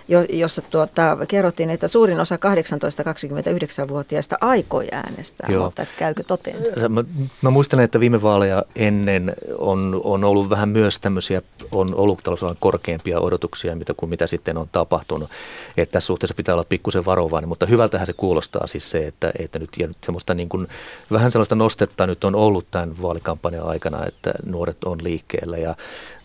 jo, 0.08 0.22
jossa 0.22 0.62
tuota, 0.62 1.16
kerrottiin, 1.28 1.70
että 1.70 1.88
suurin 1.88 2.20
osa 2.20 2.36
18-29-vuotiaista 2.36 4.38
aikoi 4.40 4.88
äänestää, 4.92 5.48
Joo. 5.52 5.64
mutta 5.64 5.86
käykö 5.98 6.22
toteen? 6.22 6.56
Mä, 6.88 7.04
mä 7.42 7.50
muistelen, 7.50 7.84
että 7.84 8.00
viime 8.00 8.22
vaaleja 8.22 8.62
ennen 8.76 9.34
on, 9.58 10.00
on 10.04 10.24
ollut 10.24 10.50
vähän 10.50 10.68
myös 10.68 10.98
tämmöisiä, 10.98 11.42
on 11.72 11.94
ollut 11.94 12.20
tällaisia 12.22 12.54
korkeampia 12.60 13.20
odotuksia 13.20 13.76
mitä, 13.76 13.94
kuin 13.96 14.10
mitä 14.10 14.26
sitten 14.26 14.56
on 14.56 14.68
tapahtunut. 14.72 15.30
Että 15.76 15.92
tässä 15.92 16.06
suhteessa 16.06 16.34
pitää 16.34 16.54
olla 16.54 16.66
pikkusen 16.68 17.04
varovainen, 17.04 17.48
mutta 17.48 17.66
hyvältähän 17.66 18.06
se 18.06 18.12
kuulostaa 18.12 18.66
siis 18.66 18.90
se, 18.90 19.06
että, 19.06 19.32
että 19.38 19.58
nyt, 19.58 19.70
ja 19.78 19.86
nyt 19.86 19.96
semmoista 20.04 20.34
niin 20.34 20.48
kuin, 20.48 20.68
vähän 21.12 21.30
sellaista 21.30 21.54
nostetta 21.54 22.06
nyt 22.06 22.24
on 22.24 22.34
ollut 22.34 22.66
tämän 22.70 23.02
vaalikampanjan 23.02 23.66
aikana, 23.66 24.06
että 24.06 24.32
nuoret 24.46 24.84
on 24.84 25.04
liikkeellä 25.04 25.56
ja 25.56 25.74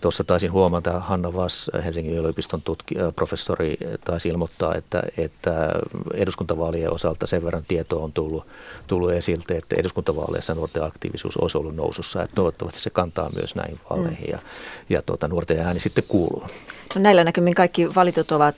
Tuossa 0.01 0.24
taisin 0.24 0.51
huomata, 0.51 0.99
Hanna 0.99 1.34
Vass, 1.34 1.70
Helsingin 1.86 2.16
yliopiston 2.16 2.61
tutki, 2.61 2.95
professori, 3.16 3.78
taisi 4.03 4.30
ilmoittaa, 4.30 4.76
että, 4.76 5.03
että 5.18 5.70
eduskuntavaalien 6.13 6.93
osalta 6.93 7.28
sen 7.28 7.45
verran 7.45 7.63
tietoa 7.68 8.03
on 8.03 8.13
tullut, 8.13 8.47
tullut 8.88 9.11
esiltä, 9.11 9.55
että 9.57 9.76
eduskuntavaaleissa 9.80 10.55
nuorten 10.55 10.84
aktiivisuus 10.84 11.38
olisi 11.38 11.57
ollut 11.57 11.76
nousussa. 11.76 12.24
Että 12.24 12.36
toivottavasti 12.36 12.80
se 12.80 12.89
kantaa 12.89 13.30
myös 13.36 13.55
näihin 13.55 13.80
vaaleihin 13.89 14.30
ja, 14.32 14.39
ja 14.89 15.01
tuota, 15.01 15.28
nuorten 15.28 15.59
ääni 15.59 15.80
sitten 15.80 16.03
kuuluu. 16.07 16.43
No 16.95 17.01
näillä 17.01 17.24
näkymin 17.24 17.55
kaikki 17.55 17.95
valitut 17.95 18.32
ovat 18.32 18.55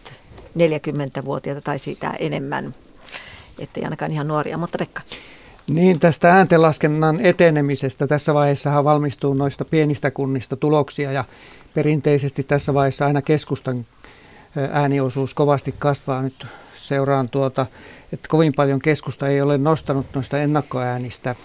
40-vuotiaita 0.57 1.61
tai 1.61 1.79
siitä 1.79 2.11
enemmän, 2.19 2.75
ettei 3.59 3.83
ainakaan 3.83 4.11
ihan 4.11 4.27
nuoria, 4.27 4.57
mutta 4.57 4.77
Pekka. 4.77 5.01
Niin, 5.69 5.99
tästä 5.99 6.33
ääntenlaskennan 6.33 7.19
etenemisestä. 7.19 8.07
Tässä 8.07 8.33
vaiheessa 8.33 8.83
valmistuu 8.83 9.33
noista 9.33 9.65
pienistä 9.65 10.11
kunnista 10.11 10.55
tuloksia 10.55 11.11
ja 11.11 11.23
perinteisesti 11.73 12.43
tässä 12.43 12.73
vaiheessa 12.73 13.05
aina 13.05 13.21
keskustan 13.21 13.85
ääniosuus 14.71 15.33
kovasti 15.33 15.75
kasvaa. 15.79 16.21
Nyt 16.21 16.47
seuraan 16.81 17.29
tuota, 17.29 17.65
että 18.13 18.27
kovin 18.29 18.53
paljon 18.55 18.79
keskusta 18.79 19.27
ei 19.27 19.41
ole 19.41 19.57
nostanut 19.57 20.05
noista 20.15 20.37
ennakkoäänistä 20.37 21.35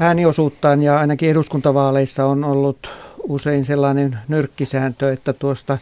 ääniosuuttaan 0.00 0.82
ja 0.82 0.98
ainakin 0.98 1.30
eduskuntavaaleissa 1.30 2.26
on 2.26 2.44
ollut 2.44 2.90
usein 3.22 3.64
sellainen 3.64 4.18
nyrkkisääntö, 4.28 5.12
että 5.12 5.32
tuosta 5.32 5.78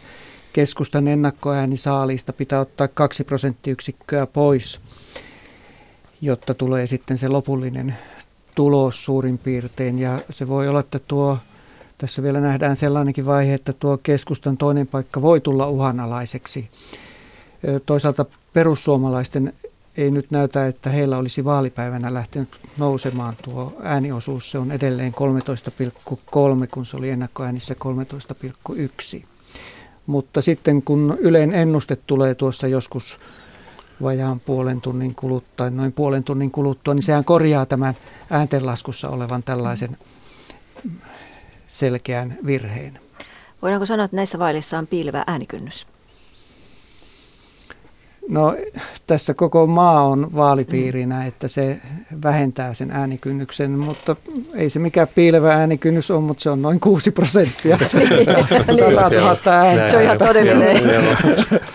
keskustan 0.53 1.07
ennakkoäänisaalista 1.07 2.33
pitää 2.33 2.59
ottaa 2.59 2.87
kaksi 2.87 3.23
prosenttiyksikköä 3.23 4.25
pois 4.25 4.79
jotta 6.21 6.53
tulee 6.53 6.87
sitten 6.87 7.17
se 7.17 7.27
lopullinen 7.27 7.95
tulos 8.55 9.05
suurin 9.05 9.37
piirtein. 9.37 9.99
Ja 9.99 10.19
se 10.29 10.47
voi 10.47 10.67
olla, 10.67 10.79
että 10.79 10.99
tuo, 10.99 11.37
tässä 11.97 12.23
vielä 12.23 12.39
nähdään 12.39 12.75
sellainenkin 12.75 13.25
vaihe, 13.25 13.53
että 13.53 13.73
tuo 13.73 13.97
keskustan 13.97 14.57
toinen 14.57 14.87
paikka 14.87 15.21
voi 15.21 15.41
tulla 15.41 15.69
uhanalaiseksi. 15.69 16.69
Toisaalta 17.85 18.25
perussuomalaisten 18.53 19.53
ei 19.97 20.11
nyt 20.11 20.31
näytä, 20.31 20.67
että 20.67 20.89
heillä 20.89 21.17
olisi 21.17 21.45
vaalipäivänä 21.45 22.13
lähtenyt 22.13 22.49
nousemaan 22.77 23.35
tuo 23.43 23.73
ääniosuus. 23.83 24.51
Se 24.51 24.57
on 24.57 24.71
edelleen 24.71 25.13
13,3, 25.13 26.67
kun 26.71 26.85
se 26.85 26.97
oli 26.97 27.09
ennakkoäänissä 27.09 27.75
13,1. 29.17 29.23
Mutta 30.05 30.41
sitten 30.41 30.81
kun 30.81 31.17
Yleen 31.19 31.53
ennuste 31.53 31.95
tulee 31.95 32.35
tuossa 32.35 32.67
joskus 32.67 33.19
vajaan 34.01 34.39
puolen 34.39 34.81
tunnin 34.81 35.15
kuluttua, 35.15 35.69
noin 35.69 35.91
puolen 35.91 36.23
tunnin 36.23 36.51
kuluttua, 36.51 36.93
niin 36.93 37.03
sehän 37.03 37.25
korjaa 37.25 37.65
tämän 37.65 37.93
ääntenlaskussa 38.29 39.09
olevan 39.09 39.43
tällaisen 39.43 39.97
selkeän 41.67 42.37
virheen. 42.45 42.99
Voidaanko 43.61 43.85
sanoa, 43.85 44.05
että 44.05 44.17
näissä 44.17 44.39
vaaleissa 44.39 44.77
on 44.77 44.87
piilevä 44.87 45.23
äänikynnys? 45.27 45.87
No 48.29 48.55
tässä 49.07 49.33
koko 49.33 49.67
maa 49.67 50.07
on 50.07 50.35
vaalipiirinä, 50.35 51.25
että 51.25 51.47
se 51.47 51.77
vähentää 52.23 52.73
sen 52.73 52.91
äänikynnyksen, 52.91 53.71
mutta 53.71 54.15
ei 54.55 54.69
se 54.69 54.79
mikään 54.79 55.07
piilevä 55.15 55.53
äänikynnys 55.53 56.11
ole, 56.11 56.21
mutta 56.21 56.43
se 56.43 56.49
on 56.49 56.61
noin 56.61 56.79
6 56.79 57.11
prosenttia. 57.11 57.77
100 58.79 59.09
000 59.09 59.37
ääntä. 59.51 59.89
Se 59.91 59.97
on 59.97 60.03
ihan 60.03 60.17
todellinen. 60.17 60.77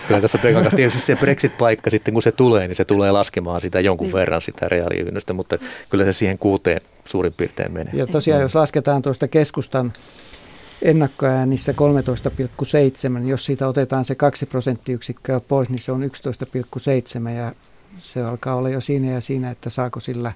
Kyllä 0.07 0.21
tässä 0.21 0.37
Pekan 0.37 0.63
kanssa 0.63 0.77
tietysti 0.77 0.99
se 0.99 1.15
Brexit-paikka 1.15 1.89
sitten 1.89 2.13
kun 2.13 2.23
se 2.23 2.31
tulee, 2.31 2.67
niin 2.67 2.75
se 2.75 2.85
tulee 2.85 3.11
laskemaan 3.11 3.61
sitä 3.61 3.79
jonkun 3.79 4.13
verran 4.13 4.41
sitä 4.41 4.69
reaalikynnystä, 4.69 5.33
mutta 5.33 5.57
kyllä 5.89 6.05
se 6.05 6.13
siihen 6.13 6.37
kuuteen 6.37 6.81
suurin 7.05 7.33
piirtein 7.33 7.71
menee. 7.71 7.93
Ja 7.93 8.07
tosiaan 8.07 8.41
jos 8.41 8.55
lasketaan 8.55 9.01
tuosta 9.01 9.27
keskustan 9.27 9.93
ennakkoäänissä 10.81 11.73
13,7. 13.21 13.27
Jos 13.27 13.45
siitä 13.45 13.67
otetaan 13.67 14.05
se 14.05 14.15
2 14.15 14.45
prosenttiyksikköä 14.45 15.39
pois, 15.39 15.69
niin 15.69 15.79
se 15.79 15.91
on 15.91 16.03
11,7 16.03 17.29
ja 17.29 17.51
se 17.99 18.23
alkaa 18.23 18.55
olla 18.55 18.69
jo 18.69 18.81
siinä 18.81 19.11
ja 19.11 19.21
siinä, 19.21 19.51
että 19.51 19.69
saako 19.69 19.99
sillä 19.99 20.31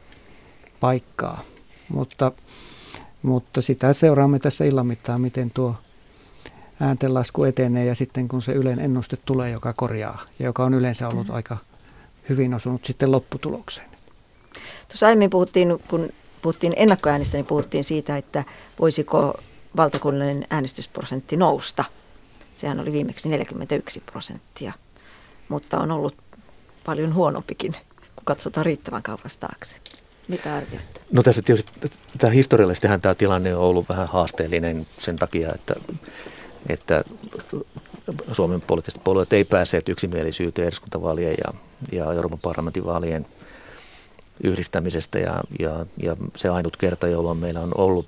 paikkaa. 0.80 1.44
Mutta, 1.90 2.32
mutta 3.22 3.62
sitä 3.62 3.94
seuraamme 3.94 4.40
tässä 4.40 4.66
illan 4.66 4.88
mittaan, 4.88 5.22
miten 5.22 5.52
tuo 5.52 5.76
ääntenlasku 6.80 7.44
etenee 7.44 7.86
ja 7.86 7.96
sitten 7.96 8.28
kun 8.28 8.42
se 8.42 8.52
Ylen 8.52 8.80
ennuste 8.80 9.18
tulee, 9.26 9.52
joka 9.52 9.74
korjaa 9.74 10.22
ja 10.40 10.46
joka 10.46 10.64
on 10.64 10.74
yleensä 10.74 11.08
ollut 11.08 11.28
mm. 11.28 11.34
aika 11.34 11.58
hyvin 12.30 12.54
osunut 12.54 12.86
sitten 12.86 13.12
lopputulokseen. 13.12 13.90
Tuossa 14.88 15.08
aiemmin 15.08 15.30
puhuttiin, 15.30 15.80
kun 15.88 16.10
puhuttiin 16.42 16.74
ennakkoäänistä, 16.76 17.38
niin 17.38 17.46
puhuttiin 17.46 17.84
siitä, 17.84 18.18
että 18.18 18.44
voisiko 18.80 19.40
valtakunnallinen 19.78 20.46
äänestysprosentti 20.50 21.38
nousta. 21.38 21.84
Sehän 22.56 22.80
oli 22.80 22.92
viimeksi 22.92 23.30
41 23.30 24.04
prosenttia, 24.12 24.74
mutta 25.50 25.80
on 25.80 25.92
ollut 25.92 26.16
paljon 26.86 27.14
huonompikin, 27.14 27.72
kun 28.16 28.26
katsotaan 28.26 28.66
riittävän 28.66 29.04
kauas 29.04 29.38
taakse. 29.38 29.78
Mitä 30.28 30.56
arvioitte? 30.56 31.02
No 31.12 31.24
tässä 31.24 31.42
tietysti 31.42 31.72
tämä 32.18 32.34
historiallisestihan 32.34 33.02
tämä 33.02 33.16
tilanne 33.16 33.56
on 33.56 33.62
ollut 33.62 33.90
vähän 33.90 34.08
haasteellinen 34.08 34.88
sen 35.00 35.16
takia, 35.16 35.52
että, 35.56 35.76
että 36.70 37.04
Suomen 38.32 38.62
poliittiset 38.62 39.04
puolueet 39.04 39.34
ei 39.34 39.44
pääse 39.44 39.82
yksimielisyyteen 39.90 40.68
eduskuntavaalien 40.68 41.36
ja, 41.46 41.54
ja 41.92 42.14
Euroopan 42.14 42.40
parlamentin 42.40 42.86
vaalien 42.86 43.26
yhdistämisestä 44.44 45.20
ja, 45.20 45.44
ja, 45.60 45.86
ja 45.98 46.16
se 46.36 46.50
ainut 46.50 46.78
kerta, 46.78 47.08
jolloin 47.08 47.38
meillä 47.38 47.60
on 47.60 47.72
ollut 47.78 48.08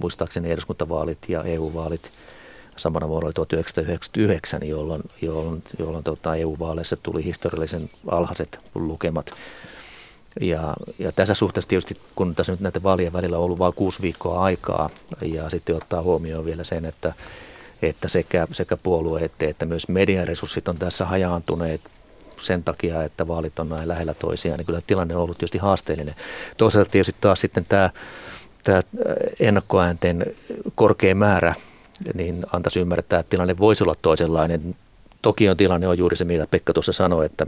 muistaakseni 0.00 0.50
eduskuntavaalit 0.50 1.18
ja 1.28 1.44
EU-vaalit 1.44 2.12
samana 2.76 3.08
vuonna 3.08 3.32
1999, 3.32 4.68
jolloin, 4.68 5.02
jolloin, 5.22 5.62
jolloin 5.78 6.04
tota 6.04 6.36
EU-vaaleissa 6.36 6.96
tuli 6.96 7.24
historiallisen 7.24 7.90
alhaiset 8.06 8.58
lukemat. 8.74 9.30
Ja, 10.40 10.74
ja 10.98 11.12
tässä 11.12 11.34
suhteessa 11.34 11.68
tietysti, 11.68 12.00
kun 12.14 12.34
tässä 12.34 12.52
nyt 12.52 12.60
näiden 12.60 12.82
vaalien 12.82 13.12
välillä 13.12 13.38
on 13.38 13.44
ollut 13.44 13.58
vain 13.58 13.74
kuusi 13.74 14.02
viikkoa 14.02 14.42
aikaa, 14.42 14.90
ja 15.22 15.50
sitten 15.50 15.76
ottaa 15.76 16.02
huomioon 16.02 16.44
vielä 16.44 16.64
sen, 16.64 16.84
että, 16.84 17.12
että 17.82 18.08
sekä, 18.08 18.46
sekä 18.52 18.76
puolueet 18.76 19.32
että 19.42 19.66
myös 19.66 19.88
median 19.88 20.28
resurssit 20.28 20.68
on 20.68 20.76
tässä 20.76 21.04
hajaantuneet 21.04 21.80
sen 22.40 22.64
takia, 22.64 23.02
että 23.02 23.28
vaalit 23.28 23.58
on 23.58 23.68
näin 23.68 23.88
lähellä 23.88 24.14
toisiaan, 24.14 24.58
niin 24.58 24.66
kyllä 24.66 24.80
tilanne 24.86 25.16
on 25.16 25.22
ollut 25.22 25.38
tietysti 25.38 25.58
haasteellinen. 25.58 26.14
Toisaalta 26.56 26.90
tietysti 26.90 27.16
taas 27.20 27.40
sitten 27.40 27.64
tämä 27.68 27.90
tämä 28.64 28.82
ennakkoäänten 29.40 30.26
korkea 30.74 31.14
määrä 31.14 31.54
niin 32.14 32.46
antaisi 32.52 32.80
ymmärtää, 32.80 33.20
että 33.20 33.30
tilanne 33.30 33.58
voisi 33.58 33.84
olla 33.84 33.94
toisenlainen. 34.02 34.76
Toki 35.22 35.48
on 35.48 35.56
tilanne 35.56 35.88
on 35.88 35.98
juuri 35.98 36.16
se, 36.16 36.24
mitä 36.24 36.46
Pekka 36.46 36.72
tuossa 36.72 36.92
sanoi, 36.92 37.26
että, 37.26 37.46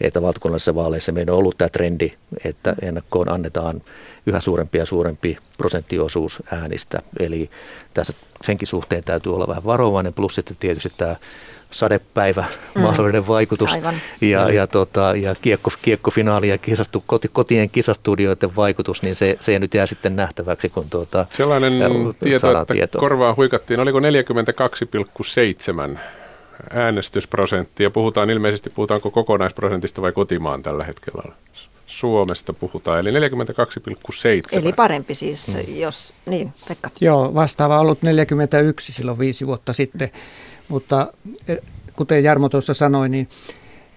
että 0.00 0.22
valtakunnallisissa 0.22 0.74
vaaleissa 0.74 1.12
meillä 1.12 1.32
on 1.32 1.38
ollut 1.38 1.58
tämä 1.58 1.68
trendi, 1.68 2.12
että 2.44 2.74
ennakkoon 2.82 3.28
annetaan 3.28 3.82
yhä 4.26 4.40
suurempi 4.40 4.78
ja 4.78 4.86
suurempi 4.86 5.38
prosenttiosuus 5.58 6.42
äänistä. 6.52 6.98
Eli 7.20 7.50
tässä 7.94 8.12
senkin 8.42 8.68
suhteen 8.68 9.04
täytyy 9.04 9.34
olla 9.34 9.48
vähän 9.48 9.64
varovainen, 9.64 10.14
plus 10.14 10.34
sitten 10.34 10.56
tietysti 10.60 10.92
tämä 10.96 11.16
sadepäivä, 11.70 12.44
mm. 12.74 12.82
mahdollinen 12.82 13.26
vaikutus 13.26 13.72
Aivan. 13.72 13.94
ja, 14.20 14.50
ja, 14.50 14.66
tota, 14.66 15.14
ja 15.16 15.34
kiekko, 15.42 15.70
kiekkofinaali 15.82 16.48
ja 16.48 16.58
kisastu, 16.58 17.04
koti, 17.06 17.28
kotien 17.32 17.70
kisastudioiden 17.70 18.56
vaikutus, 18.56 19.02
niin 19.02 19.14
se, 19.14 19.36
se 19.40 19.58
nyt 19.58 19.74
jää 19.74 19.86
sitten 19.86 20.16
nähtäväksi, 20.16 20.68
kun 20.68 20.90
tuota, 20.90 21.26
Sellainen 21.30 21.72
tieto, 22.20 22.60
että 22.60 22.74
tietoa. 22.74 23.00
korvaa 23.00 23.34
huikattiin, 23.34 23.80
oliko 23.80 24.00
42,7 24.00 25.98
äänestysprosenttia. 26.70 27.90
Puhutaan 27.90 28.30
ilmeisesti, 28.30 28.70
puhutaanko 28.70 29.10
kokonaisprosentista 29.10 30.02
vai 30.02 30.12
kotimaan 30.12 30.62
tällä 30.62 30.84
hetkellä? 30.84 31.22
Suomesta 31.88 32.52
puhutaan, 32.52 33.00
eli 33.00 33.10
42,7. 33.10 34.58
Eli 34.58 34.72
parempi 34.72 35.14
siis, 35.14 35.54
mm. 35.54 35.74
jos, 35.76 36.14
niin 36.26 36.52
Pekka. 36.68 36.90
Joo, 37.00 37.34
vastaava 37.34 37.74
on 37.74 37.80
ollut 37.80 38.02
41 38.02 38.92
silloin 38.92 39.18
viisi 39.18 39.46
vuotta 39.46 39.72
sitten, 39.72 40.10
mutta 40.68 41.12
e, 41.48 41.56
kuten 41.96 42.24
Jarmo 42.24 42.48
tuossa 42.48 42.74
sanoi, 42.74 43.08
niin 43.08 43.28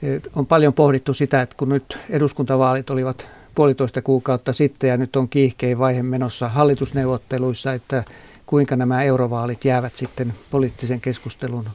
e, 0.04 0.20
on 0.36 0.46
paljon 0.46 0.74
pohdittu 0.74 1.14
sitä, 1.14 1.42
että 1.42 1.56
kun 1.58 1.70
nyt 1.70 1.98
eduskuntavaalit 2.10 2.90
olivat 2.90 3.28
puolitoista 3.56 4.02
kuukautta 4.02 4.54
sitten 4.54 4.90
ja 4.90 4.98
nyt 4.98 5.16
on 5.16 5.30
kiihkein 5.30 5.80
vaihe 5.80 6.04
menossa 6.04 6.50
hallitusneuvotteluissa, 6.50 7.74
että 7.74 8.04
kuinka 8.46 8.76
nämä 8.76 9.04
eurovaalit 9.04 9.66
jäävät 9.66 9.96
sitten 9.96 10.34
poliittisen 10.52 11.02
keskustelun 11.02 11.70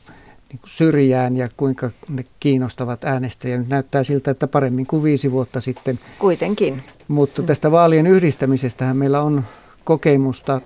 niin 0.49 0.61
kuin 0.61 0.70
syrjään 0.70 1.36
ja 1.36 1.49
kuinka 1.57 1.90
ne 2.09 2.24
kiinnostavat 2.40 3.05
äänestäjiä. 3.05 3.59
Nyt 3.59 3.68
näyttää 3.68 4.05
siltä, 4.05 4.30
että 4.30 4.47
paremmin 4.47 4.86
kuin 4.86 5.03
viisi 5.03 5.32
vuotta 5.32 5.61
sitten. 5.61 5.99
Kuitenkin. 6.18 6.82
Mutta 7.09 7.42
tästä 7.42 7.70
vaalien 7.70 8.07
yhdistämisestähän 8.07 8.97
meillä 8.97 9.22
on 9.22 9.44
kokemusta, 9.84 10.61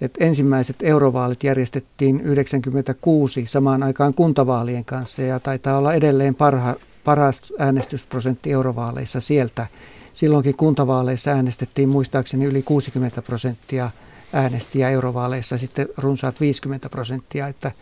että 0.00 0.24
ensimmäiset 0.24 0.76
eurovaalit 0.82 1.44
järjestettiin 1.44 2.20
96 2.20 3.46
samaan 3.46 3.82
aikaan 3.82 4.14
kuntavaalien 4.14 4.84
kanssa 4.84 5.22
ja 5.22 5.40
taitaa 5.40 5.78
olla 5.78 5.94
edelleen 5.94 6.34
parha, 6.34 6.74
paras 7.04 7.42
äänestysprosentti 7.58 8.52
eurovaaleissa 8.52 9.20
sieltä. 9.20 9.66
Silloinkin 10.14 10.54
kuntavaaleissa 10.54 11.30
äänestettiin 11.30 11.88
muistaakseni 11.88 12.44
yli 12.44 12.62
60 12.62 13.22
prosenttia 13.22 13.90
äänestiä 14.32 14.90
eurovaaleissa 14.90 15.58
sitten 15.58 15.88
runsaat 15.96 16.40
50 16.40 16.88
prosenttia, 16.88 17.46
että 17.46 17.72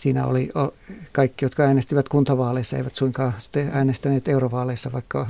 siinä 0.00 0.26
oli 0.26 0.50
kaikki, 1.12 1.44
jotka 1.44 1.62
äänestivät 1.62 2.08
kuntavaaleissa, 2.08 2.76
eivät 2.76 2.94
suinkaan 2.94 3.32
äänestäneet 3.72 4.28
eurovaaleissa, 4.28 4.92
vaikka, 4.92 5.26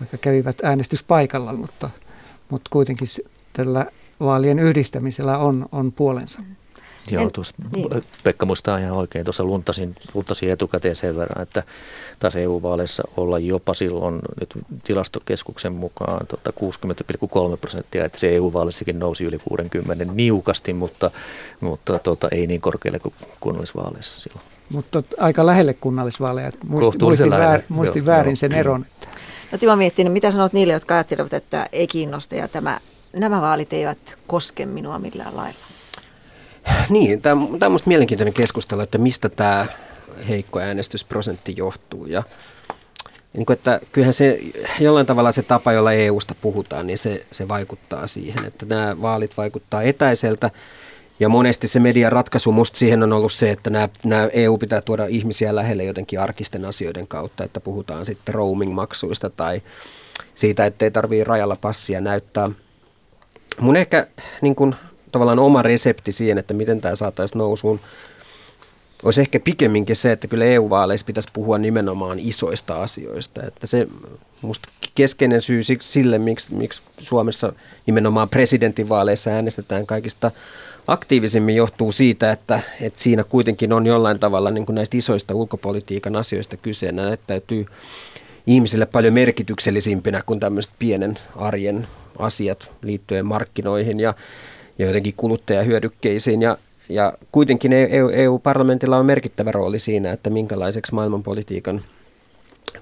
vaikka 0.00 0.16
kävivät 0.18 0.56
äänestyspaikalla, 0.64 1.52
mutta, 1.52 1.90
mutta 2.50 2.68
kuitenkin 2.72 3.08
tällä 3.52 3.86
vaalien 4.20 4.58
yhdistämisellä 4.58 5.38
on, 5.38 5.66
on 5.72 5.92
puolensa. 5.92 6.40
Joo, 7.10 7.30
tuossa 7.30 7.54
niin. 7.74 7.88
Pekka 8.22 8.46
muistaa 8.46 8.78
ihan 8.78 8.96
oikein. 8.96 9.24
Tuossa 9.24 9.44
luntasin, 9.44 9.96
luntasin 10.14 10.50
etukäteen 10.50 10.96
sen 10.96 11.16
verran, 11.16 11.42
että 11.42 11.62
taas 12.18 12.36
EU-vaaleissa 12.36 13.02
olla 13.16 13.38
jopa 13.38 13.74
silloin 13.74 14.20
nyt 14.40 14.58
tilastokeskuksen 14.84 15.72
mukaan 15.72 16.26
tota 16.26 16.52
60,3 17.52 17.56
prosenttia, 17.60 18.04
että 18.04 18.18
se 18.18 18.34
EU-vaaleissakin 18.34 18.98
nousi 18.98 19.24
yli 19.24 19.38
60 19.38 20.04
niukasti, 20.04 20.72
mutta, 20.72 21.10
mutta 21.60 21.98
tota, 21.98 22.28
ei 22.30 22.46
niin 22.46 22.60
korkealle 22.60 22.98
kuin 22.98 23.14
kunnallisvaaleissa 23.40 24.20
silloin. 24.20 24.44
Mutta 24.70 25.02
aika 25.18 25.46
lähelle 25.46 25.74
kunnallisvaaleja. 25.74 26.52
Muistin, 26.68 27.04
muistin, 27.04 27.30
väär, 27.30 27.60
muistin 27.68 28.00
joo, 28.00 28.06
väärin 28.06 28.30
joo, 28.30 28.36
sen 28.36 28.52
eron. 28.52 28.84
No 29.52 29.58
Timo 29.58 29.76
miettii, 29.76 30.08
mitä 30.08 30.30
sanot 30.30 30.52
niille, 30.52 30.72
jotka 30.72 30.94
ajattelevat, 30.94 31.32
että 31.32 31.68
ei 31.72 31.86
kiinnosta 31.86 32.34
ja 32.34 32.48
tämä, 32.48 32.80
nämä 33.12 33.40
vaalit 33.40 33.72
eivät 33.72 33.98
koske 34.26 34.66
minua 34.66 34.98
millään 34.98 35.36
lailla? 35.36 35.71
Niin, 36.88 37.22
tämä, 37.22 37.42
on 37.42 37.58
minusta 37.60 37.88
mielenkiintoinen 37.88 38.34
keskustelu, 38.34 38.80
että 38.80 38.98
mistä 38.98 39.28
tämä 39.28 39.66
heikko 40.28 40.60
äänestysprosentti 40.60 41.54
johtuu. 41.56 42.06
Ja, 42.06 42.22
niin 43.32 43.46
kuin, 43.46 43.54
että 43.54 43.80
kyllähän 43.92 44.12
se 44.12 44.40
jollain 44.80 45.06
tavalla 45.06 45.32
se 45.32 45.42
tapa, 45.42 45.72
jolla 45.72 45.92
EUsta 45.92 46.34
puhutaan, 46.40 46.86
niin 46.86 46.98
se, 46.98 47.26
se 47.30 47.48
vaikuttaa 47.48 48.06
siihen, 48.06 48.44
että 48.44 48.66
nämä 48.66 48.96
vaalit 49.02 49.36
vaikuttaa 49.36 49.82
etäiseltä. 49.82 50.50
Ja 51.20 51.28
monesti 51.28 51.68
se 51.68 51.80
median 51.80 52.12
ratkaisu 52.12 52.52
musta 52.52 52.78
siihen 52.78 53.02
on 53.02 53.12
ollut 53.12 53.32
se, 53.32 53.50
että 53.50 53.70
nämä, 53.70 53.88
nämä 54.04 54.28
EU 54.32 54.58
pitää 54.58 54.80
tuoda 54.80 55.06
ihmisiä 55.06 55.54
lähelle 55.54 55.84
jotenkin 55.84 56.20
arkisten 56.20 56.64
asioiden 56.64 57.08
kautta, 57.08 57.44
että 57.44 57.60
puhutaan 57.60 58.06
sitten 58.06 58.34
roaming-maksuista 58.34 59.30
tai 59.30 59.62
siitä, 60.34 60.66
ettei 60.66 60.90
tarvitse 60.90 61.24
rajalla 61.24 61.56
passia 61.56 62.00
näyttää. 62.00 62.50
Mun 63.60 63.76
ehkä 63.76 64.06
niin 64.40 64.54
kuin, 64.54 64.74
tavallaan 65.12 65.38
oma 65.38 65.62
resepti 65.62 66.12
siihen, 66.12 66.38
että 66.38 66.54
miten 66.54 66.80
tämä 66.80 66.94
saataisiin 66.94 67.38
nousuun, 67.38 67.80
olisi 69.02 69.20
ehkä 69.20 69.40
pikemminkin 69.40 69.96
se, 69.96 70.12
että 70.12 70.28
kyllä 70.28 70.44
EU-vaaleissa 70.44 71.06
pitäisi 71.06 71.28
puhua 71.32 71.58
nimenomaan 71.58 72.18
isoista 72.18 72.82
asioista. 72.82 73.42
Että 73.46 73.66
se 73.66 73.88
musta 74.42 74.68
keskeinen 74.94 75.40
syy 75.40 75.62
sille, 75.80 76.18
miksi, 76.18 76.54
miksi 76.54 76.82
Suomessa 76.98 77.52
nimenomaan 77.86 78.28
presidentinvaaleissa 78.28 79.30
äänestetään 79.30 79.86
kaikista 79.86 80.30
aktiivisemmin 80.86 81.56
johtuu 81.56 81.92
siitä, 81.92 82.32
että, 82.32 82.60
että 82.80 83.00
siinä 83.00 83.24
kuitenkin 83.24 83.72
on 83.72 83.86
jollain 83.86 84.18
tavalla 84.18 84.50
niin 84.50 84.66
kuin 84.66 84.74
näistä 84.74 84.96
isoista 84.96 85.34
ulkopolitiikan 85.34 86.16
asioista 86.16 86.56
kyse. 86.56 86.92
Nämä 86.92 87.08
näyttäytyy 87.08 87.66
ihmisille 88.46 88.86
paljon 88.86 89.14
merkityksellisimpinä 89.14 90.22
kuin 90.26 90.40
tämmöiset 90.40 90.72
pienen 90.78 91.18
arjen 91.36 91.86
asiat 92.18 92.72
liittyen 92.82 93.26
markkinoihin 93.26 94.00
ja 94.00 94.14
ja 94.78 94.86
jotenkin 94.86 95.14
kuluttajahyödykkeisiin. 95.16 96.42
Ja, 96.42 96.56
ja 96.88 97.12
kuitenkin 97.32 97.72
EU, 97.72 98.08
EU-parlamentilla 98.08 98.96
on 98.96 99.06
merkittävä 99.06 99.52
rooli 99.52 99.78
siinä, 99.78 100.12
että 100.12 100.30
minkälaiseksi 100.30 100.94
maailmanpolitiikan 100.94 101.82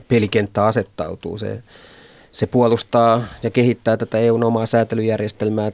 pelikenttä 0.08 0.66
asettautuu. 0.66 1.38
Se, 1.38 1.62
se 2.32 2.46
puolustaa 2.46 3.24
ja 3.42 3.50
kehittää 3.50 3.96
tätä 3.96 4.18
EUn 4.18 4.44
omaa 4.44 4.66
säätelyjärjestelmää, 4.66 5.72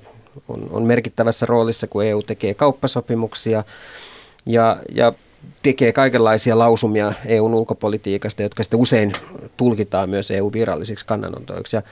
on, 0.49 0.69
on 0.71 0.83
merkittävässä 0.83 1.47
roolissa, 1.47 1.87
kun 1.87 2.05
EU 2.05 2.23
tekee 2.23 2.55
kauppasopimuksia 2.55 3.65
ja, 4.47 4.77
ja 4.95 5.13
tekee 5.63 5.93
kaikenlaisia 5.93 6.59
lausumia 6.59 7.13
EUn 7.27 7.55
ulkopolitiikasta, 7.55 8.43
jotka 8.43 8.63
sitten 8.63 8.81
usein 8.81 9.13
tulkitaan 9.57 10.11
myös 10.11 10.31
EU-virallisiksi 10.31 11.07
kannanottoiksi. 11.07 11.77
Ja, 11.77 11.83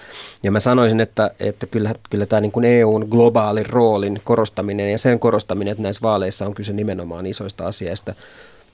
ja 0.43 0.51
mä 0.51 0.61
sanoisin, 0.61 1.01
että, 1.01 1.31
että 1.41 1.67
kyllä, 1.67 1.95
kyllä 2.11 2.27
tämä 2.27 2.41
niin 2.41 2.65
EUn 2.65 3.07
globaalin 3.11 3.67
roolin 3.67 4.21
korostaminen 4.25 4.93
ja 4.93 4.99
sen 4.99 5.21
korostaminen, 5.21 5.73
että 5.73 5.83
näissä 5.83 6.03
vaaleissa 6.03 6.47
on 6.47 6.55
kyse 6.55 6.73
nimenomaan 6.73 7.27
isoista 7.27 7.67
asioista, 7.67 8.15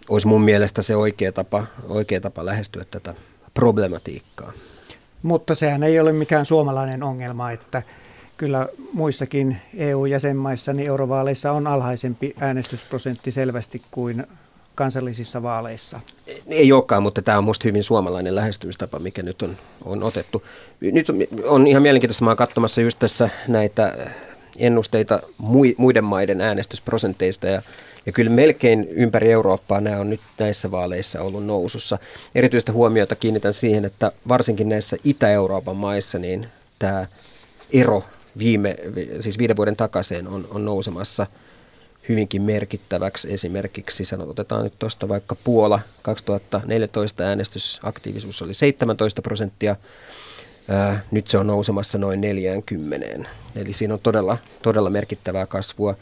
olisi 0.08 0.26
mun 0.26 0.42
mielestä 0.42 0.82
se 0.82 0.96
oikea 0.96 1.32
tapa, 1.32 1.66
oikea 1.88 2.20
tapa 2.20 2.46
lähestyä 2.46 2.84
tätä 2.90 3.14
problematiikkaa. 3.54 4.52
Mutta 5.22 5.54
sehän 5.54 5.82
ei 5.82 6.00
ole 6.00 6.12
mikään 6.12 6.46
suomalainen 6.46 7.02
ongelma, 7.02 7.50
että 7.50 7.82
kyllä 8.36 8.68
muissakin 8.92 9.56
EU-jäsenmaissa 9.76 10.72
niin 10.72 10.88
eurovaaleissa 10.88 11.52
on 11.52 11.66
alhaisempi 11.66 12.34
äänestysprosentti 12.40 13.30
selvästi 13.30 13.82
kuin 13.90 14.26
kansallisissa 14.74 15.42
vaaleissa? 15.42 16.00
Ei 16.46 16.72
olekaan, 16.72 17.02
mutta 17.02 17.22
tämä 17.22 17.38
on 17.38 17.44
minusta 17.44 17.68
hyvin 17.68 17.82
suomalainen 17.82 18.34
lähestymistapa, 18.34 18.98
mikä 18.98 19.22
nyt 19.22 19.42
on, 19.42 19.56
on 19.84 20.02
otettu. 20.02 20.42
Nyt 20.80 21.06
on 21.44 21.66
ihan 21.66 21.82
mielenkiintoista, 21.82 22.24
olen 22.24 22.36
katsomassa 22.36 22.80
just 22.80 22.98
tässä 22.98 23.30
näitä 23.48 23.96
ennusteita 24.58 25.22
muiden 25.76 26.04
maiden 26.04 26.40
äänestysprosenteista 26.40 27.46
ja, 27.46 27.62
ja 28.06 28.12
kyllä 28.12 28.30
melkein 28.30 28.88
ympäri 28.88 29.32
Eurooppaa 29.32 29.80
nämä 29.80 30.00
on 30.00 30.10
nyt 30.10 30.20
näissä 30.38 30.70
vaaleissa 30.70 31.22
ollut 31.22 31.46
nousussa. 31.46 31.98
Erityistä 32.34 32.72
huomiota 32.72 33.16
kiinnitän 33.16 33.52
siihen, 33.52 33.84
että 33.84 34.12
varsinkin 34.28 34.68
näissä 34.68 34.96
Itä-Euroopan 35.04 35.76
maissa 35.76 36.18
niin 36.18 36.46
tämä 36.78 37.06
ero 37.72 38.04
viime, 38.38 38.76
siis 39.20 39.38
viiden 39.38 39.56
vuoden 39.56 39.76
takaisin 39.76 40.28
on, 40.28 40.48
on 40.50 40.64
nousemassa– 40.64 41.26
hyvinkin 42.08 42.42
merkittäväksi. 42.42 43.32
Esimerkiksi 43.32 44.04
otetaan 44.26 44.64
nyt 44.64 44.74
tuosta 44.78 45.08
vaikka 45.08 45.36
Puola 45.44 45.80
2014 46.02 47.24
äänestysaktiivisuus 47.24 48.42
oli 48.42 48.54
17 48.54 49.22
prosenttia. 49.22 49.76
Nyt 51.10 51.28
se 51.28 51.38
on 51.38 51.46
nousemassa 51.46 51.98
noin 51.98 52.20
40. 52.20 53.28
Eli 53.56 53.72
siinä 53.72 53.94
on 53.94 54.00
todella, 54.02 54.38
todella 54.62 54.90
merkittävää 54.90 55.46
kasvua. 55.46 55.94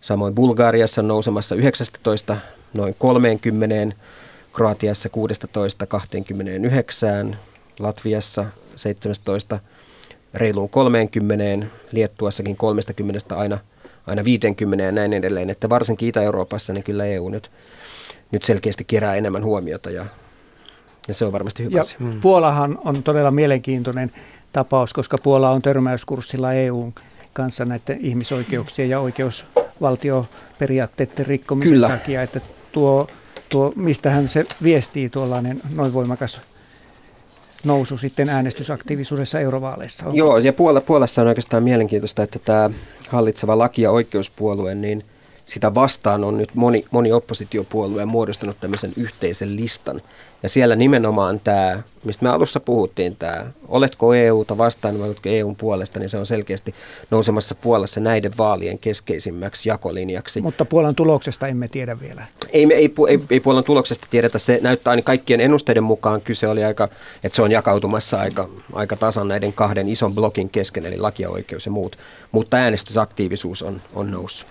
Samoin 0.00 0.34
Bulgariassa 0.34 1.00
on 1.00 1.08
nousemassa 1.08 1.54
19 1.54 2.36
noin 2.74 2.94
30, 2.98 3.96
Kroatiassa 4.52 5.08
16 5.08 5.86
29, 5.86 7.38
Latviassa 7.78 8.44
17 8.76 9.58
reiluun 10.34 10.68
30, 10.68 11.66
Liettuassakin 11.92 12.56
30 12.56 13.36
aina– 13.36 13.58
aina 14.06 14.24
50 14.24 14.84
ja 14.84 14.92
näin 14.92 15.12
edelleen, 15.12 15.50
että 15.50 15.68
varsinkin 15.68 16.08
Itä-Euroopassa 16.08 16.72
niin 16.72 16.84
kyllä 16.84 17.04
EU 17.04 17.28
nyt, 17.28 17.50
nyt 18.30 18.42
selkeästi 18.42 18.84
kerää 18.84 19.14
enemmän 19.14 19.44
huomiota 19.44 19.90
ja, 19.90 20.06
ja 21.08 21.14
se 21.14 21.24
on 21.24 21.32
varmasti 21.32 21.64
hyvä 21.64 21.76
ja 21.76 21.80
asia. 21.80 21.96
Mm. 22.00 22.20
Puolahan 22.20 22.78
on 22.84 23.02
todella 23.02 23.30
mielenkiintoinen 23.30 24.12
tapaus, 24.52 24.92
koska 24.92 25.18
Puola 25.18 25.50
on 25.50 25.62
törmäyskurssilla 25.62 26.52
EUn 26.52 26.94
kanssa 27.32 27.64
näiden 27.64 27.98
ihmisoikeuksien 28.00 28.90
ja 28.90 29.00
oikeusvaltioperiaatteiden 29.00 31.26
rikkomisen 31.26 31.72
Kyllä. 31.72 31.88
takia, 31.88 32.22
että 32.22 32.40
tuo, 32.72 33.06
tuo, 33.48 33.72
mistähän 33.76 34.28
se 34.28 34.46
viestii 34.62 35.10
tuollainen 35.10 35.60
noin 35.74 35.92
voimakas 35.92 36.40
nousu 37.64 37.98
sitten 37.98 38.28
äänestysaktiivisuudessa 38.28 39.40
eurovaaleissa. 39.40 40.06
Onko? 40.06 40.16
Joo, 40.16 40.38
ja 40.38 40.52
Puola, 40.52 40.80
Puolassa 40.80 41.22
on 41.22 41.28
oikeastaan 41.28 41.62
mielenkiintoista, 41.62 42.22
että 42.22 42.38
tämä 42.38 42.70
hallitseva 43.08 43.58
laki- 43.58 43.82
ja 43.82 43.90
oikeuspuolue, 43.90 44.74
niin 44.74 45.04
sitä 45.46 45.74
vastaan 45.74 46.24
on 46.24 46.38
nyt 46.38 46.54
moni, 46.54 46.84
moni 46.90 47.12
oppositiopuolue 47.12 48.04
muodostanut 48.04 48.60
tämmöisen 48.60 48.92
yhteisen 48.96 49.56
listan. 49.56 50.02
Ja 50.44 50.48
siellä 50.48 50.76
nimenomaan 50.76 51.40
tämä, 51.40 51.82
mistä 52.04 52.24
me 52.24 52.30
alussa 52.30 52.60
puhuttiin, 52.60 53.16
tämä 53.16 53.46
oletko 53.68 54.14
EUta 54.14 54.58
vastaan 54.58 54.98
vai 54.98 55.06
oletko 55.06 55.28
EUn 55.28 55.56
puolesta, 55.56 56.00
niin 56.00 56.08
se 56.08 56.18
on 56.18 56.26
selkeästi 56.26 56.74
nousemassa 57.10 57.54
Puolassa 57.54 58.00
näiden 58.00 58.32
vaalien 58.38 58.78
keskeisimmäksi 58.78 59.68
jakolinjaksi. 59.68 60.40
Mutta 60.40 60.64
Puolan 60.64 60.94
tuloksesta 60.94 61.46
emme 61.46 61.68
tiedä 61.68 62.00
vielä. 62.00 62.26
Ei, 62.52 62.66
ei, 62.74 62.94
ei, 63.08 63.20
ei 63.30 63.40
Puolan 63.40 63.64
tuloksesta 63.64 64.06
tiedetä. 64.10 64.38
Se 64.38 64.58
näyttää 64.62 64.90
aina 64.90 65.02
kaikkien 65.02 65.40
ennusteiden 65.40 65.84
mukaan 65.84 66.20
kyse 66.20 66.48
oli 66.48 66.64
aika, 66.64 66.84
että 67.24 67.36
se 67.36 67.42
on 67.42 67.52
jakautumassa 67.52 68.20
aika, 68.20 68.48
aika 68.72 68.96
tasan 68.96 69.28
näiden 69.28 69.52
kahden 69.52 69.88
ison 69.88 70.14
blokin 70.14 70.50
kesken, 70.50 70.86
eli 70.86 70.98
laki 70.98 71.22
ja 71.22 71.30
oikeus 71.30 71.66
ja 71.66 71.72
muut. 71.72 71.98
Mutta 72.32 72.56
äänestysaktiivisuus 72.56 73.62
on, 73.62 73.80
on 73.94 74.10
noussut. 74.10 74.48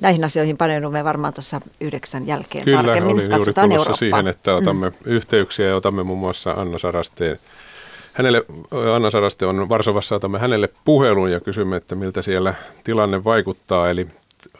Näihin 0.00 0.24
asioihin 0.24 0.56
paneudumme 0.56 1.04
varmaan 1.04 1.34
tuossa 1.34 1.60
yhdeksän 1.80 2.26
jälkeen 2.26 2.64
Kyllä, 2.64 2.82
tarkemmin. 2.82 3.14
olin 3.14 3.30
juuri 3.36 3.52
tulossa 3.52 3.92
siihen, 3.92 4.28
että 4.28 4.54
otamme 4.54 4.88
mm. 4.88 4.94
yhteyksiä 5.06 5.68
ja 5.68 5.76
otamme 5.76 6.02
muun 6.02 6.18
muassa 6.18 6.50
Anna 6.50 6.78
Sarasteen. 6.78 7.38
Hänelle, 8.12 8.44
Anna 8.94 9.10
Saraste 9.10 9.46
on 9.46 9.68
Varsovassa, 9.68 10.14
otamme 10.14 10.38
hänelle 10.38 10.68
puhelun 10.84 11.32
ja 11.32 11.40
kysymme, 11.40 11.76
että 11.76 11.94
miltä 11.94 12.22
siellä 12.22 12.54
tilanne 12.84 13.24
vaikuttaa. 13.24 13.90
Eli 13.90 14.06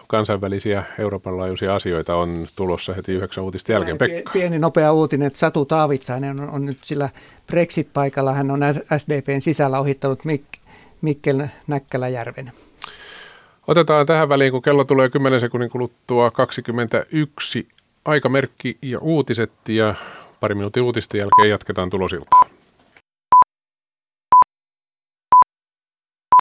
kansainvälisiä 0.07 0.85
Euroopan 0.99 1.39
laajuisia 1.39 1.75
asioita 1.75 2.17
on 2.17 2.47
tulossa 2.57 2.95
heti 2.95 3.13
yhdeksän 3.13 3.45
uutista 3.45 3.73
jälkeen. 3.73 3.99
Pekka. 3.99 4.31
Pieni 4.33 4.59
nopea 4.59 4.93
uutinen, 4.93 5.27
että 5.27 5.39
Satu 5.39 5.65
Taavitsainen 5.65 6.41
on, 6.41 6.51
on 6.51 6.67
nyt 6.67 6.79
sillä 6.83 7.09
Brexit-paikalla. 7.47 8.33
Hän 8.33 8.51
on 8.51 8.61
SDPn 8.99 9.41
sisällä 9.41 9.81
ohittanut 9.81 10.21
Mik- 10.25 10.61
Mikkel 11.01 11.43
Näkkäläjärven. 11.67 12.53
Otetaan 13.67 14.07
tähän 14.07 14.29
väliin, 14.29 14.53
kun 14.53 14.63
kello 14.63 14.85
tulee 14.85 15.11
10 15.11 15.41
sekunnin 15.41 15.71
kuluttua 15.71 16.31
21 16.31 17.69
aikamerkki 18.05 18.79
ja 18.83 18.99
uutiset 18.99 19.53
ja 19.69 19.95
pari 20.41 20.55
minuutin 20.55 20.83
uutisten 20.83 21.19
jälkeen 21.19 21.51
jatketaan 21.51 21.91
tulosilta. 21.91 22.44